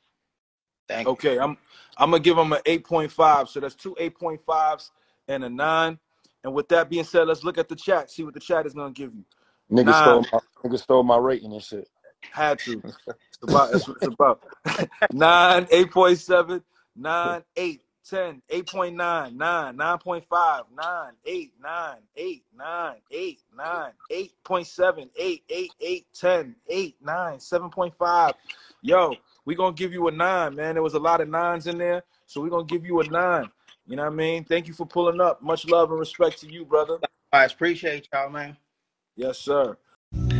Thank 0.87 1.07
you. 1.07 1.11
Okay, 1.11 1.39
I'm 1.39 1.57
I'm 1.97 2.11
gonna 2.11 2.23
give 2.23 2.37
him 2.37 2.53
an 2.53 2.61
8.5. 2.65 3.47
So 3.49 3.59
that's 3.59 3.75
two 3.75 3.95
8.5s 3.99 4.91
and 5.27 5.43
a 5.43 5.49
nine. 5.49 5.99
And 6.43 6.53
with 6.53 6.69
that 6.69 6.89
being 6.89 7.03
said, 7.03 7.27
let's 7.27 7.43
look 7.43 7.57
at 7.57 7.69
the 7.69 7.75
chat. 7.75 8.11
See 8.11 8.23
what 8.23 8.33
the 8.33 8.39
chat 8.39 8.65
is 8.65 8.73
gonna 8.73 8.91
give 8.93 9.13
you. 9.13 9.25
Nigga 9.71 9.95
stole 9.95 10.27
my 10.31 10.39
nigga 10.65 10.79
stole 10.79 11.03
my 11.03 11.17
rating 11.17 11.53
and 11.53 11.63
shit. 11.63 11.89
had 12.31 12.59
to. 12.63 12.83
It's 13.31 13.43
about 13.43 13.71
that's 13.71 13.87
what 13.87 13.97
it's 13.97 14.07
about. 14.07 14.41
nine, 15.11 15.65
8.7, 15.65 16.63
nine, 16.95 17.43
eight, 17.57 17.81
10, 18.09 18.41
8.9, 18.51 19.35
9, 19.35 19.77
9.5, 19.77 20.63
9, 20.75 21.11
8, 21.25 21.53
9, 21.61 21.95
8, 22.15 22.43
9, 22.57 22.95
8, 23.11 23.39
9, 23.55 23.91
8.7, 24.11 25.09
8, 25.15 25.43
8, 25.49 25.71
8, 25.79 26.05
10, 26.13 26.55
8, 26.67 26.95
9, 27.01 27.37
7.5. 27.37 28.33
Yo, 28.81 29.15
we're 29.45 29.57
gonna 29.57 29.75
give 29.75 29.93
you 29.93 30.07
a 30.07 30.11
nine, 30.11 30.55
man. 30.55 30.75
There 30.75 30.83
was 30.83 30.95
a 30.95 30.99
lot 30.99 31.21
of 31.21 31.29
nines 31.29 31.67
in 31.67 31.77
there, 31.77 32.03
so 32.25 32.41
we're 32.41 32.49
gonna 32.49 32.63
give 32.63 32.85
you 32.85 32.99
a 33.01 33.07
nine. 33.07 33.49
You 33.85 33.95
know 33.95 34.03
what 34.03 34.13
I 34.13 34.15
mean? 34.15 34.43
Thank 34.43 34.67
you 34.67 34.73
for 34.73 34.85
pulling 34.85 35.21
up. 35.21 35.41
Much 35.41 35.67
love 35.67 35.91
and 35.91 35.99
respect 35.99 36.39
to 36.41 36.51
you, 36.51 36.65
brother. 36.65 36.97
I 37.31 37.45
appreciate 37.45 38.07
y'all, 38.11 38.29
man. 38.29 38.57
Yes, 39.15 39.37
sir. 39.37 39.77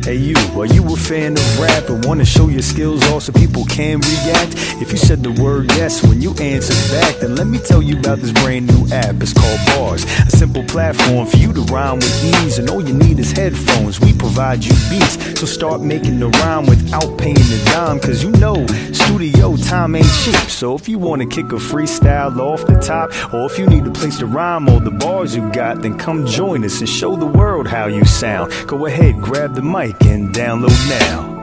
Hey 0.02 0.16
you, 0.16 0.34
are 0.58 0.64
you 0.64 0.82
a 0.92 0.96
fan 0.96 1.34
of 1.34 1.60
rap 1.60 1.90
and 1.90 2.02
want 2.06 2.20
to 2.20 2.26
show 2.26 2.48
your 2.48 2.62
skills 2.62 3.04
off 3.10 3.24
so 3.24 3.32
people 3.32 3.66
can 3.66 4.00
react? 4.00 4.54
If 4.80 4.92
you 4.92 4.96
said 4.96 5.22
the 5.22 5.30
word 5.42 5.70
yes 5.72 6.02
when 6.02 6.22
you 6.22 6.32
answered 6.40 6.90
back, 6.90 7.16
then 7.16 7.36
let 7.36 7.46
me 7.46 7.58
tell 7.58 7.82
you 7.82 7.98
about 7.98 8.18
this 8.18 8.32
brand 8.32 8.66
new 8.66 8.94
app. 8.94 9.16
It's 9.20 9.34
called 9.34 9.60
Bars, 9.66 10.04
a 10.04 10.30
simple 10.30 10.64
platform 10.64 11.26
for 11.26 11.36
you 11.36 11.52
to 11.52 11.60
rhyme 11.72 11.96
with 11.96 12.24
ease, 12.24 12.58
and 12.58 12.70
all 12.70 12.80
you 12.80 12.94
need 12.94 13.18
is 13.18 13.32
headphones. 13.32 14.00
We 14.00 14.14
provide 14.14 14.64
you 14.64 14.72
beats, 14.88 15.38
so 15.38 15.44
start 15.44 15.82
making 15.82 16.18
the 16.18 16.28
rhyme 16.28 16.64
without 16.64 17.18
paying 17.18 17.36
a 17.36 17.64
dime, 17.66 18.00
cause 18.00 18.24
you 18.24 18.30
know 18.32 18.66
studio 18.92 19.56
time 19.56 19.94
ain't 19.94 20.12
cheap. 20.24 20.48
So 20.48 20.74
if 20.74 20.88
you 20.88 20.98
want 20.98 21.20
to 21.20 21.28
kick 21.28 21.52
a 21.52 21.56
freestyle 21.56 22.38
off 22.38 22.66
the 22.66 22.78
top, 22.80 23.12
or 23.34 23.44
if 23.44 23.58
you 23.58 23.66
need 23.66 23.86
a 23.86 23.90
place 23.90 24.18
to 24.20 24.26
rhyme 24.26 24.66
all 24.66 24.80
the 24.80 24.90
bars 24.90 25.36
you 25.36 25.52
got, 25.52 25.82
then 25.82 25.98
come 25.98 26.26
join 26.26 26.64
us 26.64 26.80
and 26.80 26.88
show 26.88 27.16
the 27.16 27.26
world 27.26 27.68
how 27.68 27.86
you 27.86 28.04
sound. 28.06 28.50
Go 28.66 28.86
ahead, 28.86 29.20
grab 29.20 29.54
the 29.54 29.62
mic 29.62 29.89
and 30.02 30.34
download 30.34 30.88
now. 30.88 31.40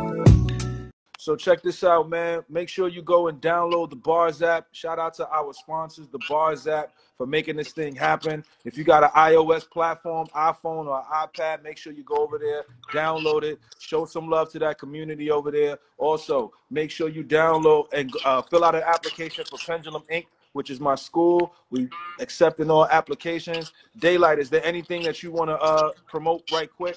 So 1.28 1.36
check 1.36 1.62
this 1.62 1.84
out, 1.84 2.10
man. 2.10 2.46
Make 2.48 2.70
sure 2.70 2.88
you 2.88 3.02
go 3.02 3.28
and 3.28 3.42
download 3.42 3.90
the 3.90 3.98
Bars 3.98 4.42
app. 4.42 4.68
Shout 4.72 4.98
out 4.98 5.14
to 5.16 5.28
our 5.30 5.52
sponsors, 5.54 6.08
the 6.08 6.20
Bars 6.30 6.68
app, 6.68 6.94
for 7.18 7.28
making 7.28 7.58
this 7.58 7.74
thing 7.74 7.96
happen. 7.96 8.46
If 8.64 8.78
you 8.78 8.86
got 8.86 9.04
an 9.04 9.10
iOS 9.10 9.70
platform, 9.70 10.28
iPhone 10.34 10.86
or 10.86 11.04
iPad, 11.14 11.64
make 11.64 11.78
sure 11.78 11.92
you 11.92 12.04
go 12.04 12.16
over 12.16 12.38
there, 12.38 12.64
download 12.94 13.44
it, 13.44 13.60
show 13.78 14.06
some 14.06 14.30
love 14.30 14.52
to 14.54 14.60
that 14.60 14.80
community 14.80 15.30
over 15.30 15.52
there. 15.52 15.80
Also, 15.98 16.54
make 16.70 16.92
sure 16.92 17.10
you 17.10 17.26
download 17.26 17.88
and 17.92 18.10
uh, 18.24 18.42
fill 18.44 18.64
out 18.64 18.76
an 18.76 18.84
application 18.86 19.44
for 19.44 19.58
Pendulum 19.58 20.04
Inc., 20.10 20.28
which 20.54 20.70
is 20.70 20.80
my 20.80 20.96
school. 20.96 21.54
We 21.72 21.90
accepting 22.22 22.72
all 22.72 22.88
applications. 22.88 23.74
Daylight, 24.00 24.40
is 24.40 24.50
there 24.50 24.64
anything 24.64 25.04
that 25.04 25.22
you 25.24 25.34
want 25.34 25.50
to 25.50 25.58
uh, 25.58 25.92
promote 26.08 26.50
right 26.54 26.70
quick? 26.74 26.96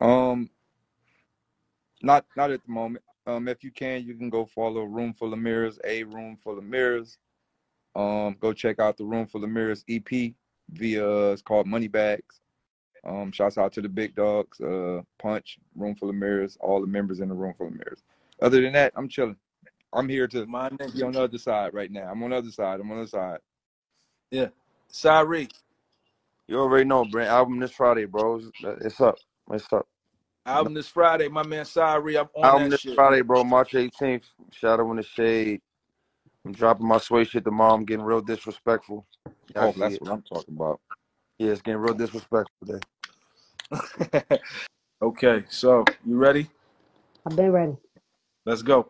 Um, 0.00 0.50
not 2.02 2.26
not 2.36 2.50
at 2.50 2.64
the 2.66 2.72
moment. 2.72 3.04
Um, 3.26 3.48
if 3.48 3.64
you 3.64 3.70
can, 3.72 4.04
you 4.04 4.14
can 4.14 4.30
go 4.30 4.46
follow 4.46 4.84
Room 4.84 5.14
Full 5.14 5.32
of 5.32 5.38
Mirrors, 5.38 5.78
a 5.84 6.04
Room 6.04 6.38
Full 6.42 6.58
of 6.58 6.64
Mirrors. 6.64 7.18
Um, 7.96 8.36
go 8.40 8.52
check 8.52 8.80
out 8.80 8.96
the 8.96 9.04
Room 9.04 9.26
Full 9.26 9.44
of 9.44 9.50
Mirrors 9.50 9.84
EP 9.88 10.34
via 10.70 11.32
it's 11.32 11.42
called 11.42 11.66
Money 11.66 11.88
Bags. 11.88 12.40
Um, 13.06 13.32
shouts 13.32 13.58
out 13.58 13.72
to 13.74 13.82
the 13.82 13.88
big 13.88 14.14
dogs, 14.14 14.60
uh, 14.60 15.02
Punch, 15.20 15.58
Room 15.76 15.94
Full 15.96 16.10
of 16.10 16.16
Mirrors, 16.16 16.56
all 16.60 16.80
the 16.80 16.86
members 16.86 17.20
in 17.20 17.28
the 17.28 17.34
Room 17.34 17.54
Full 17.58 17.68
of 17.68 17.74
Mirrors. 17.74 18.02
Other 18.42 18.60
than 18.62 18.72
that, 18.74 18.92
I'm 18.96 19.08
chilling. 19.08 19.36
I'm 19.92 20.08
here 20.08 20.28
to 20.28 20.46
My 20.46 20.70
be 20.94 21.02
on 21.02 21.14
the 21.14 21.22
other 21.22 21.38
side 21.38 21.74
right 21.74 21.90
now. 21.90 22.08
I'm 22.10 22.22
on 22.22 22.30
the 22.30 22.36
other 22.36 22.50
side. 22.50 22.80
I'm 22.80 22.90
on 22.90 22.98
the 22.98 23.02
other 23.02 23.08
side. 23.10 23.38
Yeah. 24.30 24.48
Sari, 24.88 25.48
You 26.48 26.58
already 26.60 26.84
know, 26.84 27.04
Brent. 27.06 27.30
Album 27.30 27.58
this 27.60 27.72
Friday, 27.72 28.04
bro. 28.04 28.36
It's, 28.36 28.50
it's 28.62 29.00
up. 29.00 29.16
It's 29.52 29.66
up. 29.72 29.86
album 30.46 30.74
this 30.74 30.88
Friday. 30.88 31.28
My 31.28 31.42
man 31.42 31.64
Sari, 31.64 32.16
I'm 32.16 32.28
on 32.34 32.44
Album 32.44 32.64
that 32.64 32.70
this 32.70 32.80
shit. 32.80 32.94
Friday, 32.94 33.20
bro. 33.22 33.44
March 33.44 33.72
18th. 33.72 34.24
Shadow 34.50 34.90
in 34.90 34.96
the 34.96 35.02
Shade. 35.02 35.60
I'm 36.46 36.52
dropping 36.52 36.86
my 36.88 36.98
sway 36.98 37.24
shit 37.24 37.44
tomorrow. 37.44 37.74
I'm 37.74 37.84
getting 37.84 38.04
real 38.04 38.20
disrespectful. 38.20 39.06
Y'all 39.54 39.68
Oh, 39.68 39.72
see 39.72 39.80
that's 39.80 39.94
it. 39.94 40.02
what 40.02 40.10
I'm 40.12 40.22
talking 40.22 40.54
about. 40.56 40.80
Yeah, 41.38 41.50
it's 41.52 41.62
getting 41.62 41.80
real 41.80 41.94
disrespectful 41.94 42.66
today. 42.66 44.38
okay, 45.02 45.44
so 45.48 45.84
you 46.06 46.16
ready? 46.16 46.48
I've 47.26 47.36
been 47.36 47.52
ready. 47.52 47.76
Let's 48.46 48.62
go. 48.62 48.88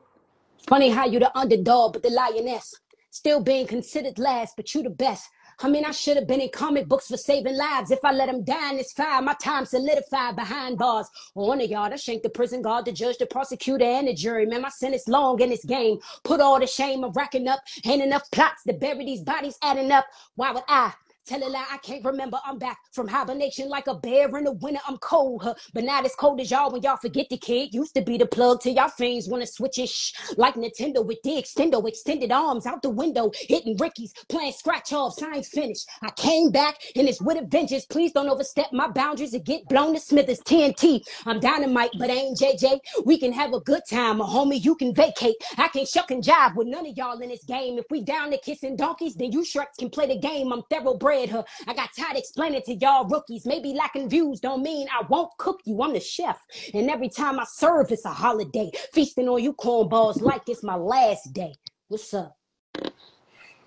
Funny 0.69 0.89
how 0.91 1.07
you 1.07 1.19
the 1.19 1.37
underdog, 1.37 1.93
but 1.95 2.03
the 2.03 2.11
lioness. 2.11 2.73
Still 3.11 3.41
being 3.41 3.67
considered 3.67 4.19
last, 4.19 4.55
but 4.57 4.75
you 4.75 4.83
the 4.83 4.91
best. 4.91 5.29
I 5.61 5.69
mean, 5.69 5.85
I 5.85 5.93
should 5.93 6.17
have 6.17 6.27
been 6.27 6.41
in 6.41 6.49
comic 6.51 6.89
books 6.89 7.09
for 7.09 7.17
saving 7.17 7.57
lives. 7.57 7.91
If 7.91 8.05
I 8.05 8.13
let 8.13 8.27
them 8.27 8.45
die 8.45 8.71
in 8.71 8.77
this 8.77 8.93
fire, 8.93 9.23
my 9.23 9.35
time 9.35 9.65
solidified 9.65 10.37
behind 10.37 10.79
bars. 10.79 11.09
On 11.35 11.59
the 11.59 11.69
yard, 11.69 11.93
I 11.93 11.97
shanked 11.97 12.23
the 12.23 12.31
prison 12.31 12.63
guard, 12.63 12.85
the 12.85 12.93
judge, 12.93 13.19
the 13.19 13.27
prosecutor, 13.27 13.85
and 13.85 14.09
the 14.09 14.15
jury. 14.15 14.47
Man, 14.47 14.63
my 14.63 14.69
sentence 14.69 15.07
long 15.09 15.41
in 15.41 15.51
this 15.51 15.65
game. 15.65 15.99
Put 16.23 16.41
all 16.41 16.59
the 16.59 16.67
shame 16.67 17.05
of 17.05 17.17
racking 17.17 17.49
up. 17.49 17.61
Ain't 17.85 18.03
enough 18.03 18.31
plots 18.31 18.65
to 18.65 18.73
bury 18.73 19.05
these 19.05 19.23
bodies 19.23 19.59
adding 19.63 19.93
up. 19.93 20.07
Why 20.37 20.53
would 20.53 20.65
I? 20.69 20.93
Tell 21.27 21.43
a 21.43 21.49
lie, 21.49 21.65
I 21.71 21.79
can't 21.79 22.05
remember. 22.05 22.39
I'm 22.45 22.59
back 22.59 22.79
from 22.93 23.09
hibernation 23.09 23.71
like 23.71 23.87
a 23.87 23.95
bear 23.95 24.37
in 24.37 24.45
the 24.45 24.53
winter. 24.53 24.81
I'm 24.87 24.99
cold, 24.99 25.43
huh? 25.43 25.55
But 25.73 25.85
not 25.85 26.05
as 26.05 26.15
cold 26.17 26.41
as 26.41 26.51
y'all 26.51 26.71
when 26.71 26.83
y'all 26.83 26.99
forget 26.99 27.29
the 27.31 27.39
kid. 27.39 27.73
Used 27.73 27.95
to 27.95 28.03
be 28.03 28.19
the 28.19 28.27
plug 28.27 28.61
till 28.61 28.75
y'all 28.75 28.91
fiends 28.91 29.29
wanna 29.29 29.47
switch 29.47 29.79
it. 29.79 29.89
Shh, 29.89 30.13
like 30.37 30.55
Nintendo 30.55 31.05
with 31.05 31.23
the 31.23 31.31
extendo, 31.43 31.87
extended 31.89 32.31
arms 32.31 32.67
out 32.67 32.83
the 32.83 32.91
window, 32.91 33.31
hitting 33.35 33.77
Ricky's, 33.79 34.13
playing 34.29 34.53
scratch 34.53 34.93
offs. 34.93 35.23
Ain't 35.23 35.47
finished. 35.47 35.89
I 36.03 36.11
came 36.11 36.51
back 36.51 36.77
and 36.95 37.09
it's 37.09 37.23
with 37.23 37.39
a 37.39 37.47
vengeance. 37.47 37.87
Please 37.87 38.13
don't 38.13 38.29
overstep 38.29 38.73
my 38.73 38.89
boundaries 38.89 39.33
and 39.33 39.45
get 39.45 39.67
blown 39.69 39.95
to 39.95 40.01
Smithers 40.01 40.41
TNT. 40.41 41.01
I'm 41.27 41.41
dynamite, 41.41 41.93
but 41.99 42.11
ain't 42.11 42.39
JJ. 42.39 42.81
We 43.07 43.19
can 43.19 43.33
have 43.33 43.55
a 43.55 43.61
good 43.61 43.83
time, 43.89 44.21
a 44.21 44.25
homie. 44.25 44.63
You 44.63 44.75
can 44.75 44.95
vacate. 44.95 45.37
I 45.57 45.69
can 45.69 45.87
shuck 45.87 46.11
and 46.11 46.23
jive 46.23 46.55
with 46.57 46.69
none 46.69 46.87
of 46.87 46.97
y'all 46.97 47.21
in 47.21 47.31
this 47.31 47.45
game. 47.45 47.79
If 47.79 47.87
we 47.91 48.03
down 48.03 48.31
to 48.33 48.39
kissing 48.39 48.77
donkeys, 48.77 49.15
then 49.15 49.33
you 49.33 49.41
Shreks 49.41 49.79
can 49.79 49.91
play 49.91 50.07
the 50.07 50.19
game. 50.19 50.53
I'm 50.53 50.63
thoroughbred, 50.71 51.14
huh? 51.31 51.45
I 51.67 51.75
got 51.75 51.91
tired 51.99 52.17
explaining 52.17 52.63
to 52.67 52.75
y'all 52.75 53.07
rookies. 53.07 53.47
Maybe 53.47 53.73
lacking 53.73 54.09
views 54.09 54.41
don't 54.41 54.63
mean 54.63 54.89
I 54.93 55.05
won't 55.09 55.31
cook 55.39 55.61
you. 55.65 55.83
I'm 55.83 55.93
the 55.93 56.01
chef. 56.01 56.39
And 56.73 56.91
every 56.91 57.09
time 57.09 57.39
I 57.39 57.45
serve, 57.45 57.91
it's 57.93 58.05
a 58.05 58.11
holiday. 58.11 58.71
Feasting 58.93 59.29
on 59.29 59.43
you 59.43 59.55
cornballs 59.55 60.21
like 60.21 60.43
it's 60.49 60.63
my 60.63 60.77
last 60.77 61.33
day. 61.33 61.55
What's 61.89 62.13
up? 62.15 62.37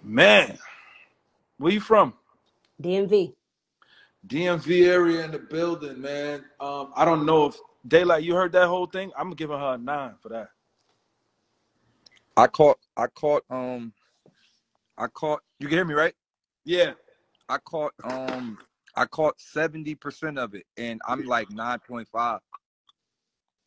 Man, 0.04 0.58
where 1.58 1.74
you 1.74 1.80
from? 1.80 2.14
DMV. 2.82 3.34
DMV 4.28 4.88
area 4.88 5.26
in 5.26 5.32
the 5.32 5.40
building, 5.40 6.02
man. 6.02 6.44
Um, 6.60 6.92
I 6.96 7.06
don't 7.06 7.26
know 7.26 7.48
if 7.48 7.58
Daylight, 7.88 8.24
you 8.24 8.36
heard 8.36 8.52
that 8.52 8.68
whole 8.68 8.86
thing. 8.86 9.12
I'm 9.18 9.32
giving 9.32 9.58
her 9.58 9.74
a 9.76 9.78
nine 9.78 10.16
for 10.22 10.30
that. 10.30 10.50
I 12.36 12.48
caught 12.48 12.78
I 12.96 13.08
caught 13.08 13.44
um 13.50 13.94
I 14.98 15.08
caught 15.08 15.42
you 15.60 15.68
can 15.68 15.78
hear 15.78 15.86
me 15.86 15.94
right? 15.96 16.14
Yeah. 16.66 16.94
I 17.50 17.58
caught 17.60 17.94
um 18.04 18.58
I 18.96 19.06
caught 19.06 19.38
70% 19.38 20.40
of 20.40 20.56
it 20.56 20.66
and 20.76 21.00
I'm 21.08 21.24
like 21.26 21.50
9.5. 21.50 22.40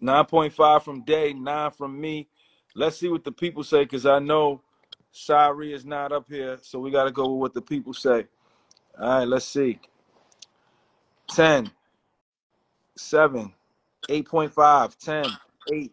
9.5 0.02 0.82
from 0.82 1.02
Day, 1.04 1.32
nine 1.32 1.70
from 1.70 2.00
me. 2.00 2.28
Let's 2.74 2.98
see 2.98 3.08
what 3.08 3.24
the 3.24 3.32
people 3.32 3.62
say, 3.62 3.84
because 3.84 4.06
I 4.06 4.18
know 4.18 4.62
Shari 5.12 5.72
is 5.72 5.84
not 5.84 6.12
up 6.12 6.26
here, 6.28 6.58
so 6.62 6.78
we 6.78 6.90
got 6.90 7.04
to 7.04 7.12
go 7.12 7.30
with 7.32 7.40
what 7.40 7.54
the 7.54 7.62
people 7.62 7.92
say. 7.92 8.26
All 8.98 9.18
right, 9.18 9.28
let's 9.28 9.44
see. 9.44 9.78
10, 11.28 11.70
7, 12.96 13.52
8.5, 14.08 14.96
10, 14.98 15.24
8, 15.72 15.92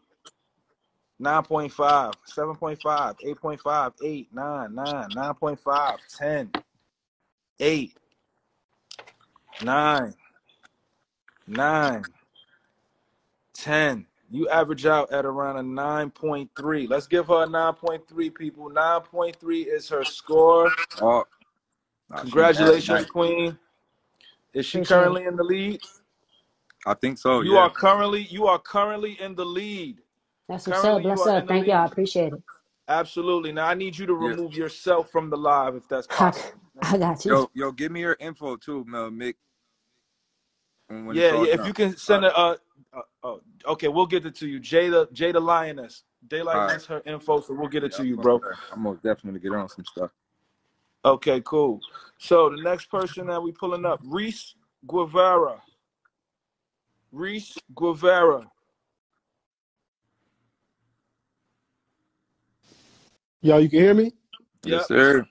9.5, 1.22 2.14
7.5, 2.28 3.16
8.5, 3.24 3.94
8, 4.04 4.28
9, 4.34 4.76
9, 4.76 5.10
9.5, 5.10 5.98
10, 6.18 6.52
8, 7.60 7.98
9, 9.60 10.14
9, 11.48 12.06
10. 13.56 14.08
You 14.32 14.50
average 14.50 14.86
out 14.86 15.12
at 15.14 15.26
around 15.26 15.58
a 15.58 15.64
9.3. 15.64 16.90
Let's 16.90 17.08
give 17.08 17.28
her 17.28 17.44
a 17.44 17.48
9.3, 17.48 18.36
people. 18.36 18.70
9.3 18.72 19.68
is 19.68 19.90
her 19.90 20.06
score. 20.06 20.78
Oh, 21.02 21.26
Congratulations, 22.16 22.88
nice. 22.88 23.06
Queen. 23.06 23.58
Is 24.54 24.66
she 24.66 24.80
Appreciate 24.80 24.88
currently 24.88 25.26
in 25.26 25.36
the 25.38 25.44
lead? 25.44 25.82
I 26.86 26.94
think 26.96 27.18
so, 27.18 27.42
You 27.42 27.54
yeah. 27.54 27.60
are 27.60 27.72
currently 27.72 28.22
you 28.32 28.48
are 28.48 28.60
currently 28.60 29.20
in 29.22 29.36
the 29.36 29.46
lead. 29.46 30.00
That's 30.50 30.68
what's 30.68 30.84
up. 30.86 30.92
Currently, 30.92 31.04
Bless 31.04 31.26
up. 31.28 31.48
Thank 31.48 31.68
y'all. 31.68 31.78
I 31.84 31.86
appreciate 31.86 32.34
it. 32.34 32.44
Absolutely. 32.90 33.52
Now 33.54 33.68
I 33.68 33.76
need 33.76 33.98
you 33.98 34.06
to 34.08 34.16
Yeah. 34.20 34.30
remove 34.30 34.56
yourself 34.56 35.12
from 35.12 35.30
the 35.30 35.38
live 35.38 35.76
if 35.76 35.88
that's 35.88 36.08
possible. 36.08 36.62
I 36.82 36.98
got 36.98 37.26
you. 37.26 37.32
Yo, 37.32 37.50
yo, 37.54 37.72
give 37.72 37.92
me 37.92 38.02
your 38.02 38.18
info 38.20 38.56
too, 38.56 38.86
Mel 38.88 39.10
Mick. 39.10 39.36
When, 40.88 41.06
when 41.06 41.18
it's 41.18 41.30
Yeah, 41.32 41.44
yeah. 41.44 41.54
If 41.54 41.58
done. 41.60 41.68
you 41.68 41.74
can 41.74 41.98
send 41.98 42.24
right. 42.24 42.32
it. 42.32 42.38
Uh, 42.38 42.56
uh, 43.24 43.28
uh, 43.28 43.72
okay, 43.72 43.88
we'll 43.88 44.06
get 44.06 44.26
it 44.26 44.36
to 44.36 44.48
you. 44.48 44.60
Jada, 44.60 45.12
Jada 45.14 45.42
Lioness. 45.42 46.04
Daylight 46.28 46.56
All 46.56 46.62
right. 46.62 46.70
wants 46.72 46.86
her 46.88 47.02
info, 47.06 47.42
so 47.42 47.54
we'll 47.54 47.68
get 47.70 47.84
it 47.84 47.92
Yeah, 47.92 47.98
to 47.98 48.04
I'm 48.04 48.10
you, 48.10 48.18
bro. 48.18 48.42
I'm 48.74 48.82
most 48.82 49.04
definitely 49.04 49.40
get 49.40 49.54
on 49.54 49.70
some 49.70 49.86
stuff. 49.86 50.12
Okay, 51.06 51.42
cool. 51.42 51.80
So 52.18 52.50
the 52.50 52.62
next 52.62 52.86
person 52.90 53.28
that 53.28 53.42
we 53.42 53.52
pulling 53.52 53.86
up, 53.86 54.02
Reese 54.04 54.56
Guevara. 54.88 55.62
Reese 57.12 57.58
Guevara. 57.76 58.46
Yo, 63.42 63.58
you 63.60 63.70
can 63.70 63.80
hear 63.80 63.94
me? 63.94 64.12
Yes, 64.66 64.82
Yep. 64.82 64.88
sir. 64.88 65.26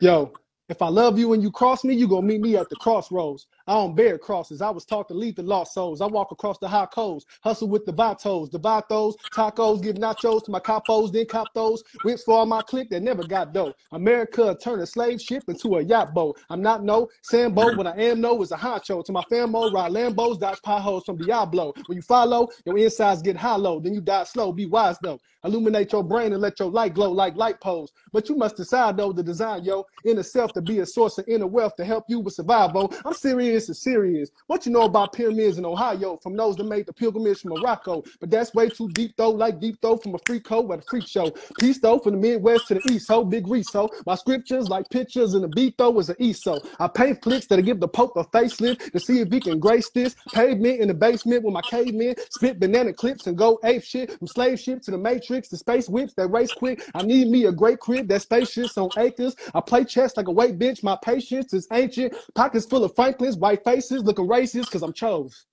Yo, 0.00 0.32
if 0.68 0.82
I 0.82 0.88
love 0.88 1.18
you 1.18 1.32
and 1.32 1.42
you 1.42 1.50
cross 1.50 1.84
me, 1.84 1.94
you 1.94 2.06
gonna 2.08 2.26
meet 2.26 2.40
me 2.40 2.56
at 2.56 2.68
the 2.68 2.76
crossroads. 2.76 3.46
I 3.68 3.74
don't 3.74 3.94
bear 3.94 4.16
crosses. 4.16 4.62
I 4.62 4.70
was 4.70 4.86
taught 4.86 5.08
to 5.08 5.14
lead 5.14 5.36
the 5.36 5.42
lost 5.42 5.74
souls. 5.74 6.00
I 6.00 6.06
walk 6.06 6.32
across 6.32 6.56
the 6.58 6.66
high 6.66 6.86
coals, 6.86 7.26
hustle 7.42 7.68
with 7.68 7.84
the 7.84 7.92
vatos, 7.92 8.50
the 8.50 8.58
vatos, 8.58 9.16
tacos, 9.30 9.82
give 9.82 9.96
nachos 9.96 10.42
to 10.46 10.50
my 10.50 10.58
capos, 10.58 11.12
then 11.12 11.26
cop 11.26 11.52
those. 11.52 11.84
Whips 12.02 12.22
for 12.24 12.38
all 12.38 12.46
my 12.46 12.62
clique 12.62 12.88
that 12.88 13.02
never 13.02 13.22
got 13.22 13.52
dough. 13.52 13.74
America 13.92 14.56
turned 14.58 14.80
a 14.80 14.86
slave 14.86 15.20
ship 15.20 15.42
into 15.48 15.76
a 15.76 15.82
yacht 15.82 16.14
boat. 16.14 16.38
I'm 16.48 16.62
not 16.62 16.82
no 16.82 17.10
Sambo, 17.20 17.74
what 17.74 17.86
I 17.86 17.94
am 18.04 18.22
no 18.22 18.40
is 18.40 18.52
a 18.52 18.56
honcho. 18.56 19.04
To 19.04 19.12
my 19.12 19.22
famo, 19.30 19.70
ride 19.70 19.92
Lambos, 19.92 20.40
dodge 20.40 20.62
potholes 20.62 21.04
from 21.04 21.18
Diablo. 21.18 21.74
When 21.86 21.96
you 21.96 22.02
follow, 22.02 22.48
your 22.64 22.78
insides 22.78 23.20
get 23.20 23.36
hollow, 23.36 23.80
then 23.80 23.92
you 23.92 24.00
die 24.00 24.24
slow. 24.24 24.50
Be 24.50 24.64
wise 24.64 24.96
though. 25.02 25.20
Illuminate 25.44 25.92
your 25.92 26.02
brain 26.02 26.32
and 26.32 26.40
let 26.40 26.58
your 26.58 26.70
light 26.70 26.94
glow 26.94 27.12
like 27.12 27.36
light 27.36 27.60
poles. 27.60 27.92
But 28.14 28.30
you 28.30 28.34
must 28.34 28.56
decide 28.56 28.96
though 28.96 29.12
the 29.12 29.22
design, 29.22 29.64
yo, 29.64 29.84
inner 30.04 30.22
self 30.22 30.54
to 30.54 30.62
be 30.62 30.78
a 30.78 30.86
source 30.86 31.18
of 31.18 31.28
inner 31.28 31.46
wealth 31.46 31.76
to 31.76 31.84
help 31.84 32.04
you 32.08 32.20
with 32.20 32.32
survival. 32.32 32.92
I'm 33.04 33.12
serious 33.12 33.57
and 33.66 33.76
serious. 33.76 34.30
What 34.46 34.64
you 34.64 34.70
know 34.70 34.84
about 34.84 35.12
pyramids 35.12 35.58
in 35.58 35.64
Ohio 35.64 36.16
from 36.22 36.36
those 36.36 36.56
that 36.56 36.64
made 36.64 36.86
the 36.86 36.92
pilgrimage 36.92 37.40
from 37.40 37.50
Morocco? 37.50 38.04
But 38.20 38.30
that's 38.30 38.54
way 38.54 38.70
too 38.70 38.88
deep 38.90 39.16
though, 39.16 39.30
like 39.30 39.58
deep 39.58 39.78
though 39.82 39.96
from 39.96 40.14
a 40.14 40.18
freak 40.18 40.44
code 40.44 40.70
at 40.70 40.78
a 40.78 40.82
freak 40.82 41.06
show. 41.08 41.34
Peace 41.58 41.80
though 41.80 41.98
from 41.98 42.12
the 42.12 42.18
Midwest 42.18 42.68
to 42.68 42.74
the 42.74 42.88
East, 42.88 43.08
ho, 43.08 43.24
big 43.24 43.48
Reese, 43.48 43.72
ho. 43.72 43.90
My 44.06 44.14
scriptures 44.14 44.68
like 44.68 44.88
pictures 44.90 45.34
and 45.34 45.42
the 45.42 45.48
beat 45.48 45.76
though 45.76 45.98
is 45.98 46.08
an 46.08 46.16
ESO. 46.20 46.62
I 46.78 46.86
paint 46.88 47.22
flicks 47.22 47.46
that'll 47.46 47.64
give 47.64 47.80
the 47.80 47.88
Pope 47.88 48.16
a 48.16 48.24
facelift 48.24 48.92
to 48.92 49.00
see 49.00 49.20
if 49.20 49.32
he 49.32 49.40
can 49.40 49.58
grace 49.58 49.90
this 49.90 50.14
pavement 50.30 50.80
in 50.80 50.88
the 50.88 50.94
basement 50.94 51.42
with 51.42 51.52
my 51.54 51.62
cavemen. 51.62 52.14
Spit 52.30 52.60
banana 52.60 52.92
clips 52.92 53.26
and 53.26 53.36
go 53.36 53.58
ape 53.64 53.82
shit 53.82 54.12
from 54.18 54.26
slave 54.28 54.60
ship 54.60 54.82
to 54.82 54.90
the 54.90 54.98
matrix, 54.98 55.48
the 55.48 55.56
space 55.56 55.88
whips 55.88 56.14
that 56.14 56.28
race 56.28 56.52
quick. 56.52 56.82
I 56.94 57.02
need 57.02 57.28
me 57.28 57.46
a 57.46 57.52
great 57.52 57.80
crib 57.80 58.08
that 58.08 58.22
spaceships 58.22 58.76
on 58.76 58.90
acres. 58.96 59.34
I 59.54 59.60
play 59.60 59.84
chess 59.84 60.16
like 60.16 60.28
a 60.28 60.32
weight 60.32 60.58
bench. 60.58 60.82
My 60.82 60.96
patience 61.02 61.52
is 61.54 61.66
ancient. 61.72 62.14
Pockets 62.34 62.66
full 62.66 62.84
of 62.84 62.94
Franklins, 62.94 63.36
white 63.48 63.64
faces 63.64 64.02
looking 64.02 64.28
racist 64.28 64.66
because 64.66 64.82
I'm 64.82 64.92
chose. 64.92 65.46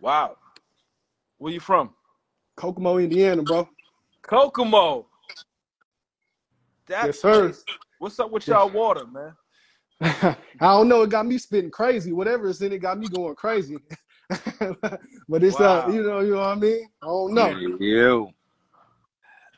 Wow. 0.00 0.36
Where 1.38 1.52
you 1.52 1.60
from? 1.60 1.94
Kokomo, 2.56 2.98
Indiana, 2.98 3.42
bro. 3.42 3.66
Kokomo. 4.22 5.06
That 6.88 7.06
Yes, 7.06 7.20
sir. 7.20 7.42
place. 7.44 7.64
What's 7.98 8.18
up 8.20 8.30
with 8.30 8.46
y'all 8.46 8.68
water, 8.68 9.06
man? 9.06 9.34
I 10.02 10.36
don't 10.60 10.88
know. 10.88 11.02
It 11.02 11.10
got 11.10 11.26
me 11.26 11.38
spitting 11.38 11.70
crazy. 11.70 12.12
Whatever 12.12 12.48
is 12.48 12.60
in 12.60 12.72
it 12.72 12.78
got 12.78 12.98
me 12.98 13.08
going 13.08 13.34
crazy. 13.34 13.78
but 15.28 15.42
it's 15.42 15.58
uh, 15.60 15.88
you 15.90 16.02
know, 16.02 16.20
you 16.20 16.32
know 16.32 16.40
what 16.40 16.48
I 16.48 16.54
mean. 16.54 16.88
I 17.02 17.06
don't 17.06 17.34
know. 17.34 17.50
You. 17.50 18.28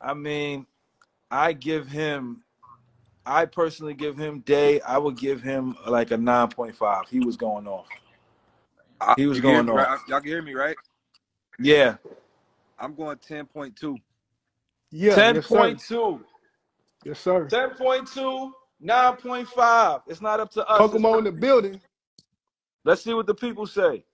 I 0.01 0.15
mean, 0.15 0.67
I 1.31 1.53
give 1.53 1.89
him, 1.89 2.42
I 3.25 3.47
personally 3.47 3.95
give 3.95 4.17
him 4.17 4.41
day. 4.41 4.81
I 4.81 4.99
would 4.99 5.17
give 5.17 5.43
him 5.43 5.77
like 5.87 6.11
a 6.11 6.17
nine 6.17 6.49
point 6.49 6.77
five. 6.77 7.05
He 7.09 7.21
was 7.21 7.37
going 7.37 7.67
off. 7.67 7.87
Ah, 9.01 9.15
he 9.17 9.27
was 9.27 9.39
you 9.39 9.43
going 9.43 9.67
me, 9.67 9.73
right? 9.73 9.89
off. 9.89 10.05
Y'all 10.09 10.21
can 10.21 10.29
hear 10.29 10.43
me, 10.43 10.55
right? 10.55 10.77
Yeah, 11.59 11.97
I'm 12.79 12.95
going 12.95 13.17
10.2. 13.19 13.97
Yeah, 14.91 15.15
ten 15.15 15.37
yes, 15.37 15.47
sir. 15.47 15.57
point 15.57 15.81
two. 15.81 16.21
Yes, 17.05 17.21
sir. 17.21 17.47
10.2, 17.47 18.53
9.5. 18.85 20.03
It's 20.07 20.21
not 20.21 20.41
up 20.41 20.51
to 20.53 20.67
us. 20.67 20.81
It's 20.81 20.93
Kokomo 20.93 21.19
in 21.19 21.25
the 21.25 21.33
building. 21.33 21.81
Let's 22.85 23.03
see 23.03 23.15
what 23.15 23.27
the 23.27 23.35
people 23.35 23.67
say. 23.67 24.05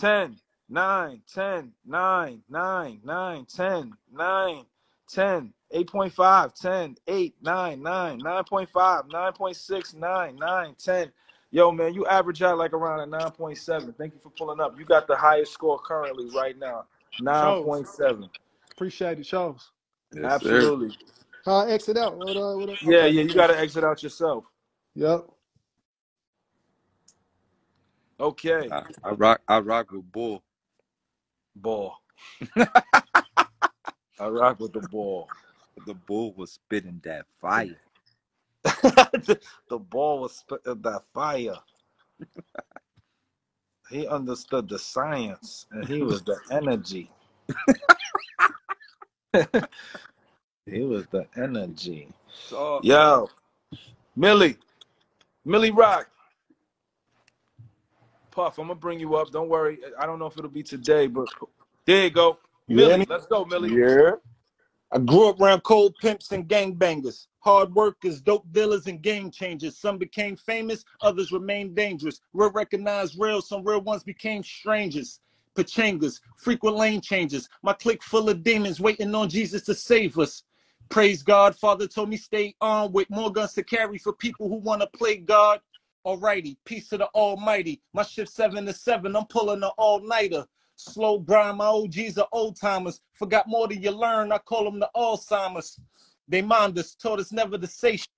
10, 0.00 0.36
9, 0.68 1.22
10, 1.32 1.72
9, 1.86 2.42
9, 2.48 3.00
9, 3.04 3.46
10, 3.46 3.92
9, 4.12 4.64
10, 5.12 5.52
8.5, 5.74 6.54
10, 6.54 6.96
8, 7.06 7.34
9, 7.42 7.82
9, 7.82 8.20
9.5, 8.20 9.10
9.6, 9.10 9.94
9, 9.94 10.36
9, 10.36 10.74
10. 10.78 11.12
Yo, 11.50 11.70
man, 11.70 11.92
you 11.92 12.06
average 12.06 12.42
out 12.42 12.56
like 12.56 12.72
around 12.72 13.00
a 13.00 13.16
9.7. 13.18 13.94
Thank 13.96 14.14
you 14.14 14.20
for 14.22 14.30
pulling 14.30 14.58
up. 14.58 14.78
You 14.78 14.86
got 14.86 15.06
the 15.06 15.16
highest 15.16 15.52
score 15.52 15.78
currently 15.78 16.30
right 16.34 16.58
now. 16.58 16.86
9.7. 17.20 18.28
Appreciate 18.72 19.18
it. 19.18 19.26
Shows. 19.26 19.70
Yes. 20.14 20.24
Absolutely. 20.24 20.96
How 21.44 21.66
I 21.66 21.70
exit 21.70 21.98
out? 21.98 22.16
What, 22.16 22.36
uh, 22.36 22.56
what, 22.56 22.70
uh, 22.70 22.76
Yeah, 22.80 22.98
okay. 22.98 23.10
yeah, 23.10 23.22
you 23.22 23.34
got 23.34 23.48
to 23.48 23.58
exit 23.58 23.84
out 23.84 24.02
yourself. 24.02 24.44
Yep. 24.94 25.26
Okay. 28.20 28.68
I, 28.70 28.82
I 29.04 29.10
rock. 29.10 29.40
I 29.46 29.58
rock 29.58 29.92
with 29.92 30.10
Bull. 30.10 30.42
Ball. 31.54 31.98
I 34.22 34.28
rock 34.28 34.60
with 34.60 34.72
the 34.72 34.80
ball. 34.82 35.32
The 35.86 35.94
Bull 35.94 36.32
was 36.34 36.52
spitting 36.52 37.00
that 37.04 37.26
fire. 37.40 37.76
the, 38.64 39.40
the 39.68 39.78
ball 39.78 40.20
was 40.20 40.36
sp- 40.38 40.62
uh, 40.66 40.74
that 40.82 41.02
fire. 41.12 41.56
He 43.90 44.06
understood 44.06 44.68
the 44.68 44.78
science, 44.78 45.66
and 45.72 45.88
he 45.88 46.02
was 46.02 46.22
the 46.22 46.38
energy. 46.50 47.10
he 50.66 50.82
was 50.82 51.06
the 51.08 51.26
energy. 51.36 52.08
So, 52.32 52.82
Yo, 52.82 53.28
Millie, 54.16 54.58
Millie 55.44 55.72
Rock. 55.72 56.08
Puff, 58.30 58.58
I'm 58.58 58.66
gonna 58.68 58.78
bring 58.78 59.00
you 59.00 59.16
up. 59.16 59.30
Don't 59.32 59.48
worry. 59.48 59.80
I 59.98 60.06
don't 60.06 60.18
know 60.18 60.26
if 60.26 60.38
it'll 60.38 60.50
be 60.50 60.62
today, 60.62 61.06
but 61.06 61.28
there 61.86 62.04
you 62.04 62.10
go. 62.10 62.38
You 62.72 62.78
Millie, 62.78 63.00
me? 63.00 63.06
let's 63.06 63.26
go, 63.26 63.44
Millie. 63.44 63.70
Yeah. 63.70 64.12
I 64.92 64.98
grew 64.98 65.28
up 65.28 65.38
around 65.38 65.62
cold 65.62 65.94
pimps 66.00 66.32
and 66.32 66.48
gangbangers, 66.48 67.26
hard 67.40 67.74
workers, 67.74 68.22
dope 68.22 68.50
dealers, 68.50 68.86
and 68.86 69.02
game 69.02 69.30
changers. 69.30 69.76
Some 69.76 69.98
became 69.98 70.36
famous, 70.36 70.82
others 71.02 71.32
remained 71.32 71.74
dangerous. 71.74 72.20
Real 72.32 72.50
recognized 72.50 73.18
real, 73.18 73.42
some 73.42 73.62
real 73.62 73.82
ones 73.82 74.02
became 74.04 74.42
strangers. 74.42 75.20
Pachangas, 75.54 76.20
frequent 76.38 76.76
lane 76.78 77.02
changes. 77.02 77.46
My 77.62 77.74
clique 77.74 78.02
full 78.02 78.30
of 78.30 78.42
demons 78.42 78.80
waiting 78.80 79.14
on 79.14 79.28
Jesus 79.28 79.60
to 79.64 79.74
save 79.74 80.18
us. 80.18 80.42
Praise 80.88 81.22
God, 81.22 81.54
Father 81.54 81.86
told 81.86 82.08
me 82.08 82.16
stay 82.16 82.54
on 82.62 82.90
with 82.92 83.10
more 83.10 83.30
guns 83.30 83.52
to 83.52 83.62
carry 83.62 83.98
for 83.98 84.14
people 84.14 84.48
who 84.48 84.56
want 84.56 84.80
to 84.80 84.86
play 84.86 85.18
God. 85.18 85.60
Alrighty, 86.06 86.56
peace 86.64 86.88
to 86.88 86.96
the 86.96 87.08
Almighty. 87.08 87.82
My 87.92 88.02
shift 88.02 88.32
seven 88.32 88.64
to 88.64 88.72
seven, 88.72 89.14
I'm 89.14 89.26
pulling 89.26 89.62
an 89.62 89.70
all-nighter. 89.76 90.46
Slow 90.76 91.18
grind, 91.18 91.58
my 91.58 91.66
OGs 91.66 92.18
are 92.18 92.28
old 92.32 92.56
timers. 92.60 93.00
Forgot 93.14 93.46
more 93.48 93.68
than 93.68 93.82
you 93.82 93.90
learn, 93.90 94.32
I 94.32 94.38
call 94.38 94.64
them 94.64 94.80
the 94.80 94.90
Alzheimer's. 94.96 95.78
They 96.28 96.42
mind 96.42 96.78
us, 96.78 96.94
taught 96.94 97.20
us 97.20 97.32
never 97.32 97.58
to 97.58 97.66
say 97.66 97.96
shit. 97.96 98.08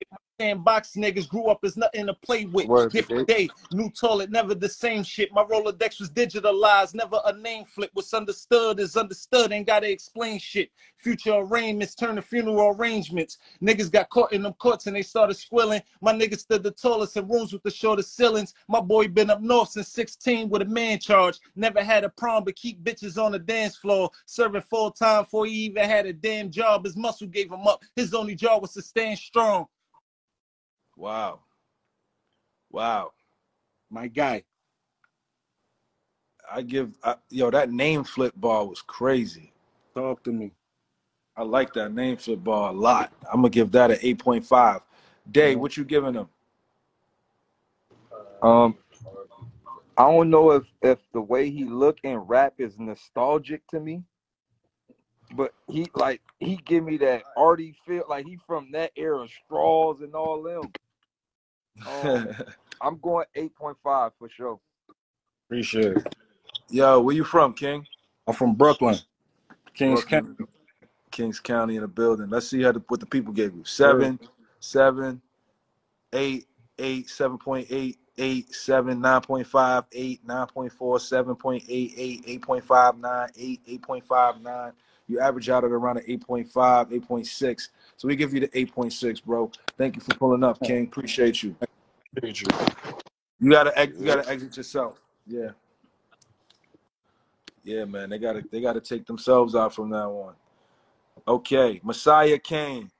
My 0.40 0.46
sandbox 0.46 0.94
niggas 0.96 1.28
grew 1.28 1.46
up 1.46 1.60
as 1.62 1.76
nothing 1.76 2.06
to 2.06 2.14
play 2.14 2.44
with. 2.46 2.66
Word, 2.66 2.90
Different 2.90 3.28
day, 3.28 3.48
new 3.70 3.88
toilet, 3.90 4.30
never 4.30 4.52
the 4.54 4.68
same 4.68 5.04
shit. 5.04 5.32
My 5.32 5.44
Rolodex 5.44 6.00
was 6.00 6.10
digitalized, 6.10 6.94
never 6.94 7.20
a 7.24 7.32
name 7.34 7.64
flip. 7.66 7.90
What's 7.92 8.12
understood 8.12 8.80
is 8.80 8.96
understood, 8.96 9.52
ain't 9.52 9.68
gotta 9.68 9.88
explain 9.88 10.40
shit. 10.40 10.70
Future 10.98 11.34
arraignments 11.34 11.94
turn 11.94 12.16
to 12.16 12.22
funeral 12.22 12.74
arrangements. 12.76 13.38
Niggas 13.62 13.92
got 13.92 14.10
caught 14.10 14.32
in 14.32 14.42
them 14.42 14.54
courts 14.54 14.88
and 14.88 14.96
they 14.96 15.02
started 15.02 15.34
squilling. 15.34 15.82
My 16.00 16.12
niggas 16.12 16.40
stood 16.40 16.64
the 16.64 16.72
tallest 16.72 17.16
in 17.16 17.28
rooms 17.28 17.52
with 17.52 17.62
the 17.62 17.70
shortest 17.70 18.16
ceilings. 18.16 18.54
My 18.68 18.80
boy 18.80 19.06
been 19.06 19.30
up 19.30 19.40
north 19.40 19.70
since 19.70 19.88
16 19.88 20.48
with 20.48 20.62
a 20.62 20.66
man 20.66 20.98
charge. 20.98 21.38
Never 21.54 21.84
had 21.84 22.02
a 22.02 22.08
prom, 22.08 22.42
but 22.42 22.56
keep 22.56 22.82
bitches 22.82 23.22
on 23.22 23.32
the 23.32 23.38
dance 23.38 23.76
floor. 23.76 24.10
Serving 24.26 24.62
full 24.62 24.90
time 24.90 25.24
before 25.24 25.46
he 25.46 25.52
even 25.66 25.84
had 25.88 26.06
a 26.06 26.12
damn 26.12 26.50
job. 26.50 26.84
His 26.84 26.96
muscle 26.96 27.28
gave 27.28 27.52
him 27.52 27.68
up. 27.68 27.84
His 27.94 28.14
only 28.14 28.34
job 28.34 28.62
was 28.62 28.72
to 28.72 28.82
stand 28.82 29.18
strong. 29.18 29.66
Wow. 30.96 31.40
Wow. 32.70 33.12
My 33.90 34.08
guy. 34.08 34.44
I 36.50 36.62
give 36.62 36.92
I, 37.02 37.16
yo 37.30 37.50
that 37.50 37.70
name 37.70 38.04
flip 38.04 38.34
ball 38.36 38.68
was 38.68 38.82
crazy. 38.82 39.52
Talk 39.94 40.22
to 40.24 40.32
me. 40.32 40.52
I 41.36 41.42
like 41.42 41.72
that 41.74 41.92
name 41.92 42.16
flip 42.16 42.44
ball 42.44 42.70
a 42.70 42.76
lot. 42.76 43.12
I'm 43.32 43.40
gonna 43.40 43.50
give 43.50 43.72
that 43.72 43.90
an 43.90 43.96
8.5. 43.98 44.82
Day, 45.30 45.56
what 45.56 45.76
you 45.76 45.84
giving 45.84 46.14
him? 46.14 46.28
Um, 48.42 48.76
I 49.96 50.02
don't 50.10 50.28
know 50.28 50.50
if 50.50 50.64
if 50.82 50.98
the 51.12 51.20
way 51.20 51.50
he 51.50 51.64
look 51.64 51.98
and 52.04 52.28
rap 52.28 52.54
is 52.58 52.78
nostalgic 52.78 53.66
to 53.68 53.80
me, 53.80 54.02
but 55.34 55.54
he 55.68 55.88
like 55.94 56.20
he 56.40 56.56
give 56.56 56.84
me 56.84 56.98
that 56.98 57.22
arty 57.36 57.74
feel, 57.86 58.04
like 58.08 58.26
he 58.26 58.38
from 58.46 58.70
that 58.72 58.92
era, 58.96 59.26
straws 59.44 60.00
and 60.02 60.14
all 60.14 60.42
them. 60.42 60.70
Um, 61.86 62.28
I'm 62.80 62.98
going 62.98 63.26
8.5 63.36 64.12
for 64.18 64.28
sure. 64.28 64.60
Appreciate 65.48 65.98
it. 65.98 66.14
Yo, 66.70 67.00
where 67.00 67.14
you 67.14 67.24
from, 67.24 67.52
King? 67.52 67.86
I'm 68.26 68.34
from 68.34 68.54
Brooklyn, 68.54 68.98
Kings 69.74 70.04
Brooklyn, 70.04 70.36
County. 70.36 70.50
Kings 71.10 71.40
County 71.40 71.76
in 71.76 71.82
the 71.82 71.88
building. 71.88 72.28
Let's 72.30 72.48
see 72.48 72.62
how 72.62 72.72
the, 72.72 72.82
what 72.88 73.00
the 73.00 73.06
people 73.06 73.32
gave 73.32 73.54
you. 73.54 73.64
Seven, 73.64 74.18
seven, 74.60 75.20
eight, 76.12 76.46
eight, 76.78 77.08
seven 77.10 77.38
point 77.38 77.66
eight, 77.70 77.98
eight, 78.18 78.54
seven, 78.54 79.00
nine 79.00 79.20
point 79.20 79.46
five, 79.46 79.84
eight, 79.92 80.26
nine 80.26 80.46
point 80.46 80.72
four, 80.72 80.98
seven 80.98 81.36
point 81.36 81.64
eight, 81.68 81.94
eight, 81.96 82.24
eight 82.26 82.42
point 82.42 82.64
five, 82.64 82.96
nine, 82.98 83.28
eight, 83.36 83.60
eight 83.66 83.82
point 83.82 84.04
five, 84.06 84.40
nine. 84.40 84.72
You 85.06 85.20
average 85.20 85.50
out 85.50 85.64
at 85.64 85.70
around 85.70 85.98
an 85.98 86.04
8.5, 86.04 86.50
8.6. 86.50 87.68
So 87.98 88.08
we 88.08 88.16
give 88.16 88.32
you 88.32 88.40
the 88.40 88.48
8.6, 88.48 89.22
bro. 89.24 89.50
Thank 89.76 89.96
you 89.96 90.00
for 90.00 90.14
pulling 90.14 90.42
up, 90.42 90.62
King. 90.62 90.84
Appreciate 90.86 91.42
you. 91.42 91.54
Appreciate 92.16 92.52
You 93.40 93.50
gotta 93.50 93.78
ex- 93.78 93.98
you 93.98 94.06
gotta 94.06 94.28
exit 94.28 94.56
yourself. 94.56 95.00
Yeah. 95.26 95.50
Yeah, 97.64 97.84
man. 97.86 98.10
They 98.10 98.18
gotta 98.18 98.44
they 98.50 98.60
gotta 98.60 98.80
take 98.80 99.06
themselves 99.06 99.54
out 99.54 99.74
from 99.74 99.90
now 99.90 100.12
on. 100.12 100.34
Okay, 101.28 101.80
Messiah 101.84 102.38
Kane. 102.38 102.90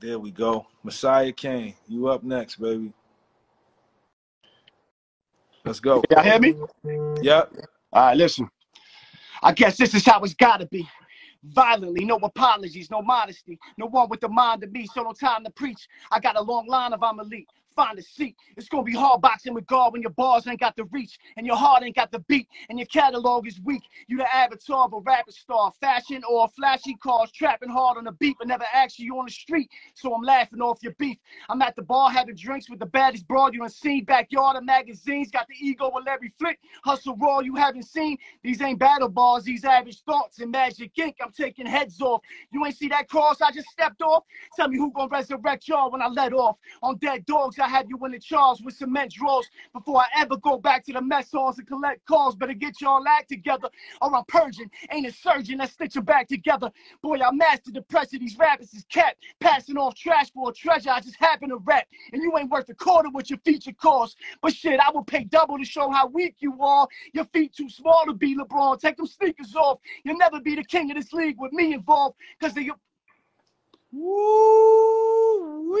There 0.00 0.18
we 0.18 0.30
go. 0.30 0.66
Messiah 0.84 1.32
Kane. 1.32 1.74
You 1.88 2.08
up 2.08 2.24
next, 2.24 2.56
baby. 2.56 2.92
Let's 5.64 5.80
go. 5.80 6.02
Y'all 6.10 6.24
hear 6.24 6.40
me? 6.40 6.54
Yep. 7.22 7.52
All 7.92 8.06
right, 8.06 8.16
listen. 8.16 8.48
I 9.42 9.52
guess 9.52 9.76
this 9.78 9.94
is 9.94 10.04
how 10.04 10.20
it's 10.22 10.34
gotta 10.34 10.66
be. 10.66 10.88
Violently, 11.44 12.04
no 12.04 12.16
apologies, 12.16 12.90
no 12.90 13.02
modesty. 13.02 13.58
No 13.78 13.86
one 13.86 14.08
with 14.10 14.20
the 14.20 14.28
mind 14.28 14.64
of 14.64 14.72
me, 14.72 14.86
so 14.86 15.02
no 15.02 15.12
time 15.12 15.44
to 15.44 15.50
preach. 15.50 15.88
I 16.10 16.20
got 16.20 16.36
a 16.36 16.42
long 16.42 16.66
line 16.68 16.92
of 16.92 17.02
I'm 17.02 17.20
elite. 17.20 17.48
Find 17.76 17.98
a 17.98 18.02
seat. 18.02 18.36
It's 18.56 18.68
gonna 18.68 18.84
be 18.84 18.94
hard 18.94 19.22
boxing 19.22 19.54
with 19.54 19.66
God 19.66 19.92
when 19.92 20.02
your 20.02 20.10
bars 20.12 20.46
ain't 20.46 20.60
got 20.60 20.76
the 20.76 20.84
reach 20.86 21.18
and 21.36 21.46
your 21.46 21.56
heart 21.56 21.82
ain't 21.84 21.96
got 21.96 22.12
the 22.12 22.20
beat 22.20 22.48
and 22.68 22.78
your 22.78 22.86
catalog 22.86 23.46
is 23.46 23.60
weak. 23.64 23.82
You 24.08 24.18
the 24.18 24.34
avatar 24.34 24.86
of 24.86 24.92
a 24.94 25.00
rapper 25.00 25.32
star, 25.32 25.72
fashion 25.80 26.22
or 26.28 26.48
flashy 26.48 26.96
cars, 26.96 27.32
trapping 27.32 27.70
hard 27.70 27.98
on 27.98 28.04
the 28.04 28.12
beat, 28.12 28.36
but 28.38 28.48
never 28.48 28.64
actually 28.72 29.08
on 29.10 29.26
the 29.26 29.32
street. 29.32 29.70
So 29.94 30.14
I'm 30.14 30.22
laughing 30.22 30.60
off 30.60 30.82
your 30.82 30.94
beef. 30.94 31.18
I'm 31.48 31.62
at 31.62 31.76
the 31.76 31.82
bar 31.82 32.10
having 32.10 32.36
drinks 32.36 32.70
with 32.70 32.80
the 32.80 32.86
baddest 32.86 33.28
broad 33.28 33.54
you 33.54 33.60
done 33.60 33.70
seen. 33.70 34.04
Backyard 34.04 34.56
of 34.56 34.64
magazines, 34.64 35.30
got 35.30 35.46
the 35.48 35.56
ego 35.60 35.88
of 35.88 36.06
every 36.08 36.32
Flick. 36.38 36.58
Hustle 36.84 37.16
raw 37.16 37.40
you 37.40 37.56
haven't 37.56 37.84
seen. 37.84 38.18
These 38.44 38.62
ain't 38.62 38.80
battle 38.80 39.08
bars, 39.08 39.44
these 39.44 39.64
average 39.64 40.02
thoughts 40.02 40.40
and 40.40 40.50
magic 40.52 40.92
ink. 40.98 41.16
I'm 41.22 41.32
taking 41.32 41.66
heads 41.66 42.00
off. 42.00 42.22
You 42.52 42.64
ain't 42.66 42.76
see 42.76 42.88
that 42.88 43.08
cross 43.08 43.40
I 43.42 43.52
just 43.52 43.68
stepped 43.70 44.02
off? 44.02 44.24
Tell 44.56 44.68
me 44.68 44.78
who 44.78 44.92
gonna 44.92 45.08
resurrect 45.10 45.68
y'all 45.68 45.90
when 45.92 46.02
I 46.02 46.08
let 46.08 46.32
off. 46.34 46.56
On 46.82 46.96
dead 46.98 47.26
dogs, 47.26 47.58
I 47.60 47.68
have 47.68 47.88
you 47.88 47.98
in 48.04 48.12
the 48.12 48.18
charge 48.18 48.60
with 48.62 48.74
cement 48.76 49.12
drawers. 49.12 49.48
Before 49.72 49.98
I 49.98 50.06
ever 50.16 50.36
go 50.36 50.58
back 50.58 50.84
to 50.86 50.92
the 50.92 51.00
mess 51.00 51.30
halls 51.32 51.58
and 51.58 51.66
collect 51.66 52.04
calls, 52.06 52.34
better 52.34 52.54
get 52.54 52.80
y'all 52.80 53.06
act 53.06 53.28
together. 53.28 53.68
Or 54.00 54.14
I'm 54.14 54.24
purging, 54.26 54.70
ain't 54.90 55.06
a 55.06 55.12
surgeon 55.12 55.58
that 55.58 55.70
stitch 55.70 55.96
back 56.04 56.28
together. 56.28 56.70
Boy, 57.02 57.18
I 57.24 57.30
mastered 57.32 57.74
the 57.74 57.82
pressure 57.82 58.18
these 58.18 58.38
rappers 58.38 58.72
is 58.74 58.84
kept. 58.90 59.24
Passing 59.40 59.76
off 59.76 59.94
trash 59.94 60.32
for 60.32 60.50
a 60.50 60.52
treasure 60.52 60.90
I 60.90 61.00
just 61.00 61.16
happen 61.16 61.50
to 61.50 61.56
rap. 61.56 61.86
And 62.12 62.22
you 62.22 62.36
ain't 62.38 62.50
worth 62.50 62.68
a 62.68 62.74
quarter 62.74 63.10
what 63.10 63.30
your 63.30 63.38
feature 63.44 63.72
costs. 63.72 64.16
But 64.42 64.54
shit, 64.54 64.80
I 64.80 64.90
will 64.90 65.04
pay 65.04 65.24
double 65.24 65.58
to 65.58 65.64
show 65.64 65.90
how 65.90 66.06
weak 66.08 66.36
you 66.40 66.60
are. 66.62 66.88
Your 67.12 67.24
feet 67.26 67.54
too 67.54 67.68
small 67.68 68.04
to 68.06 68.14
be 68.14 68.36
LeBron. 68.36 68.80
Take 68.80 68.96
them 68.96 69.06
sneakers 69.06 69.54
off. 69.54 69.78
You'll 70.04 70.18
never 70.18 70.40
be 70.40 70.54
the 70.54 70.64
king 70.64 70.90
of 70.90 70.96
this 70.96 71.12
league 71.12 71.36
with 71.38 71.52
me 71.52 71.74
involved. 71.74 72.16
Cause 72.40 72.54
they 72.54 72.70
Woo 73.92 75.76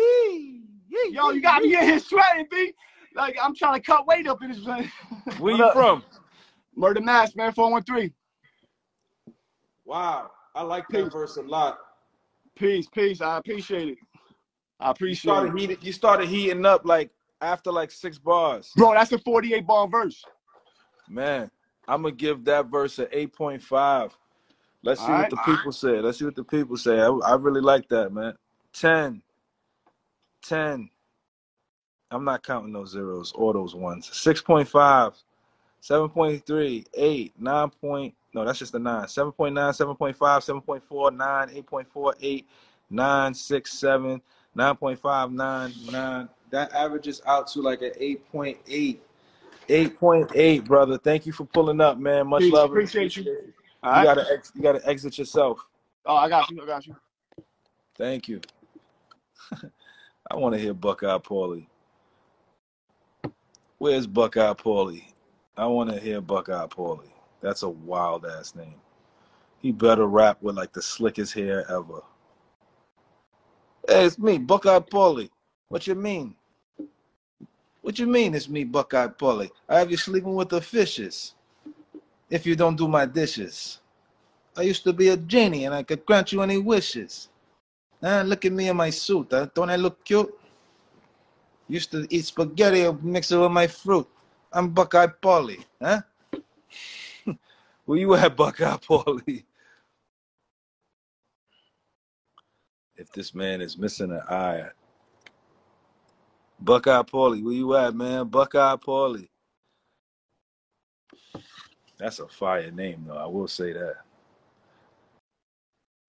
wee. 0.90 1.12
Yo, 1.14 1.30
you 1.30 1.40
got 1.42 1.62
me 1.62 1.74
in 1.74 1.82
here 1.82 1.98
sweating, 1.98 2.46
B. 2.50 2.72
Like 3.14 3.36
I'm 3.42 3.54
trying 3.54 3.80
to 3.80 3.84
cut 3.84 4.06
weight 4.06 4.26
up 4.26 4.42
in 4.42 4.50
this 4.50 4.60
place. 4.60 4.88
Where 5.38 5.54
you 5.54 5.70
from? 5.72 6.02
Murder 6.76 7.00
Mass, 7.00 7.34
man, 7.34 7.52
413. 7.52 8.12
Wow. 9.84 10.30
I 10.54 10.62
like 10.62 10.88
that 10.90 11.12
verse 11.12 11.36
a 11.36 11.42
lot. 11.42 11.78
Peace, 12.56 12.88
peace. 12.92 13.20
I 13.20 13.38
appreciate 13.38 13.88
it. 13.88 13.98
I 14.80 14.86
You 14.86 14.90
appreciate 14.90 15.32
started 15.32 15.54
it. 15.54 15.60
heating 15.60 15.78
you 15.82 15.92
started 15.92 16.28
heating 16.28 16.64
up 16.66 16.82
like 16.84 17.10
after 17.40 17.70
like 17.72 17.90
six 17.90 18.18
bars. 18.18 18.70
Bro, 18.76 18.94
that's 18.94 19.12
a 19.12 19.18
48 19.18 19.66
bar 19.66 19.88
verse. 19.88 20.22
Man, 21.08 21.50
I'm 21.88 22.02
gonna 22.02 22.14
give 22.14 22.44
that 22.44 22.66
verse 22.66 22.98
an 22.98 23.06
8.5. 23.06 24.12
Let's 24.82 25.00
see 25.00 25.06
what 25.06 25.12
Alright. 25.12 25.30
the 25.30 25.36
people 25.36 25.72
say. 25.72 26.00
Let's 26.00 26.18
see 26.18 26.24
what 26.24 26.36
the 26.36 26.44
people 26.44 26.76
say. 26.76 27.00
I, 27.00 27.08
I 27.08 27.34
really 27.34 27.60
like 27.60 27.88
that, 27.88 28.12
man. 28.12 28.34
10, 28.72 29.22
10. 30.42 30.90
I'm 32.10 32.24
not 32.24 32.42
counting 32.42 32.72
those 32.72 32.90
zeros 32.90 33.32
or 33.32 33.52
those 33.52 33.74
ones. 33.74 34.08
6.5, 34.08 35.14
7.3, 35.82 36.86
8, 36.92 37.32
9. 37.38 37.70
Point, 37.80 38.14
no, 38.34 38.44
that's 38.44 38.58
just 38.58 38.72
the 38.72 38.78
9. 38.78 39.04
7.9, 39.04 39.52
7.5, 39.96 40.16
7.4, 40.16 41.16
9, 41.16 41.48
8.4, 41.48 42.14
8, 42.20 42.48
9, 42.90 43.34
6, 43.34 43.72
7, 43.72 44.22
9.5, 44.56 45.32
9, 45.32 45.72
9. 45.92 46.28
That 46.50 46.72
averages 46.72 47.22
out 47.26 47.46
to 47.48 47.60
like 47.60 47.82
an 47.82 47.92
8.8. 48.00 48.98
8.8, 49.68 50.64
brother. 50.64 50.98
Thank 50.98 51.26
you 51.26 51.32
for 51.32 51.44
pulling 51.44 51.80
up, 51.80 51.98
man. 51.98 52.26
Much 52.26 52.42
Peace. 52.42 52.52
love. 52.52 52.70
Appreciate 52.70 53.16
you. 53.16 53.24
You 53.24 53.44
right. 53.84 54.04
gotta 54.04 54.26
ex- 54.32 54.52
you 54.54 54.62
gotta 54.62 54.86
exit 54.86 55.16
yourself. 55.16 55.64
Oh, 56.04 56.16
I 56.16 56.28
got 56.28 56.50
you. 56.50 56.60
I 56.62 56.66
got 56.66 56.86
you. 56.86 56.96
Thank 57.96 58.28
you. 58.28 58.40
I 60.30 60.36
want 60.36 60.54
to 60.54 60.60
hear 60.60 60.74
Buckeye 60.74 61.18
Paulie. 61.18 61.66
Where's 63.78 64.06
Buckeye 64.06 64.52
Paulie? 64.54 65.06
I 65.56 65.66
want 65.66 65.90
to 65.90 65.98
hear 65.98 66.20
Buckeye 66.20 66.66
Paulie. 66.66 67.10
That's 67.40 67.62
a 67.64 67.68
wild 67.68 68.26
ass 68.26 68.54
name. 68.54 68.80
He 69.60 69.72
better 69.72 70.06
rap 70.06 70.38
with 70.42 70.56
like 70.56 70.72
the 70.72 70.82
slickest 70.82 71.34
hair 71.34 71.70
ever. 71.70 72.02
Hey, 73.88 74.04
it's 74.04 74.18
me, 74.18 74.38
Buckeye 74.38 74.78
Paulie. 74.80 75.30
What 75.68 75.86
you 75.88 75.96
mean? 75.96 76.36
What 77.82 77.98
you 77.98 78.06
mean 78.06 78.34
it's 78.34 78.48
me, 78.48 78.64
Buckeye 78.64 79.08
Paulie? 79.08 79.50
I 79.68 79.80
have 79.80 79.90
you 79.90 79.96
sleeping 79.96 80.34
with 80.34 80.50
the 80.50 80.60
fishes 80.60 81.34
if 82.30 82.46
you 82.46 82.54
don't 82.54 82.76
do 82.76 82.86
my 82.86 83.06
dishes. 83.06 83.80
I 84.56 84.62
used 84.62 84.84
to 84.84 84.92
be 84.92 85.08
a 85.08 85.16
genie 85.16 85.64
and 85.64 85.74
I 85.74 85.82
could 85.82 86.06
grant 86.06 86.32
you 86.32 86.42
any 86.42 86.58
wishes. 86.58 87.29
Ah, 88.02 88.22
look 88.24 88.44
at 88.44 88.52
me 88.52 88.68
in 88.68 88.76
my 88.76 88.90
suit. 88.90 89.28
Huh? 89.30 89.48
Don't 89.54 89.70
I 89.70 89.76
look 89.76 90.04
cute? 90.04 90.32
Used 91.68 91.90
to 91.92 92.06
eat 92.10 92.24
spaghetti 92.26 92.90
mix 93.02 93.30
it 93.30 93.38
with 93.38 93.52
my 93.52 93.66
fruit. 93.66 94.08
I'm 94.52 94.70
Buckeye 94.70 95.08
Paulie, 95.22 95.64
huh? 95.80 96.02
Where 97.86 97.98
you 97.98 98.14
at, 98.14 98.36
Buckeye 98.36 98.76
Paulie? 98.78 99.44
If 102.96 103.12
this 103.12 103.34
man 103.34 103.60
is 103.60 103.78
missing 103.78 104.10
an 104.12 104.22
eye, 104.28 104.68
Buckeye 106.60 107.02
Paulie, 107.02 107.42
where 107.42 107.54
you 107.54 107.74
at, 107.76 107.94
man? 107.94 108.26
Buckeye 108.28 108.76
Paulie. 108.76 109.28
That's 111.98 112.18
a 112.20 112.28
fire 112.28 112.70
name, 112.70 113.04
though. 113.06 113.16
I 113.16 113.26
will 113.26 113.48
say 113.48 113.72
that. 113.72 113.96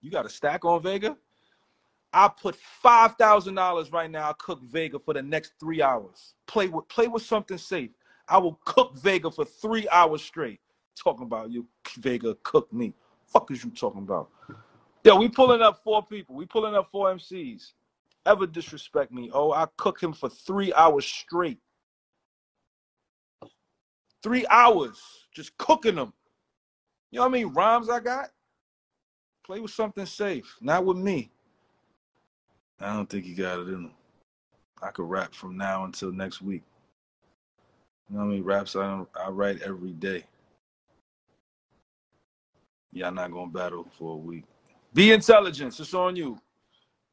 You 0.02 0.12
got 0.12 0.26
a 0.26 0.30
stack 0.30 0.66
on 0.66 0.82
Vega? 0.84 1.18
I 2.14 2.28
put 2.30 2.56
five 2.56 3.16
thousand 3.16 3.56
dollars 3.56 3.92
right 3.92 4.10
now. 4.12 4.30
I 4.30 4.34
cook 4.38 4.62
Vega 4.64 5.00
for 5.00 5.14
the 5.14 5.22
next 5.22 5.54
three 5.60 5.82
hours. 5.82 6.34
Play 6.48 6.68
with 6.68 6.88
play 6.90 7.08
with 7.08 7.24
something 7.24 7.58
safe. 7.58 7.92
I 8.28 8.38
will 8.38 8.60
cook 8.66 8.98
Vega 8.98 9.32
for 9.32 9.46
three 9.46 9.88
hours 9.90 10.22
straight. 10.22 10.60
Talking 11.02 11.24
about 11.24 11.52
you, 11.52 11.66
Vega, 11.98 12.36
cook 12.44 12.72
me. 12.74 12.94
Fuck 13.28 13.52
is 13.52 13.64
you 13.64 13.72
talking 13.72 14.02
about? 14.04 14.30
Yo, 15.04 15.16
we 15.16 15.30
pulling 15.30 15.62
up 15.62 15.84
four 15.84 16.04
people. 16.06 16.36
We 16.36 16.46
pulling 16.46 16.76
up 16.76 16.90
four 16.92 17.14
MCs. 17.14 17.72
Ever 18.26 18.46
disrespect 18.46 19.12
me? 19.12 19.32
Oh, 19.34 19.52
I 19.52 19.68
cook 19.78 20.02
him 20.02 20.14
for 20.14 20.30
three 20.30 20.74
hours 20.74 21.06
straight. 21.06 21.60
Three 24.22 24.46
hours 24.50 25.02
just 25.34 25.58
cooking 25.58 25.96
them. 25.96 26.14
You 27.12 27.20
know 27.20 27.24
what 27.24 27.30
I 27.30 27.44
mean? 27.44 27.54
Rhymes 27.54 27.90
I 27.90 28.00
got. 28.00 28.30
Play 29.46 29.60
with 29.60 29.72
something 29.72 30.06
safe, 30.06 30.58
not 30.62 30.86
with 30.86 30.98
me. 30.98 31.32
I 32.82 32.94
don't 32.94 33.10
think 33.10 33.26
he 33.26 33.34
got 33.34 33.60
it 33.60 33.68
in 33.68 33.76
him. 33.76 33.92
I 34.82 34.90
could 34.90 35.08
rap 35.08 35.34
from 35.34 35.56
now 35.58 35.86
until 35.86 36.12
next 36.12 36.42
week. 36.42 36.64
You 38.10 38.16
know 38.16 38.24
how 38.24 38.28
many 38.28 38.42
raps 38.42 38.76
I, 38.76 39.04
I 39.16 39.30
write 39.30 39.62
every 39.62 39.92
day? 39.92 40.26
Y'all 42.92 43.12
not 43.12 43.32
gonna 43.32 43.52
battle 43.52 43.88
for 43.98 44.16
a 44.16 44.18
week. 44.18 44.44
Be 44.94 45.12
intelligence. 45.12 45.80
It's 45.80 45.94
on 45.94 46.16
you. 46.16 46.38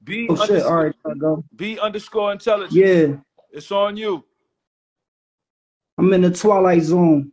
Be 0.03 0.27
Oh 0.29 0.47
shit! 0.47 0.62
All 0.62 0.85
right, 0.85 0.95
I 1.05 1.14
go. 1.14 1.45
Be 1.55 1.79
underscore 1.79 2.33
intelligence. 2.33 2.75
Yeah, 2.75 3.16
It's 3.53 3.71
on 3.71 3.97
you. 3.97 4.25
I'm 5.99 6.12
in 6.12 6.23
the 6.23 6.31
twilight 6.31 6.83
zone. 6.83 7.33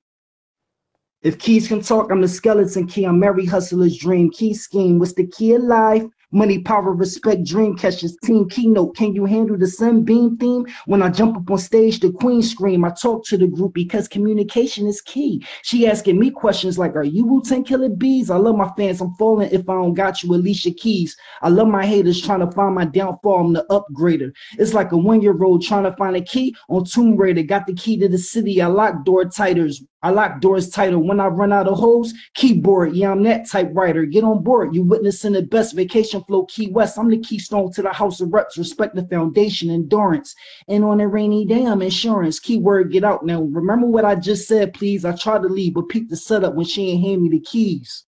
If 1.22 1.40
keys 1.40 1.68
can 1.68 1.82
talk, 1.82 2.12
I'm 2.12 2.22
the 2.22 2.28
skeleton 2.28 2.86
key. 2.88 3.06
I'm 3.06 3.24
every 3.24 3.46
hustler's 3.46 3.98
dream. 3.98 4.30
Key 4.30 4.54
scheme. 4.54 5.00
What's 5.00 5.14
the 5.14 5.26
key 5.26 5.54
of 5.54 5.64
life? 5.64 6.04
Money, 6.36 6.60
power, 6.60 6.92
respect, 6.92 7.46
dream 7.46 7.78
catchers, 7.78 8.18
team 8.22 8.50
keynote. 8.50 8.94
Can 8.98 9.16
you 9.16 9.24
handle 9.24 9.58
the 9.58 9.68
sunbeam 9.68 10.36
theme? 10.36 10.66
When 10.86 11.02
I 11.02 11.10
jump 11.10 11.38
up 11.38 11.50
on 11.50 11.58
stage, 11.58 12.02
the 12.02 12.12
queen 12.12 12.42
scream. 12.44 12.84
I 12.84 12.90
talk 12.90 13.26
to 13.28 13.38
the 13.38 13.48
group 13.48 13.74
because 13.74 14.10
communication 14.10 14.86
is 14.86 15.00
key. 15.00 15.46
She 15.64 15.88
asking 15.88 16.20
me 16.20 16.32
questions 16.32 16.78
like, 16.78 16.94
Are 16.98 17.06
you 17.06 17.26
Wu-Tang 17.26 17.64
Killer 17.64 17.88
Bees? 17.88 18.30
I 18.30 18.36
love 18.36 18.58
my 18.58 18.70
fans. 18.76 19.00
I'm 19.00 19.14
falling 19.14 19.50
if 19.50 19.70
I 19.70 19.76
don't 19.76 19.94
got 19.94 20.24
you, 20.24 20.36
Alicia 20.36 20.72
Keys. 20.72 21.16
I 21.42 21.48
love 21.48 21.70
my 21.70 21.86
haters 21.86 22.22
trying 22.22 22.42
to 22.42 22.52
find 22.52 22.76
my 22.76 22.84
downfall. 22.84 23.40
I'm 23.40 23.54
the 23.54 23.66
upgrader. 23.70 24.34
It's 24.60 24.74
like 24.74 24.92
a 24.92 24.98
one 24.98 25.22
year 25.22 25.42
old 25.42 25.64
trying 25.64 25.84
to 25.84 25.96
find 25.96 26.18
a 26.18 26.22
key 26.22 26.54
on 26.68 26.84
Tomb 26.84 27.16
Raider. 27.16 27.44
Got 27.44 27.66
the 27.66 27.76
key 27.76 27.98
to 28.00 28.10
the 28.10 28.18
city. 28.18 28.62
I 28.62 28.68
lock 28.68 29.06
door 29.06 29.24
titers. 29.24 29.82
I 30.06 30.12
lock 30.12 30.40
doors 30.40 30.70
tighter 30.70 31.00
when 31.00 31.20
I 31.20 31.26
run 31.26 31.52
out 31.52 31.68
of 31.68 31.80
holes. 31.80 32.14
Keyboard, 32.36 32.94
yeah, 32.94 33.10
I'm 33.10 33.24
that 33.24 33.50
typewriter. 33.50 34.06
Get 34.06 34.24
on 34.24 34.44
board. 34.44 34.76
You 34.76 34.84
witnessing 34.84 35.34
the 35.34 35.42
best 35.42 35.76
vacation 35.76 36.24
flow, 36.26 36.46
Key 36.46 36.70
West. 36.70 37.00
I'm 37.00 37.10
the 37.10 37.18
keystone 37.18 37.72
to 37.72 37.82
the 37.82 37.92
house 37.92 38.22
of 38.22 38.32
reps. 38.32 38.56
Respect 38.56 38.94
the 38.94 39.08
foundation, 39.08 39.72
endurance. 39.72 40.36
And 40.68 40.84
on 40.84 41.02
a 41.02 41.08
rainy 41.08 41.44
day, 41.44 41.66
I'm 41.66 41.82
insurance. 41.82 42.40
Keyword, 42.40 42.92
get 42.92 43.04
out. 43.04 43.26
Now, 43.26 43.42
remember 43.42 43.88
what 43.88 44.06
I 44.06 44.14
just 44.14 44.48
said, 44.48 44.76
please. 44.76 45.06
I 45.06 45.16
tried 45.16 45.42
to 45.42 45.48
leave, 45.48 45.74
but 45.74 45.90
peep 45.90 46.08
the 46.08 46.16
setup 46.16 46.54
when 46.54 46.68
she 46.68 46.92
ain't 46.92 47.04
hand 47.04 47.24
me 47.24 47.30
the 47.30 47.40
keys. 47.40 48.06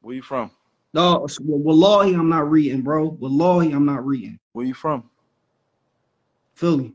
Where 0.00 0.14
you 0.14 0.22
from? 0.22 0.50
No, 0.94 1.26
Wallahi, 1.42 2.14
I'm 2.14 2.30
not 2.30 2.50
reading, 2.50 2.80
bro. 2.80 3.18
Wallahi, 3.20 3.72
I'm 3.72 3.84
not 3.84 4.06
reading. 4.06 4.38
Where 4.54 4.64
you 4.64 4.72
from? 4.72 5.10
Philly. 6.54 6.94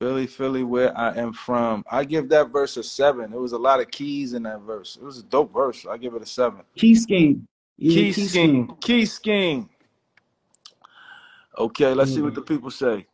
Philly, 0.00 0.28
Philly, 0.28 0.62
where 0.62 0.96
I 0.96 1.16
am 1.16 1.32
from. 1.32 1.84
I 1.90 2.04
give 2.04 2.28
that 2.28 2.50
verse 2.50 2.76
a 2.76 2.84
seven. 2.84 3.32
It 3.32 3.40
was 3.40 3.52
a 3.52 3.58
lot 3.58 3.80
of 3.80 3.90
keys 3.90 4.32
in 4.32 4.44
that 4.44 4.60
verse. 4.60 4.96
It 4.96 5.04
was 5.04 5.18
a 5.18 5.24
dope 5.24 5.52
verse. 5.52 5.86
I 5.90 5.96
give 5.96 6.14
it 6.14 6.22
a 6.22 6.26
seven. 6.26 6.60
Key 6.76 6.94
scheme. 6.94 7.48
Yeah, 7.76 7.94
Key 7.94 8.12
key 8.12 8.26
scheme. 8.26 8.28
scheme. 8.28 8.76
Key 8.80 9.06
scheme. 9.06 9.70
Okay, 11.58 11.92
let's 11.94 12.14
see 12.14 12.22
what 12.22 12.34
the 12.34 12.40
mm-hmm. 12.40 12.54
people 12.54 12.70
say. 12.70 13.06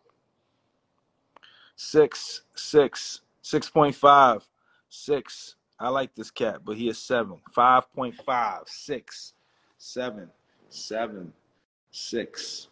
Six, 1.77 2.43
six, 2.55 3.23
six 3.41 3.71
point 3.71 3.95
five, 3.95 4.47
six. 4.91 5.57
I 5.81 5.89
like 5.89 6.15
this 6.15 6.31
cat, 6.31 6.61
but 6.67 6.77
he 6.77 6.91
is 6.91 6.99
seven. 6.99 7.39
Five 7.55 7.91
point 7.95 8.15
five, 8.27 8.65
six, 8.67 9.33
seven, 9.79 10.29
seven, 10.69 11.33
six, 11.91 12.69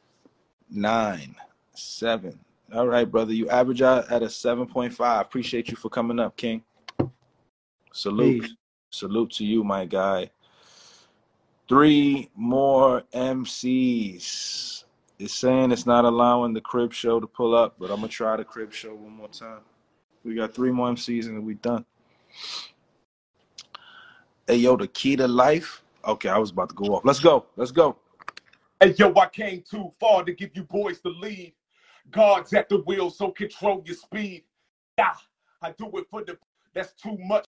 nine, 0.71 1.35
seven. 1.75 2.39
All 2.73 2.89
right, 2.89 3.11
brother. 3.11 3.35
You 3.35 3.49
average 3.51 3.83
out 3.83 4.11
at 4.11 4.23
a 4.23 4.31
seven 4.31 4.67
point 4.67 4.95
five. 4.95 5.27
Appreciate 5.27 5.69
you 5.69 5.77
for 5.77 5.91
coming 5.91 6.19
up, 6.19 6.37
King. 6.37 6.63
Salute. 7.93 8.43
Peace. 8.43 8.55
Salute 8.91 9.31
to 9.33 9.45
you, 9.45 9.63
my 9.63 9.85
guy. 9.85 10.31
Three 11.69 12.31
more 12.35 13.03
MCs. 13.15 14.85
It's 15.19 15.35
saying 15.35 15.71
it's 15.71 15.87
not 15.87 16.05
allowing 16.05 16.55
the 16.55 16.61
crib 16.61 16.93
show 16.93 17.21
to 17.21 17.27
pull 17.27 17.55
up, 17.55 17.77
but 17.79 17.91
I'm 17.91 17.97
gonna 17.97 18.09
try 18.09 18.37
the 18.37 18.45
crib 18.45 18.73
show 18.73 18.95
one 18.95 19.13
more 19.13 19.29
time. 19.29 19.61
We 20.25 20.35
got 20.35 20.55
three 20.55 20.71
more 20.71 20.89
MCs 20.89 21.27
and 21.27 21.45
we 21.45 21.55
done. 21.55 21.85
Hey 24.47 24.57
yo, 24.57 24.77
the 24.77 24.89
key 24.89 25.17
to 25.17 25.29
life. 25.29 25.83
Okay, 26.07 26.29
I 26.29 26.39
was 26.39 26.51
about 26.51 26.71
to 26.71 26.75
go 26.75 26.95
off. 26.95 27.05
Let's 27.05 27.21
go. 27.21 27.47
Let's 27.57 27.71
go. 27.71 27.97
Hey 28.81 28.95
yo, 28.99 29.13
I 29.15 29.27
came 29.27 29.63
too 29.63 29.93
far 30.01 30.25
to 30.25 30.33
give 30.33 30.51
you 30.55 30.65
boys 30.65 31.01
the 31.01 31.11
lead. 31.11 31.53
Guards 32.13 32.53
at 32.53 32.69
the 32.69 32.79
wheel, 32.79 33.11
so 33.11 33.31
control 33.31 33.83
your 33.87 33.97
speed. 33.97 34.45
Yeah, 34.99 35.15
I 35.63 35.73
do 35.73 35.91
it 35.95 36.07
for 36.11 36.23
the. 36.25 36.39
That's 36.75 36.93
too 36.93 37.17
much 37.19 37.45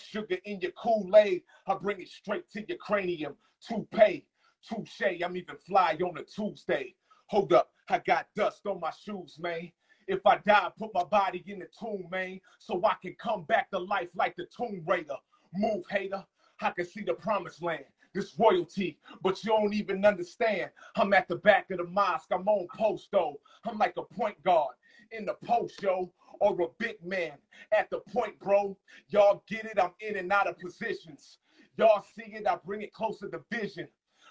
sugar 0.00 0.36
in 0.44 0.60
your 0.60 0.72
Kool-Aid. 0.72 1.42
I 1.66 1.74
bring 1.74 2.00
it 2.00 2.08
straight 2.08 2.48
to 2.52 2.64
your 2.66 2.78
cranium. 2.78 3.34
Toupee, 3.66 4.26
touche. 4.66 5.22
I'm 5.22 5.36
even 5.36 5.56
fly 5.56 5.98
on 6.02 6.18
a 6.18 6.22
Tuesday. 6.22 6.94
Hold 7.26 7.52
up, 7.52 7.70
I 7.88 7.98
got 7.98 8.26
dust 8.34 8.66
on 8.66 8.80
my 8.80 8.90
shoes, 8.90 9.36
man. 9.38 9.70
If 10.08 10.26
I 10.26 10.38
die, 10.38 10.70
put 10.76 10.92
my 10.94 11.04
body 11.04 11.44
in 11.46 11.60
the 11.60 11.68
tomb, 11.78 12.08
man, 12.10 12.40
so 12.58 12.80
I 12.84 12.94
can 13.00 13.14
come 13.22 13.44
back 13.44 13.70
to 13.70 13.78
life 13.78 14.08
like 14.16 14.34
the 14.36 14.46
Tomb 14.56 14.82
Raider. 14.86 15.14
Move, 15.54 15.84
hater. 15.88 16.24
I 16.60 16.70
can 16.70 16.84
see 16.84 17.02
the 17.02 17.14
promised 17.14 17.62
land. 17.62 17.84
This 18.12 18.34
royalty, 18.38 18.98
but 19.22 19.42
you 19.44 19.50
don't 19.50 19.72
even 19.74 20.04
understand. 20.04 20.70
I'm 20.96 21.12
at 21.12 21.28
the 21.28 21.36
back 21.36 21.70
of 21.70 21.78
the 21.78 21.84
mosque. 21.84 22.28
I'm 22.32 22.48
on 22.48 22.66
post 22.76 23.08
though. 23.12 23.40
I'm 23.64 23.78
like 23.78 23.94
a 23.96 24.02
point 24.02 24.42
guard 24.42 24.74
in 25.12 25.24
the 25.24 25.34
post, 25.44 25.80
yo, 25.82 26.12
or 26.40 26.60
a 26.60 26.66
big 26.78 26.96
man 27.04 27.32
at 27.72 27.88
the 27.90 28.00
point, 28.12 28.38
bro. 28.40 28.76
Y'all 29.08 29.44
get 29.46 29.64
it? 29.64 29.78
I'm 29.80 29.92
in 30.00 30.16
and 30.16 30.32
out 30.32 30.48
of 30.48 30.58
positions. 30.58 31.38
Y'all 31.76 32.04
see 32.14 32.32
it? 32.32 32.46
I 32.46 32.56
bring 32.64 32.82
it 32.82 32.92
closer 32.92 33.28
to 33.28 33.40
vision. 33.50 33.88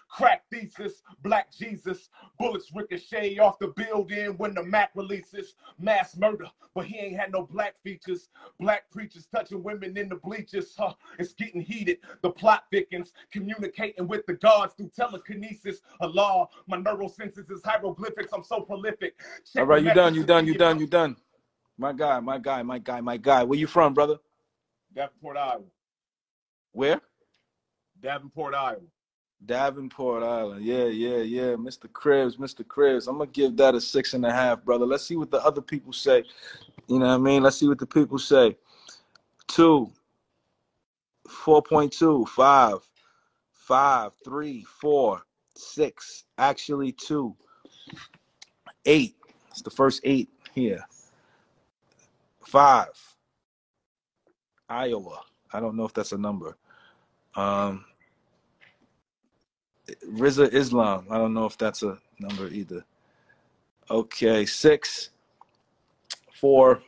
Crack 0.10 0.44
thesis, 0.52 1.04
black 1.22 1.56
Jesus, 1.56 2.10
bullets 2.40 2.72
ricochet 2.74 3.38
off 3.38 3.60
the 3.60 3.68
building 3.68 4.36
when 4.38 4.56
the 4.56 4.64
Mac 4.64 4.90
releases. 4.96 5.54
Mass 5.78 6.18
murder, 6.18 6.46
but 6.74 6.86
he 6.86 6.98
ain't 6.98 7.20
had 7.20 7.32
no 7.32 7.44
black 7.44 7.76
features. 7.84 8.30
Black 8.60 8.90
preachers 8.92 9.28
touching 9.28 9.64
women 9.64 9.96
in 9.98 10.10
the 10.10 10.16
bleachers. 10.16 10.74
Huh, 10.78 10.94
it's 11.20 11.34
getting 11.34 11.62
heated. 11.62 12.00
The 12.22 12.32
plot 12.32 12.64
thickens, 12.72 13.14
communicating 13.32 14.08
with 14.08 14.26
the 14.26 14.34
gods 14.34 14.74
through 14.74 14.92
telekinesis. 14.96 15.82
A 16.02 16.08
law, 16.08 16.50
my 16.68 16.78
neural 16.78 17.10
senses 17.10 17.50
is 17.50 17.62
hieroglyphics. 17.64 18.34
I'm 18.34 18.44
so 18.44 18.62
prolific. 18.62 19.20
Check 19.54 19.62
All 19.62 19.66
right, 19.68 19.84
you 19.84 19.94
done, 19.94 20.16
you 20.16 20.24
done, 20.24 20.48
you 20.48 20.56
done, 20.56 20.80
you 20.80 20.88
done. 20.88 21.16
My 21.78 21.94
guy, 21.94 22.20
my 22.20 22.40
guy, 22.40 22.64
my 22.64 22.80
guy, 22.80 23.00
my 23.00 23.18
guy. 23.18 23.44
Where 23.44 23.60
you 23.60 23.68
from, 23.68 23.94
brother? 23.94 24.18
Davenport, 24.94 25.38
Iowa. 25.38 25.62
Where? 26.72 27.00
Davenport, 28.02 28.56
Iowa. 28.56 28.82
Davenport 29.46 30.24
Island. 30.24 30.66
Yeah, 30.66 30.86
yeah, 30.86 31.18
yeah. 31.18 31.56
Mr. 31.56 31.92
Cribs, 31.92 32.38
Mr. 32.38 32.68
Cribs. 32.68 33.08
I'm 33.08 33.18
gonna 33.18 33.30
give 33.32 33.56
that 33.58 33.76
a 33.76 33.82
six 33.82 34.14
and 34.14 34.26
a 34.26 34.32
half, 34.32 34.64
brother. 34.64 34.86
Let's 34.86 35.06
see 35.06 35.16
what 35.16 35.32
the 35.32 35.44
other 35.44 35.62
people 35.62 35.94
say. 35.94 36.24
You 36.88 37.00
know 37.00 37.08
what 37.08 37.14
I 37.14 37.18
mean? 37.18 37.44
Let's 37.44 37.58
see 37.58 37.68
what 37.68 37.80
the 37.80 37.86
people 37.86 38.20
say. 38.20 38.58
Two, 39.48 39.92
4.2, 41.28 42.28
five, 42.28 42.80
five, 43.54 44.12
three, 44.24 44.64
four, 44.64 45.22
six, 45.56 46.26
actually 46.38 46.92
two, 46.92 47.36
eight. 48.86 49.16
It's 49.52 49.62
the 49.62 49.70
first 49.70 50.02
eight 50.04 50.30
here. 50.54 50.84
Five. 52.42 52.90
Iowa. 54.70 55.22
I 55.52 55.60
don't 55.60 55.76
know 55.76 55.86
if 55.86 55.94
that's 55.94 56.12
a 56.12 56.18
number. 56.18 56.58
Um, 57.36 57.86
Riza 60.08 60.54
Islam. 60.56 61.08
I 61.10 61.18
don't 61.18 61.34
know 61.34 61.46
if 61.46 61.58
that's 61.58 61.84
a 61.84 61.98
number 62.20 62.48
either. 62.48 62.84
Okay, 63.90 64.46
six, 64.46 65.10
four. 66.34 66.82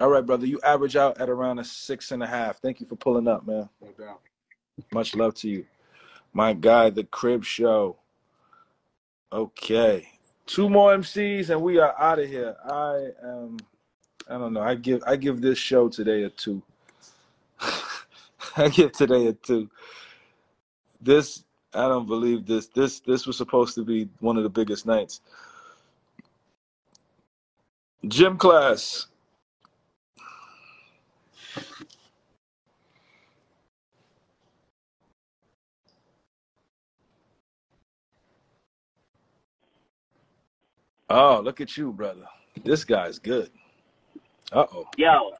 All 0.00 0.08
right, 0.08 0.24
brother. 0.24 0.46
You 0.46 0.60
average 0.62 0.96
out 0.96 1.20
at 1.20 1.28
around 1.28 1.58
a 1.58 1.64
six 1.64 2.12
and 2.12 2.22
a 2.22 2.26
half. 2.26 2.60
Thank 2.60 2.80
you 2.80 2.86
for 2.86 2.96
pulling 2.96 3.28
up, 3.28 3.46
man. 3.46 3.68
No 3.80 3.88
doubt. 3.98 4.20
Much 4.92 5.14
love 5.14 5.34
to 5.36 5.48
you. 5.48 5.66
My 6.32 6.52
guy, 6.52 6.90
the 6.90 7.04
crib 7.04 7.44
show. 7.44 7.96
Okay. 9.32 10.08
Two 10.46 10.68
more 10.68 10.96
MCs 10.96 11.50
and 11.50 11.60
we 11.60 11.78
are 11.78 11.94
out 11.98 12.18
of 12.18 12.28
here. 12.28 12.56
I 12.64 13.08
am 13.22 13.56
I 14.28 14.38
don't 14.38 14.52
know. 14.52 14.60
I 14.60 14.74
give 14.74 15.02
I 15.06 15.16
give 15.16 15.40
this 15.40 15.58
show 15.58 15.88
today 15.88 16.22
a 16.24 16.30
two. 16.30 16.62
I 18.56 18.68
give 18.68 18.92
today 18.92 19.26
a 19.26 19.32
two. 19.32 19.70
This 21.00 21.42
I 21.76 21.88
don't 21.88 22.06
believe 22.06 22.46
this. 22.46 22.66
This 22.68 23.00
this 23.00 23.26
was 23.26 23.36
supposed 23.36 23.74
to 23.76 23.84
be 23.84 24.08
one 24.20 24.36
of 24.36 24.42
the 24.42 24.48
biggest 24.50 24.86
nights. 24.86 25.20
Gym 28.08 28.38
class. 28.38 29.08
Oh, 41.10 41.40
look 41.44 41.60
at 41.60 41.76
you, 41.76 41.92
brother. 41.92 42.26
This 42.64 42.84
guy's 42.84 43.18
good. 43.18 43.50
Uh 44.52 44.66
oh. 44.72 44.86
Yo, 44.96 45.32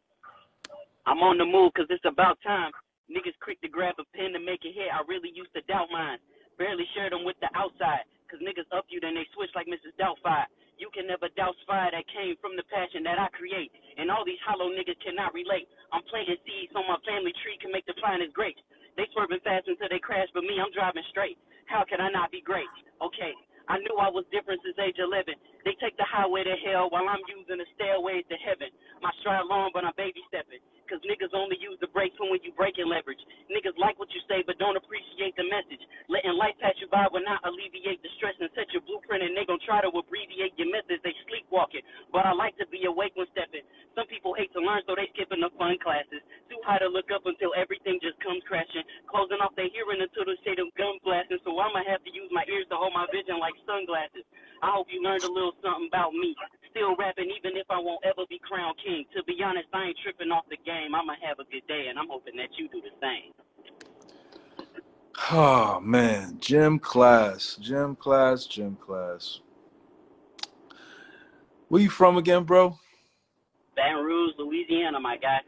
I'm 1.06 1.18
on 1.18 1.38
the 1.38 1.44
move 1.44 1.72
'cause 1.74 1.86
it's 1.90 2.04
about 2.04 2.38
time. 2.42 2.72
Niggas 3.10 3.38
quick 3.42 3.60
to 3.62 3.68
grab 3.68 3.96
a 3.98 4.04
pen 4.16 4.32
to 4.34 4.40
make 4.40 4.64
it 4.64 4.74
hit. 4.74 4.90
I 4.92 5.02
really 5.08 5.30
used 5.34 5.52
to 5.54 5.62
doubt 5.68 5.90
mine. 5.92 6.18
Barely 6.58 6.86
shared 6.94 7.12
them 7.12 7.24
with 7.24 7.38
the 7.40 7.50
outside. 7.54 8.04
'Cause 8.28 8.40
niggas 8.40 8.66
up 8.72 8.86
you, 8.88 9.00
then 9.00 9.14
they 9.14 9.26
switch 9.34 9.54
like 9.54 9.66
Mrs. 9.68 9.94
Doubtfire. 9.96 10.46
You 10.78 10.90
can 10.90 11.06
never 11.06 11.28
doubt 11.30 11.56
fire 11.66 11.90
that 11.90 12.06
came 12.08 12.36
from 12.38 12.56
the 12.56 12.64
passion 12.64 13.02
that 13.04 13.18
I 13.18 13.28
create. 13.28 13.72
And 13.96 14.10
all 14.10 14.24
these 14.24 14.40
hollow 14.40 14.70
niggas 14.70 14.98
cannot 15.00 15.34
relate. 15.34 15.68
I'm 15.92 16.02
planting 16.04 16.36
seeds 16.46 16.72
so 16.72 16.82
my 16.82 16.98
family 17.06 17.32
tree 17.44 17.56
can 17.58 17.72
make 17.72 17.86
the 17.86 17.94
finest 17.94 18.34
grapes. 18.34 18.60
They 18.96 19.06
swerving 19.12 19.40
fast 19.40 19.68
until 19.68 19.88
they 19.88 20.00
crash, 20.00 20.28
but 20.32 20.44
me, 20.44 20.60
I'm 20.60 20.72
driving 20.72 21.04
straight. 21.04 21.38
How 21.66 21.84
can 21.84 22.00
I 22.00 22.10
not 22.10 22.30
be 22.30 22.40
great? 22.40 22.68
Okay, 23.00 23.34
I 23.68 23.78
knew 23.78 23.96
I 23.98 24.08
was 24.08 24.26
different 24.32 24.62
since 24.62 24.78
age 24.78 24.98
11. 24.98 25.34
They 25.66 25.74
take 25.82 25.98
the 25.98 26.06
highway 26.06 26.46
to 26.46 26.54
hell 26.62 26.86
while 26.94 27.10
I'm 27.10 27.24
using 27.26 27.58
the 27.58 27.66
stairways 27.74 28.22
to 28.30 28.38
heaven. 28.46 28.70
My 29.02 29.10
stride 29.20 29.50
long, 29.50 29.74
but 29.74 29.82
I'm 29.82 29.96
baby 29.98 30.22
stepping. 30.30 30.62
Cause 30.86 31.02
niggas 31.02 31.34
only 31.34 31.58
use 31.58 31.76
the 31.82 31.90
brakes 31.90 32.14
when 32.22 32.38
you 32.46 32.54
breaking 32.54 32.86
leverage. 32.86 33.20
Niggas 33.50 33.74
like 33.76 33.98
what 33.98 34.08
you 34.14 34.22
say, 34.30 34.46
but 34.46 34.56
don't 34.62 34.78
appreciate 34.78 35.34
the 35.34 35.44
message. 35.50 35.82
Letting 36.06 36.38
life 36.38 36.54
pass 36.62 36.78
you 36.78 36.86
by 36.88 37.10
will 37.10 37.26
not 37.26 37.42
alleviate 37.42 37.98
the 38.06 38.10
stress 38.16 38.38
and 38.38 38.48
set 38.54 38.70
your 38.70 38.86
blueprint, 38.86 39.26
and 39.26 39.34
they 39.34 39.44
gon' 39.44 39.60
try 39.66 39.82
to 39.82 39.90
abbreviate 39.90 40.54
your 40.56 40.70
methods. 40.70 41.02
They 41.02 41.12
sleepwalking, 41.26 41.82
but 42.14 42.22
I 42.24 42.32
like 42.38 42.54
to 42.62 42.66
be 42.70 42.86
awake 42.86 43.18
when 43.18 43.26
stepping. 43.34 43.66
Some 43.98 44.06
people 44.06 44.38
hate 44.38 44.54
to 44.54 44.62
learn, 44.62 44.86
so 44.86 44.94
they 44.94 45.10
skipping 45.10 45.42
the 45.42 45.50
fun 45.58 45.74
classes. 45.82 46.22
Too 46.46 46.62
high 46.62 46.78
to 46.78 46.88
look 46.88 47.10
up 47.10 47.26
until 47.26 47.50
everything 47.58 47.98
just 47.98 48.20
comes 48.22 48.44
crashing. 48.46 48.86
Closing 49.10 49.42
off 49.42 49.58
their 49.58 49.72
hearing 49.74 49.98
until 50.04 50.28
the 50.30 50.38
state 50.46 50.62
of 50.62 50.70
gun 50.78 51.02
blasting. 51.02 51.42
So 51.42 51.50
I'ma 51.58 51.82
have 51.90 52.04
to 52.06 52.12
use 52.14 52.30
my 52.30 52.46
ears 52.46 52.70
to 52.70 52.78
hold 52.78 52.94
my 52.94 53.10
vision 53.10 53.42
like 53.42 53.58
sunglasses. 53.66 54.22
I 54.62 54.70
hope 54.70 54.86
you 54.92 55.02
learned 55.02 55.24
a 55.26 55.32
little 55.32 55.55
something 55.62 55.88
about 55.88 56.12
me. 56.12 56.34
Still 56.70 56.96
rapping 56.96 57.32
even 57.32 57.56
if 57.56 57.66
I 57.70 57.78
won't 57.80 58.04
ever 58.04 58.28
be 58.28 58.40
crowned 58.44 58.76
king. 58.84 59.04
To 59.16 59.24
be 59.24 59.40
honest, 59.44 59.68
I 59.72 59.88
ain't 59.88 59.98
tripping 60.02 60.30
off 60.30 60.44
the 60.50 60.60
game. 60.64 60.94
I'ma 60.94 61.14
have 61.26 61.38
a 61.38 61.48
good 61.50 61.66
day, 61.66 61.86
and 61.88 61.98
I'm 61.98 62.08
hoping 62.08 62.36
that 62.36 62.52
you 62.58 62.68
do 62.68 62.80
the 62.80 62.92
same. 63.00 63.32
Oh 65.32 65.80
man, 65.80 66.36
gym 66.40 66.78
class, 66.78 67.56
gym 67.60 67.96
class, 67.96 68.46
gym 68.46 68.76
class. 68.76 69.40
Where 71.68 71.82
you 71.82 71.90
from 71.90 72.16
again, 72.16 72.44
bro? 72.44 72.78
Baton 73.74 74.04
Rouge, 74.04 74.34
Louisiana, 74.38 75.00
my 75.00 75.16
guy. 75.16 75.40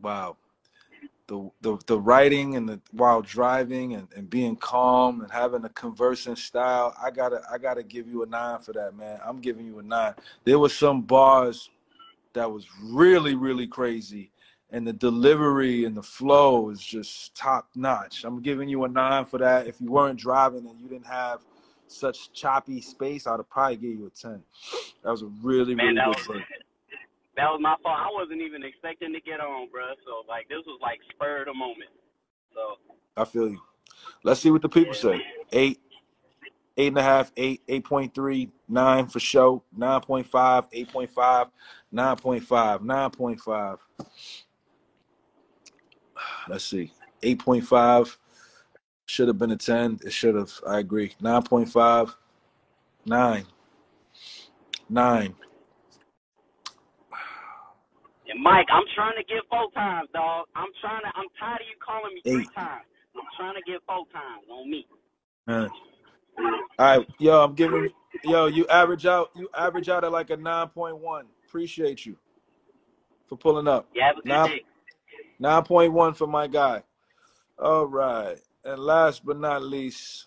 Wow. 0.00 0.36
The, 1.32 1.50
the 1.62 1.78
the 1.86 1.98
writing 1.98 2.56
and 2.56 2.68
the 2.68 2.78
while 2.90 3.22
driving 3.22 3.94
and, 3.94 4.06
and 4.14 4.28
being 4.28 4.54
calm 4.54 5.22
and 5.22 5.30
having 5.32 5.64
a 5.64 5.70
conversing 5.70 6.36
style, 6.36 6.94
I 7.02 7.10
gotta 7.10 7.40
I 7.50 7.56
gotta 7.56 7.82
give 7.82 8.06
you 8.06 8.22
a 8.22 8.26
nine 8.26 8.60
for 8.60 8.74
that, 8.74 8.94
man. 8.94 9.18
I'm 9.24 9.40
giving 9.40 9.64
you 9.64 9.78
a 9.78 9.82
nine. 9.82 10.12
There 10.44 10.58
was 10.58 10.76
some 10.76 11.00
bars 11.00 11.70
that 12.34 12.50
was 12.50 12.66
really, 12.82 13.34
really 13.34 13.66
crazy. 13.66 14.30
And 14.70 14.86
the 14.86 14.92
delivery 14.92 15.86
and 15.86 15.96
the 15.96 16.02
flow 16.02 16.68
is 16.68 16.84
just 16.84 17.34
top 17.34 17.68
notch. 17.74 18.24
I'm 18.24 18.42
giving 18.42 18.68
you 18.68 18.84
a 18.84 18.88
nine 18.88 19.24
for 19.24 19.38
that. 19.38 19.66
If 19.66 19.80
you 19.80 19.90
weren't 19.90 20.18
driving 20.18 20.66
and 20.66 20.78
you 20.78 20.88
didn't 20.88 21.06
have 21.06 21.40
such 21.88 22.30
choppy 22.34 22.82
space, 22.82 23.26
I'd 23.26 23.38
have 23.38 23.48
probably 23.48 23.76
give 23.76 23.98
you 23.98 24.06
a 24.06 24.10
10. 24.10 24.42
That 25.02 25.10
was 25.10 25.22
a 25.22 25.30
really, 25.42 25.74
Man, 25.74 25.94
really 25.94 26.14
good. 26.26 26.44
that 27.36 27.48
was 27.48 27.60
my 27.60 27.76
fault. 27.82 27.98
I 27.98 28.08
wasn't 28.12 28.42
even 28.42 28.62
expecting 28.62 29.12
to 29.12 29.20
get 29.20 29.40
on, 29.40 29.68
bruh. 29.68 29.96
So 30.04 30.28
like 30.28 30.48
this 30.48 30.62
was 30.66 30.78
like 30.82 31.00
spur 31.10 31.40
of 31.40 31.46
the 31.46 31.54
moment. 31.54 31.90
So 32.54 32.76
I 33.16 33.24
feel 33.24 33.48
you. 33.48 33.60
Let's 34.24 34.40
see 34.40 34.50
what 34.50 34.62
the 34.62 34.68
people 34.68 34.94
say. 34.94 35.20
Eight, 35.52 35.80
eight 36.76 36.88
and 36.88 36.98
a 36.98 37.02
half, 37.02 37.32
eight, 37.36 37.62
eight 37.68 37.84
point 37.84 38.14
three, 38.14 38.50
nine 38.68 39.06
for 39.06 39.20
show, 39.20 39.62
nine 39.76 40.00
point 40.00 40.26
five, 40.26 40.64
eight 40.72 40.92
point 40.92 41.10
five, 41.10 41.48
nine 41.90 42.16
point 42.16 42.44
five, 42.44 42.82
nine 42.82 43.10
point 43.10 43.40
five. 43.40 43.78
Let's 46.48 46.64
see. 46.64 46.92
Eight 47.22 47.38
point 47.38 47.64
five 47.64 48.18
should 49.06 49.28
have 49.28 49.38
been 49.38 49.52
a 49.52 49.56
ten. 49.56 49.98
It 50.04 50.12
should 50.12 50.34
have. 50.34 50.52
I 50.66 50.78
agree. 50.78 51.14
Nine 51.20 51.42
point 51.42 51.68
five, 51.68 52.14
nine, 53.06 53.44
nine. 54.88 55.34
And 58.32 58.42
Mike, 58.42 58.68
I'm 58.72 58.88
trying 58.96 59.16
to 59.20 59.24
get 59.28 59.44
four 59.52 59.70
times, 59.76 60.08
dog. 60.14 60.48
I'm 60.56 60.72
trying 60.80 61.04
to. 61.04 61.12
I'm 61.14 61.28
tired 61.38 61.62
of 61.62 61.68
you 61.68 61.76
calling 61.84 62.16
me 62.16 62.24
three 62.32 62.48
Eight. 62.48 62.52
times. 62.56 62.88
I'm 63.16 63.28
trying 63.36 63.56
to 63.60 63.64
get 63.68 63.84
four 63.86 64.08
times 64.12 64.48
on 64.50 64.70
me. 64.72 64.88
Uh, 65.48 65.68
all 66.78 66.98
right, 66.98 67.08
yo, 67.18 67.44
I'm 67.44 67.54
giving 67.54 67.90
yo. 68.24 68.46
You 68.46 68.66
average 68.68 69.06
out. 69.06 69.30
You 69.36 69.48
average 69.56 69.88
out 69.88 70.04
at 70.04 70.12
like 70.12 70.30
a 70.30 70.36
nine 70.38 70.68
point 70.68 70.98
one. 70.98 71.26
Appreciate 71.48 72.06
you 72.06 72.16
for 73.28 73.36
pulling 73.38 73.68
up. 73.68 73.88
You 73.94 74.02
have 74.02 74.18
a 74.18 74.26
good 74.26 74.42
Nine 74.42 74.48
day. 74.48 74.62
nine 75.38 75.64
point 75.64 75.92
one 75.92 76.14
for 76.14 76.26
my 76.28 76.48
guy. 76.48 76.84
All 77.58 77.86
right, 77.86 78.38
and 78.64 78.80
last 78.80 79.24
but 79.26 79.38
not 79.38 79.62
least, 79.62 80.26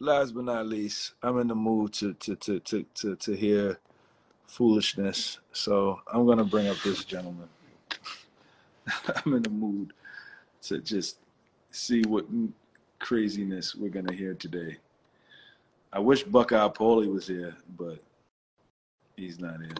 last 0.00 0.34
but 0.34 0.44
not 0.44 0.66
least, 0.66 1.14
I'm 1.22 1.38
in 1.40 1.48
the 1.48 1.56
mood 1.56 1.94
to 1.94 2.14
to 2.14 2.36
to 2.36 2.60
to 2.60 2.86
to, 2.96 3.16
to 3.16 3.36
hear 3.36 3.80
foolishness. 4.52 5.38
So 5.52 6.00
I'm 6.12 6.26
gonna 6.26 6.44
bring 6.44 6.68
up 6.68 6.76
this 6.84 7.04
gentleman. 7.04 7.48
I'm 9.26 9.34
in 9.34 9.42
the 9.42 9.48
mood 9.50 9.94
to 10.62 10.78
just 10.78 11.16
see 11.70 12.02
what 12.02 12.26
craziness 12.98 13.74
we're 13.74 13.88
gonna 13.88 14.12
hear 14.12 14.34
today. 14.34 14.76
I 15.90 16.00
wish 16.00 16.22
Buckeye 16.24 16.68
Paulie 16.68 17.10
was 17.10 17.26
here, 17.26 17.56
but 17.78 17.98
he's 19.16 19.40
not 19.40 19.58
here. 19.60 19.74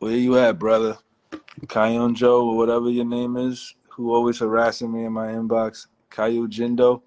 Where 0.00 0.16
you 0.16 0.36
at, 0.38 0.58
brother? 0.58 0.98
Kayon 1.66 2.14
Joe 2.14 2.48
or 2.48 2.56
whatever 2.56 2.90
your 2.90 3.04
name 3.04 3.36
is, 3.36 3.74
who 3.88 4.12
always 4.12 4.38
harassing 4.40 4.92
me 4.92 5.04
in 5.04 5.12
my 5.12 5.28
inbox. 5.28 5.86
Kayu 6.10 6.48
Jindo, 6.48 7.02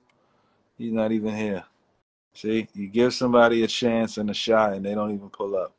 he's 0.81 0.93
not 0.93 1.11
even 1.11 1.35
here. 1.35 1.63
See, 2.33 2.67
you 2.73 2.87
give 2.87 3.13
somebody 3.13 3.63
a 3.63 3.67
chance 3.67 4.17
and 4.17 4.29
a 4.29 4.33
shot, 4.33 4.73
and 4.73 4.85
they 4.85 4.95
don't 4.95 5.13
even 5.13 5.29
pull 5.29 5.55
up. 5.55 5.73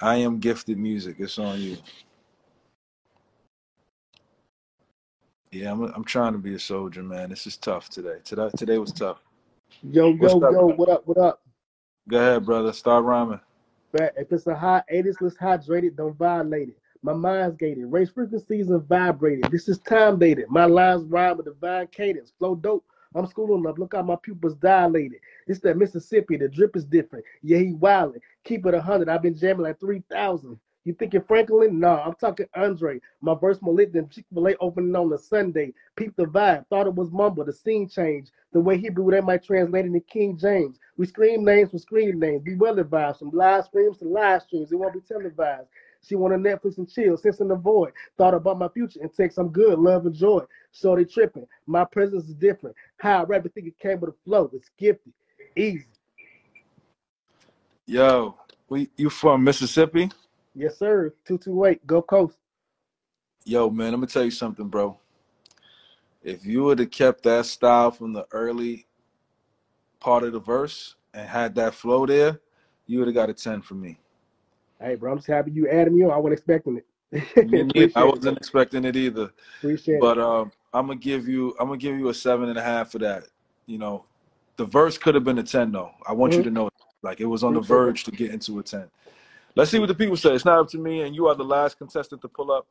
I 0.00 0.16
am 0.16 0.38
gifted 0.40 0.78
music. 0.78 1.16
It's 1.18 1.38
on 1.38 1.60
you. 1.60 1.78
Yeah, 5.52 5.72
I'm. 5.72 5.82
I'm 5.84 6.04
trying 6.04 6.32
to 6.32 6.38
be 6.38 6.54
a 6.54 6.58
soldier, 6.58 7.02
man. 7.02 7.30
This 7.30 7.46
is 7.46 7.56
tough 7.56 7.88
today. 7.88 8.18
Today, 8.24 8.50
today 8.56 8.78
was 8.78 8.92
tough. 8.92 9.18
Yo, 9.82 10.14
What's 10.18 10.34
yo, 10.34 10.40
up? 10.42 10.50
yo, 10.50 10.66
what 10.66 10.88
up, 10.88 11.02
what 11.06 11.18
up? 11.18 11.40
Go 12.08 12.18
ahead, 12.18 12.46
brother. 12.46 12.72
Start 12.72 13.04
rhyming. 13.04 13.40
If 14.16 14.32
it's 14.32 14.46
a 14.46 14.54
high 14.56 14.82
80s, 14.92 15.16
let's 15.20 15.36
hydrate 15.36 15.84
it, 15.84 15.96
don't 15.96 16.16
violate 16.16 16.70
it. 16.70 16.78
My 17.02 17.14
mind's 17.14 17.56
gated, 17.56 17.92
race 17.92 18.10
frequencies 18.10 18.70
are 18.70 18.78
vibrated. 18.78 19.50
This 19.50 19.68
is 19.68 19.78
time 19.80 20.18
dated. 20.18 20.48
My 20.50 20.66
lines 20.66 21.04
rhyme 21.04 21.36
with 21.38 21.46
divine 21.46 21.88
cadence. 21.88 22.32
Flow 22.38 22.54
dope. 22.56 22.84
I'm 23.16 23.26
schooling 23.26 23.66
up. 23.66 23.78
Look 23.78 23.94
how 23.94 24.02
my 24.02 24.16
pupils 24.22 24.54
dilated. 24.56 25.20
It's 25.46 25.60
that 25.60 25.78
Mississippi. 25.78 26.36
The 26.36 26.48
drip 26.48 26.76
is 26.76 26.84
different. 26.84 27.24
Yeah, 27.42 27.58
he 27.58 27.72
wildin'. 27.72 28.20
Keep 28.44 28.66
it 28.66 28.74
a 28.74 28.80
hundred. 28.80 29.08
I've 29.08 29.22
been 29.22 29.36
jamming 29.36 29.62
like 29.64 29.80
three 29.80 30.02
thousand. 30.10 30.58
You 30.84 30.94
thinking 30.94 31.22
Franklin? 31.26 31.80
Nah, 31.80 32.04
I'm 32.04 32.14
talking 32.14 32.46
Andre. 32.54 33.00
My 33.20 33.34
verse 33.34 33.58
than 33.58 34.08
Chick-fil-A 34.08 34.54
opening 34.60 34.94
on 34.94 35.12
a 35.12 35.18
Sunday. 35.18 35.74
Peep 35.96 36.14
the 36.16 36.26
vibe. 36.26 36.64
Thought 36.68 36.86
it 36.86 36.94
was 36.94 37.10
mumble. 37.10 37.44
The 37.44 37.52
scene 37.52 37.88
changed. 37.88 38.30
The 38.52 38.60
way 38.60 38.78
Hebrew 38.78 39.10
that 39.10 39.24
might 39.24 39.42
translate 39.42 39.84
into 39.84 39.98
King 40.00 40.38
James. 40.38 40.78
We 40.96 41.06
scream 41.06 41.44
names 41.44 41.72
for 41.72 41.78
screen 41.78 42.20
names. 42.20 42.44
Be 42.44 42.54
well 42.54 42.78
advised. 42.78 43.18
From 43.18 43.30
live 43.32 43.64
streams 43.64 43.98
to 43.98 44.04
live 44.04 44.42
streams. 44.42 44.70
It 44.70 44.76
won't 44.76 44.94
be 44.94 45.00
televised. 45.00 45.66
She 46.06 46.14
wanted 46.14 46.40
Netflix 46.40 46.78
and 46.78 46.90
chill, 46.90 47.16
sense 47.16 47.40
in 47.40 47.48
the 47.48 47.56
void. 47.56 47.92
Thought 48.16 48.34
about 48.34 48.58
my 48.58 48.68
future 48.68 49.00
and 49.02 49.12
text, 49.12 49.38
I'm 49.38 49.48
good, 49.48 49.78
love 49.78 50.06
and 50.06 50.14
joy. 50.14 50.44
Shorty 50.72 51.04
tripping. 51.04 51.46
My 51.66 51.84
presence 51.84 52.28
is 52.28 52.34
different. 52.34 52.76
How 52.98 53.22
I 53.22 53.24
rap, 53.24 53.42
I 53.44 53.48
think 53.48 53.66
it 53.66 53.78
came 53.78 54.00
with 54.00 54.10
a 54.10 54.14
flow. 54.24 54.50
It's 54.52 54.70
gifted. 54.78 55.12
Easy. 55.56 55.86
Yo, 57.86 58.36
we 58.68 58.88
you 58.96 59.10
from 59.10 59.42
Mississippi? 59.42 60.10
Yes, 60.54 60.78
sir. 60.78 61.12
228. 61.26 61.86
Go 61.86 62.02
Coast. 62.02 62.38
Yo, 63.44 63.70
man, 63.70 63.94
I'm 63.94 64.00
gonna 64.00 64.06
tell 64.06 64.24
you 64.24 64.30
something, 64.30 64.68
bro. 64.68 64.98
If 66.22 66.44
you 66.44 66.64
would 66.64 66.80
have 66.80 66.90
kept 66.90 67.22
that 67.24 67.46
style 67.46 67.90
from 67.90 68.12
the 68.12 68.26
early 68.32 68.86
part 70.00 70.24
of 70.24 70.32
the 70.32 70.40
verse 70.40 70.96
and 71.14 71.28
had 71.28 71.54
that 71.54 71.74
flow 71.74 72.06
there, 72.06 72.40
you 72.86 72.98
would 72.98 73.08
have 73.08 73.14
got 73.14 73.30
a 73.30 73.34
10 73.34 73.62
from 73.62 73.80
me. 73.80 73.98
Hey, 74.80 74.94
bro, 74.94 75.12
I'm 75.12 75.18
just 75.18 75.28
happy 75.28 75.50
you 75.52 75.68
added 75.68 75.92
me 75.92 76.04
on. 76.04 76.10
I 76.10 76.16
wasn't 76.18 76.34
expecting 76.34 76.78
it. 76.78 76.86
Me 77.40 77.62
neither. 77.62 77.70
Appreciate 77.70 77.96
I 77.96 78.04
wasn't 78.04 78.24
bro. 78.24 78.36
expecting 78.38 78.84
it 78.84 78.96
either. 78.96 79.30
Appreciate 79.60 80.00
But 80.00 80.18
it. 80.18 80.18
um, 80.18 80.52
I'm 80.72 80.86
gonna 80.86 80.98
give 80.98 81.28
you 81.28 81.54
I'm 81.60 81.68
gonna 81.68 81.78
give 81.78 81.96
you 81.98 82.08
a 82.08 82.14
seven 82.14 82.48
and 82.48 82.58
a 82.58 82.62
half 82.62 82.92
for 82.92 82.98
that. 82.98 83.24
You 83.66 83.78
know, 83.78 84.04
the 84.56 84.64
verse 84.66 84.98
could 84.98 85.14
have 85.14 85.24
been 85.24 85.38
a 85.38 85.42
10 85.42 85.72
though. 85.72 85.92
I 86.06 86.12
want 86.12 86.36
you 86.36 86.42
Mhm. 86.42 86.44
to 86.44 86.50
know 86.50 86.68
like 87.02 87.20
it 87.20 87.26
was 87.26 87.44
on 87.44 87.54
the 87.54 87.60
Appreciate 87.60 87.68
that. 87.68 87.74
verge 87.84 88.04
to 88.04 88.10
get 88.10 88.30
into 88.32 88.58
a 88.58 88.62
10. 88.62 88.90
Let's 89.54 89.70
see 89.70 89.78
what 89.78 89.86
the 89.88 89.94
people 89.94 90.16
say. 90.16 90.34
It's 90.34 90.44
not 90.44 90.58
up 90.58 90.68
to 90.70 90.78
me, 90.78 91.02
and 91.02 91.14
you 91.14 91.26
are 91.28 91.34
the 91.34 91.44
last 91.44 91.78
contestant 91.78 92.20
to 92.22 92.28
pull 92.28 92.52
up 92.52 92.66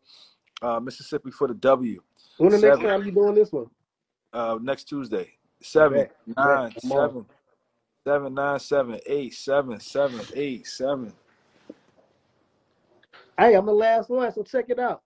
uh, 0.62 0.80
Mississippi 0.80 1.32
for 1.32 1.48
the 1.48 1.54
W. 1.56 2.02
When 2.38 2.52
the 2.52 2.58
next 2.60 2.80
time 2.80 3.04
you 3.06 3.12
doing 3.12 3.36
this 3.36 3.52
one? 3.52 3.68
uh, 4.34 4.60
next 4.62 4.84
Tuesday. 4.86 5.32
Seven, 5.62 6.00
Bet. 6.00 6.16
Bet. 6.28 6.38
nine, 6.38 6.72
I'm 6.84 6.92
on. 6.92 7.10
seven, 7.10 7.26
seven, 8.06 8.34
nine, 8.34 8.60
seven, 8.60 9.00
eight, 9.08 9.34
seven, 9.34 9.80
seven, 9.80 10.22
eight, 10.36 10.68
seven, 10.68 11.14
Hey, 13.38 13.56
I'm 13.56 13.66
the 13.66 13.74
last 13.74 14.10
one, 14.10 14.32
so 14.34 14.44
check 14.44 14.66
it 14.70 14.80
out. 14.80 15.02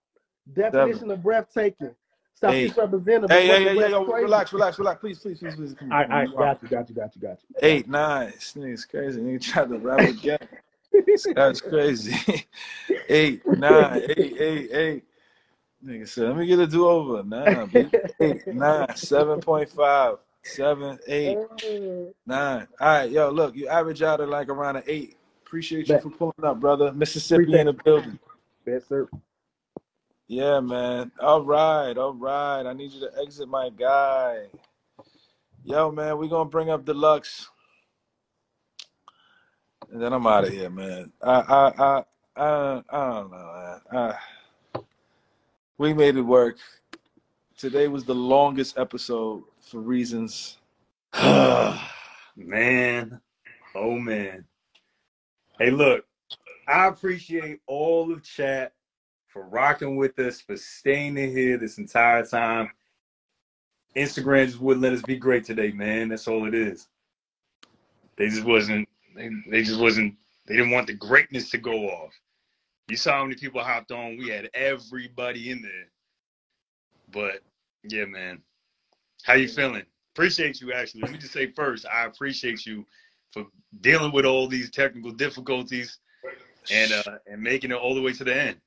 seven, 0.56 0.72
Definition 0.72 1.12
of 1.12 1.24
breathtaking. 1.24 1.88
eight. 1.88 1.94
Southeast 2.40 2.78
representative. 2.78 3.30
Hey, 3.32 3.48
hey, 3.48 3.64
hey, 3.64 3.76
hey, 3.76 3.90
yo, 3.90 4.06
relax, 4.06 4.54
relax, 4.54 4.80
relax. 4.80 5.02
Please, 5.02 5.20
please, 5.20 5.40
please, 5.40 5.56
please. 5.56 5.74
Come 5.74 5.92
All 5.92 5.98
right, 5.98 6.10
all 6.10 6.18
right, 6.18 6.38
got 6.38 6.64
you, 6.64 6.70
got 6.70 6.90
you, 6.90 6.96
got 6.96 7.16
you, 7.16 7.22
got 7.22 7.40
you. 7.42 7.56
Eight, 7.62 7.90
nine. 7.90 8.28
This 8.28 8.54
nigga's 8.56 8.86
crazy. 8.86 9.20
Nigga 9.20 9.42
tried 9.42 9.70
to 9.70 9.78
rap 9.78 10.00
again. 10.00 10.40
That's 11.36 11.60
crazy. 11.60 12.46
eight, 13.10 13.46
nine, 13.46 14.04
eight, 14.10 14.38
eight, 14.40 14.72
eight. 14.72 15.04
Nigga 15.86 16.08
said, 16.08 16.28
let 16.28 16.38
me 16.38 16.46
get 16.46 16.60
a 16.60 16.68
do 16.68 16.88
over. 16.88 17.24
Nah, 17.24 17.66
B. 17.66 17.88
Eight, 18.22 18.48
nine, 18.48 18.96
seven 18.96 19.42
point 19.42 19.70
five, 19.70 20.16
seven, 20.44 20.98
eight, 21.08 21.38
nine. 22.26 22.68
All 22.80 22.88
right, 22.88 23.12
yo, 23.12 23.30
look, 23.32 23.56
you 23.56 23.68
average 23.68 24.02
out 24.02 24.22
at 24.22 24.30
like 24.30 24.48
around 24.50 24.78
an 24.78 24.84
eight. 24.88 25.18
Appreciate 25.50 25.88
you 25.88 25.96
Bet. 25.96 26.04
for 26.04 26.12
pulling 26.12 26.44
up, 26.44 26.60
brother. 26.60 26.92
Mississippi 26.94 27.42
Appreciate 27.42 27.62
in 27.62 27.66
the 27.66 27.74
building. 27.74 28.20
Bet, 28.66 28.88
sir. 28.88 29.10
Yeah, 30.28 30.60
man. 30.60 31.12
All 31.20 31.42
right, 31.42 31.98
all 31.98 32.14
right. 32.14 32.62
I 32.62 32.74
need 32.74 32.92
you 32.92 33.00
to 33.00 33.12
exit 33.20 33.50
my 33.50 33.72
guy. 33.72 34.44
Yo, 35.64 35.92
man, 35.92 36.20
we 36.20 36.30
gonna 36.30 36.48
bring 36.48 36.70
up 36.70 36.86
Deluxe, 36.86 37.50
and 39.92 40.00
then 40.00 40.14
I'm 40.14 40.28
out 40.28 40.44
of 40.44 40.54
here, 40.54 40.70
man. 40.70 41.12
I, 41.20 41.32
I, 41.32 41.84
I, 41.84 42.04
I, 42.36 42.84
I 42.88 43.10
don't 43.10 43.32
know, 43.32 43.82
man. 43.92 44.16
I, 44.76 44.82
we 45.80 45.96
made 45.96 46.16
it 46.16 46.22
work. 46.22 46.58
Today 47.58 47.88
was 47.88 48.06
the 48.06 48.14
longest 48.14 48.78
episode 48.78 49.42
for 49.62 49.80
reasons. 49.80 50.60
man, 51.24 53.20
oh 53.74 53.96
man. 53.98 54.46
Hey, 55.60 55.72
look, 55.72 56.06
I 56.70 56.88
appreciate 56.88 57.60
all 57.68 58.14
of 58.14 58.24
chat 58.24 58.72
for 59.28 59.44
rocking 59.44 59.98
with 59.98 60.18
us, 60.18 60.40
for 60.40 60.56
staying 60.56 61.18
in 61.18 61.32
here 61.32 61.58
this 61.58 61.78
entire 61.78 62.26
time. 62.26 62.72
Instagram 63.94 64.46
just 64.46 64.62
wouldn't 64.62 64.84
let 64.84 64.94
us 64.94 65.02
be 65.02 65.18
great 65.18 65.44
today, 65.44 65.72
man. 65.72 66.08
That's 66.08 66.30
all 66.30 66.48
it 66.48 66.54
is. 66.54 66.88
They 68.16 68.30
just 68.30 68.46
wasn't. 68.46 68.88
They, 69.18 69.30
they 69.50 69.62
just 69.62 69.82
wasn't. 69.82 70.16
They 70.48 70.56
didn't 70.56 70.72
want 70.72 70.88
the 70.88 70.94
greatness 70.94 71.50
to 71.50 71.58
go 71.58 71.90
off. 71.90 72.14
You 72.88 72.96
saw 72.96 73.18
how 73.18 73.24
many 73.24 73.36
people 73.36 73.62
hopped 73.62 73.92
on. 73.92 74.18
We 74.18 74.30
had 74.30 74.50
everybody 74.54 75.52
in 75.52 75.62
there. 75.62 75.90
But 77.12 77.42
yeah, 77.84 78.06
man. 78.06 78.42
How 79.24 79.34
you 79.34 79.50
feeling? 79.50 79.84
Appreciate 80.16 80.62
you 80.62 80.72
actually. 80.72 81.02
Let 81.02 81.12
me 81.12 81.18
just 81.18 81.34
say 81.34 81.52
first, 81.52 81.86
I 81.86 82.06
appreciate 82.06 82.66
you 82.66 82.86
for 83.32 83.46
dealing 83.82 84.12
with 84.12 84.26
all 84.26 84.48
these 84.48 84.70
technical 84.72 85.12
difficulties 85.12 86.00
and 86.72 86.92
uh 86.92 87.18
and 87.28 87.42
making 87.42 87.72
it 87.72 87.76
all 87.76 87.96
the 87.96 88.02
way 88.02 88.14
to 88.14 88.24
the 88.24 88.36
end. 88.36 88.58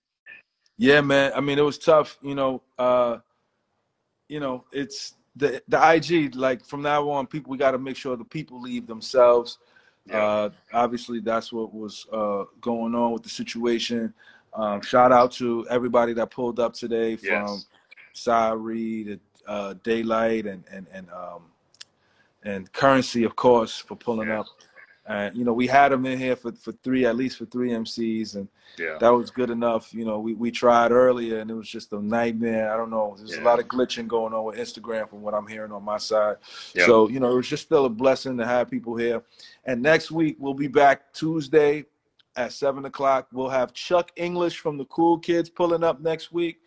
Yeah, 0.79 1.01
man. 1.01 1.33
I 1.37 1.41
mean, 1.41 1.59
it 1.59 1.63
was 1.63 1.79
tough. 1.79 2.19
You 2.23 2.35
know, 2.35 2.63
uh, 2.79 3.19
you 4.29 4.41
know, 4.41 4.65
it's 4.73 5.15
the 5.37 5.63
the 5.69 5.93
IG. 5.95 6.35
Like 6.35 6.65
from 6.65 6.83
now 6.83 7.09
on, 7.11 7.27
people 7.27 7.51
we 7.51 7.59
got 7.59 7.73
to 7.73 7.79
make 7.79 7.97
sure 7.97 8.17
the 8.17 8.25
people 8.25 8.61
leave 8.61 8.87
themselves. 8.87 9.59
Uh, 10.13 10.51
obviously, 10.73 11.21
that's 11.21 11.53
what 11.53 11.73
was 11.73 12.07
uh, 12.13 12.45
going 12.61 12.95
on 12.95 13.13
with 13.13 13.23
the 13.23 13.29
situation. 13.29 14.13
Um, 14.55 14.83
shout 14.83 15.13
out 15.13 15.31
to 15.33 15.67
everybody 15.71 16.13
that 16.15 16.31
pulled 16.31 16.59
up 16.59 16.75
today 16.75 17.15
from 17.17 17.47
Yes. 17.49 17.67
Sari 18.13 19.05
to 19.05 19.21
uh, 19.47 19.75
Daylight 19.85 20.47
and 20.47 20.65
and 20.71 20.87
and 20.93 21.09
um, 21.11 21.52
and 22.45 22.71
Currency, 22.73 23.25
of 23.25 23.37
course, 23.37 23.79
for 23.79 23.97
pulling 23.97 24.31
up. 24.31 24.47
And 25.07 25.37
you 25.37 25.45
know, 25.45 25.53
we 25.53 25.67
had 25.67 25.91
them 25.91 26.07
in 26.07 26.17
here 26.19 26.37
for, 26.37 26.53
for 26.53 26.71
three, 26.71 27.07
at 27.07 27.17
least 27.17 27.37
for 27.39 27.45
three 27.47 27.71
MCs, 27.71 28.37
and 28.37 28.49
Yeah. 28.79 28.99
that 29.01 29.09
was 29.09 29.31
good 29.31 29.51
enough. 29.51 29.93
You 29.93 30.05
know, 30.05 30.21
we, 30.21 30.35
we 30.35 30.53
tried 30.53 30.93
earlier, 30.93 31.41
and 31.41 31.51
it 31.51 31.55
was 31.55 31.69
just 31.69 31.93
a 31.93 32.01
nightmare. 32.01 32.73
I 32.73 32.77
don't 32.77 32.91
know. 32.91 33.17
There's 33.19 33.37
a 33.37 33.43
lot 33.43 33.59
of 33.59 33.67
glitching 33.67 34.07
going 34.07 34.33
on 34.33 34.45
with 34.45 34.57
Instagram, 34.59 35.09
from 35.11 35.23
what 35.23 35.35
I'm 35.35 35.47
hearing 35.49 35.73
on 35.73 35.83
my 35.85 35.99
side. 35.99 36.37
So 36.87 37.09
you 37.09 37.19
know, 37.19 37.33
it 37.33 37.35
was 37.35 37.49
just 37.49 37.65
still 37.65 37.85
a 37.85 37.91
blessing 37.91 38.37
to 38.39 38.47
have 38.47 38.71
people 38.71 38.95
here. 38.97 39.23
And 39.65 39.83
next 39.83 40.13
week 40.13 40.37
we'll 40.39 40.55
be 40.55 40.69
back 40.69 41.13
Tuesday 41.13 41.85
at 42.37 42.53
seven 42.53 42.85
o'clock. 42.85 43.27
We'll 43.33 43.49
have 43.51 43.73
Chuck 43.75 44.13
English 44.17 44.59
from 44.59 44.79
the 44.79 44.85
Cool 44.87 45.19
Kids 45.19 45.51
pulling 45.51 45.83
up 45.83 46.01
next 46.01 46.33
week. 46.33 46.61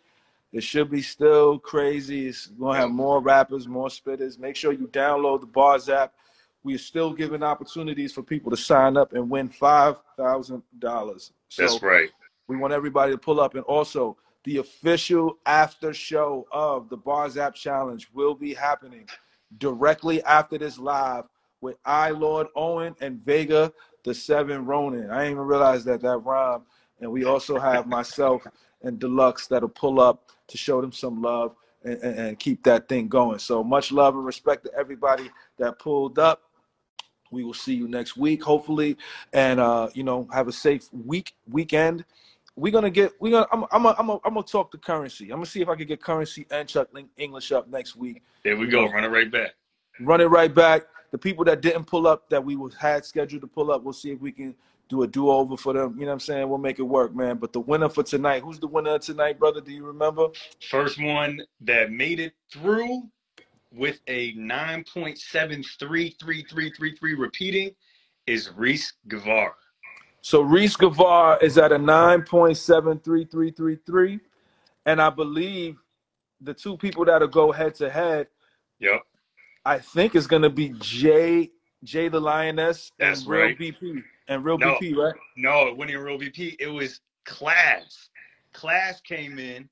It 0.52 0.62
should 0.62 0.90
be 0.90 1.02
still 1.02 1.58
crazy. 1.58 2.28
It's 2.28 2.46
gonna 2.46 2.78
have 2.78 2.90
more 2.90 3.20
rappers, 3.20 3.68
more 3.68 3.88
spitters. 3.88 4.38
Make 4.38 4.56
sure 4.56 4.72
you 4.72 4.88
download 4.88 5.40
the 5.40 5.46
Bars 5.46 5.88
app. 5.88 6.14
We 6.62 6.74
are 6.74 6.78
still 6.78 7.12
giving 7.12 7.42
opportunities 7.42 8.12
for 8.12 8.22
people 8.22 8.50
to 8.50 8.56
sign 8.56 8.96
up 8.96 9.12
and 9.12 9.28
win 9.28 9.48
five 9.48 9.96
thousand 10.16 10.62
dollars. 10.78 11.32
That's 11.56 11.82
right. 11.82 12.10
We 12.48 12.56
want 12.56 12.72
everybody 12.72 13.12
to 13.12 13.18
pull 13.18 13.40
up, 13.40 13.54
and 13.54 13.64
also 13.64 14.16
the 14.44 14.58
official 14.58 15.38
after 15.46 15.92
show 15.92 16.46
of 16.52 16.88
the 16.88 16.96
Bars 16.96 17.36
App 17.36 17.54
Challenge 17.54 18.08
will 18.14 18.34
be 18.34 18.54
happening 18.54 19.06
directly 19.58 20.22
after 20.24 20.56
this 20.58 20.78
live 20.78 21.24
with 21.60 21.76
I 21.84 22.10
Lord 22.10 22.46
Owen 22.54 22.94
and 23.00 23.24
Vega 23.24 23.72
the 24.04 24.14
Seven 24.14 24.64
Ronin. 24.64 25.10
I 25.10 25.18
didn't 25.24 25.32
even 25.32 25.42
realize 25.42 25.84
that 25.84 26.00
that 26.02 26.18
rhyme. 26.18 26.62
And 27.00 27.10
we 27.10 27.24
also 27.24 27.58
have 27.58 27.86
myself 27.86 28.46
and 28.82 28.98
Deluxe 28.98 29.48
that'll 29.48 29.68
pull 29.68 30.00
up 30.00 30.30
to 30.48 30.58
show 30.58 30.80
them 30.80 30.92
some 30.92 31.22
love 31.22 31.54
and, 31.84 31.98
and, 32.02 32.18
and 32.18 32.38
keep 32.38 32.62
that 32.64 32.88
thing 32.88 33.08
going. 33.08 33.38
So 33.38 33.62
much 33.62 33.92
love 33.92 34.14
and 34.14 34.24
respect 34.24 34.64
to 34.64 34.74
everybody 34.74 35.30
that 35.58 35.78
pulled 35.78 36.18
up. 36.18 36.42
We 37.30 37.44
will 37.44 37.54
see 37.54 37.74
you 37.74 37.88
next 37.88 38.16
week, 38.16 38.42
hopefully, 38.42 38.96
and 39.32 39.58
uh, 39.58 39.88
you 39.94 40.04
know, 40.04 40.28
have 40.32 40.46
a 40.48 40.52
safe 40.52 40.88
week 40.92 41.34
weekend. 41.50 42.04
We're 42.54 42.72
gonna 42.72 42.90
get. 42.90 43.12
We're 43.20 43.32
gonna. 43.32 43.46
I'm. 43.52 43.64
I'm. 43.72 43.86
I'm. 43.86 44.10
I'm 44.10 44.34
gonna 44.34 44.42
talk 44.44 44.70
to 44.70 44.78
currency. 44.78 45.24
I'm 45.24 45.38
gonna 45.38 45.46
see 45.46 45.60
if 45.60 45.68
I 45.68 45.74
can 45.74 45.86
get 45.86 46.00
currency 46.00 46.46
and 46.50 46.68
Chuck 46.68 46.88
English 47.18 47.50
up 47.50 47.68
next 47.68 47.96
week. 47.96 48.22
There 48.44 48.56
we 48.56 48.68
go. 48.68 48.88
Run 48.88 49.04
it 49.04 49.08
right 49.08 49.30
back. 49.30 49.54
run 50.00 50.20
it 50.20 50.26
right 50.26 50.54
back. 50.54 50.84
The 51.10 51.18
people 51.18 51.44
that 51.46 51.60
didn't 51.60 51.84
pull 51.84 52.06
up 52.06 52.28
that 52.30 52.44
we 52.44 52.56
was 52.56 52.74
had 52.74 53.04
scheduled 53.04 53.42
to 53.42 53.48
pull 53.48 53.70
up, 53.72 53.82
we'll 53.82 53.92
see 53.92 54.10
if 54.10 54.20
we 54.20 54.32
can 54.32 54.54
do 54.88 55.02
a 55.02 55.06
do 55.06 55.30
over 55.30 55.56
for 55.56 55.72
them. 55.72 55.94
You 55.98 56.02
know 56.02 56.08
what 56.08 56.14
I'm 56.14 56.20
saying? 56.20 56.48
We'll 56.48 56.58
make 56.58 56.78
it 56.78 56.82
work, 56.82 57.14
man. 57.14 57.38
But 57.38 57.52
the 57.52 57.60
winner 57.60 57.88
for 57.88 58.02
tonight, 58.02 58.42
who's 58.42 58.58
the 58.58 58.66
winner 58.66 58.96
of 58.96 59.02
tonight, 59.02 59.38
brother? 59.38 59.60
Do 59.60 59.70
you 59.72 59.84
remember? 59.84 60.28
First 60.68 61.00
one 61.02 61.40
that 61.62 61.90
made 61.90 62.20
it 62.20 62.34
through 62.52 63.08
with 63.72 64.00
a 64.06 64.34
9.733333 64.34 67.18
repeating 67.18 67.70
is 68.26 68.50
Reese 68.56 68.92
Guevara. 69.08 69.54
So 70.22 70.40
Reese 70.40 70.76
Gavar 70.76 71.42
is 71.42 71.58
at 71.58 71.72
a 71.72 71.78
9.73333. 71.78 74.20
And 74.86 75.00
I 75.00 75.10
believe 75.10 75.76
the 76.40 76.54
two 76.54 76.76
people 76.76 77.04
that'll 77.04 77.28
go 77.28 77.52
head 77.52 77.74
to 77.76 77.90
head, 77.90 78.26
Yep. 78.78 79.02
I 79.64 79.78
think 79.78 80.14
is 80.14 80.26
gonna 80.26 80.50
be 80.50 80.74
Jay 80.78 81.50
Jay 81.82 82.08
the 82.08 82.20
Lioness 82.20 82.92
That's 82.98 83.20
and 83.20 83.30
Real 83.30 83.42
right. 83.42 83.58
BP. 83.58 84.02
And 84.28 84.44
Real 84.44 84.58
No. 84.58 84.74
BP, 84.74 84.96
right? 84.96 85.14
No, 85.36 85.68
it 85.68 85.76
wasn't 85.76 85.92
even 85.92 86.02
real 86.02 86.18
BP. 86.18 86.56
It 86.58 86.68
was 86.68 87.00
Class. 87.24 88.08
Class 88.52 89.00
came 89.00 89.38
in 89.38 89.68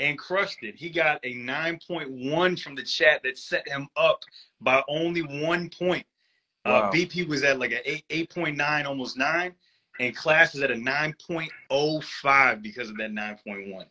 and 0.00 0.18
crushed 0.18 0.62
it. 0.62 0.74
He 0.74 0.90
got 0.90 1.20
a 1.24 1.34
9.1 1.34 2.60
from 2.60 2.74
the 2.74 2.82
chat 2.82 3.22
that 3.22 3.38
set 3.38 3.66
him 3.68 3.88
up 3.96 4.24
by 4.60 4.82
only 4.88 5.22
one 5.22 5.70
point. 5.70 6.06
Wow. 6.64 6.72
Uh, 6.72 6.92
BP 6.92 7.28
was 7.28 7.42
at 7.44 7.58
like 7.58 7.72
an 7.72 7.80
8, 7.84 8.28
8.9, 8.30 8.86
almost 8.86 9.16
9, 9.16 9.54
and 10.00 10.16
Class 10.16 10.54
is 10.54 10.62
at 10.62 10.70
a 10.70 10.74
9.05 10.74 12.62
because 12.62 12.90
of 12.90 12.96
that 12.96 13.12
9.1. 13.12 13.84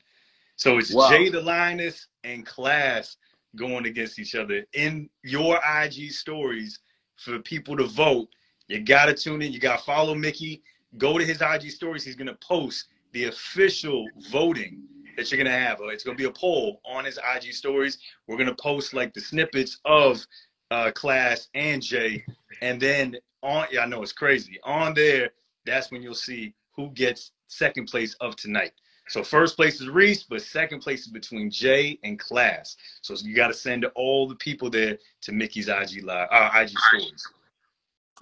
So 0.55 0.77
it's 0.77 0.93
Wow. 0.93 1.09
Jay 1.09 1.29
the 1.29 1.41
Lioness 1.41 2.07
and 2.23 2.45
Class 2.45 3.17
going 3.55 3.85
against 3.85 4.19
each 4.19 4.35
other 4.35 4.65
in 4.73 5.09
your 5.23 5.59
IG 5.81 6.11
stories 6.11 6.79
for 7.17 7.39
people 7.39 7.77
to 7.77 7.85
vote. 7.85 8.27
You 8.73 8.79
gotta 8.79 9.13
tune 9.13 9.43
in. 9.43 9.53
You 9.53 9.59
gotta 9.59 9.83
follow 9.83 10.15
Mickey. 10.15 10.63
Go 10.97 11.19
to 11.19 11.23
his 11.23 11.43
IG 11.43 11.69
stories. 11.69 12.03
He's 12.03 12.15
gonna 12.15 12.37
post 12.41 12.87
the 13.11 13.25
official 13.25 14.07
voting 14.31 14.81
that 15.15 15.29
you're 15.31 15.37
gonna 15.37 15.55
have. 15.55 15.77
It's 15.83 16.03
gonna 16.03 16.17
be 16.17 16.23
a 16.23 16.31
poll 16.31 16.81
on 16.83 17.05
his 17.05 17.19
IG 17.35 17.53
stories. 17.53 17.99
We're 18.25 18.37
gonna 18.37 18.55
post 18.55 18.95
like 18.95 19.13
the 19.13 19.21
snippets 19.21 19.79
of 19.85 20.25
uh, 20.71 20.89
Class 20.89 21.49
and 21.53 21.83
Jay, 21.83 22.25
and 22.63 22.81
then 22.81 23.15
on. 23.43 23.67
Yeah, 23.71 23.81
I 23.81 23.85
know 23.85 24.01
it's 24.01 24.11
crazy. 24.11 24.59
On 24.63 24.95
there, 24.95 25.29
that's 25.67 25.91
when 25.91 26.01
you'll 26.01 26.15
see 26.15 26.55
who 26.75 26.89
gets 26.89 27.31
second 27.49 27.85
place 27.85 28.15
of 28.21 28.35
tonight. 28.37 28.71
So 29.07 29.23
first 29.23 29.55
place 29.55 29.81
is 29.81 29.89
Reese, 29.89 30.23
but 30.23 30.41
second 30.41 30.79
place 30.79 31.01
is 31.01 31.09
between 31.09 31.51
Jay 31.51 31.99
and 32.03 32.17
Class. 32.17 32.75
So 33.01 33.13
you 33.21 33.35
got 33.35 33.49
to 33.49 33.53
send 33.53 33.85
all 33.93 34.27
the 34.27 34.35
people 34.35 34.71
there 34.71 34.97
to 35.21 35.31
Mickey's 35.31 35.67
IG 35.67 36.03
live, 36.03 36.27
uh, 36.31 36.49
IG 36.55 36.69
stories. 36.69 37.27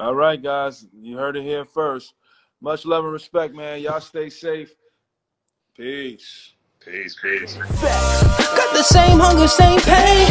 All 0.01 0.15
right, 0.15 0.41
guys. 0.41 0.87
You 0.99 1.15
heard 1.15 1.37
it 1.37 1.43
here 1.43 1.63
first. 1.63 2.15
Much 2.59 2.85
love 2.85 3.03
and 3.03 3.13
respect, 3.13 3.53
man. 3.53 3.81
Y'all 3.81 4.01
stay 4.01 4.31
safe. 4.31 4.73
Peace. 5.77 6.53
Peace, 6.83 7.15
peace. 7.21 7.53
Got 7.53 8.73
the 8.73 8.81
same 8.81 9.19
hunger, 9.19 9.47
same 9.47 9.79
pain. 9.81 10.25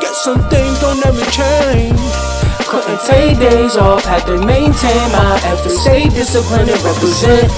Guess 0.00 0.22
some 0.22 0.48
things 0.48 0.78
don't 0.78 1.04
ever 1.04 1.24
change. 1.32 1.98
Couldn't 2.68 3.00
take 3.10 3.40
days 3.40 3.76
off, 3.76 4.04
had 4.04 4.24
to 4.26 4.38
maintain 4.38 5.10
my 5.10 5.40
effort, 5.42 5.70
stay 5.70 6.08
disciplined 6.08 6.70
and 6.70 6.80
represent. 6.84 7.50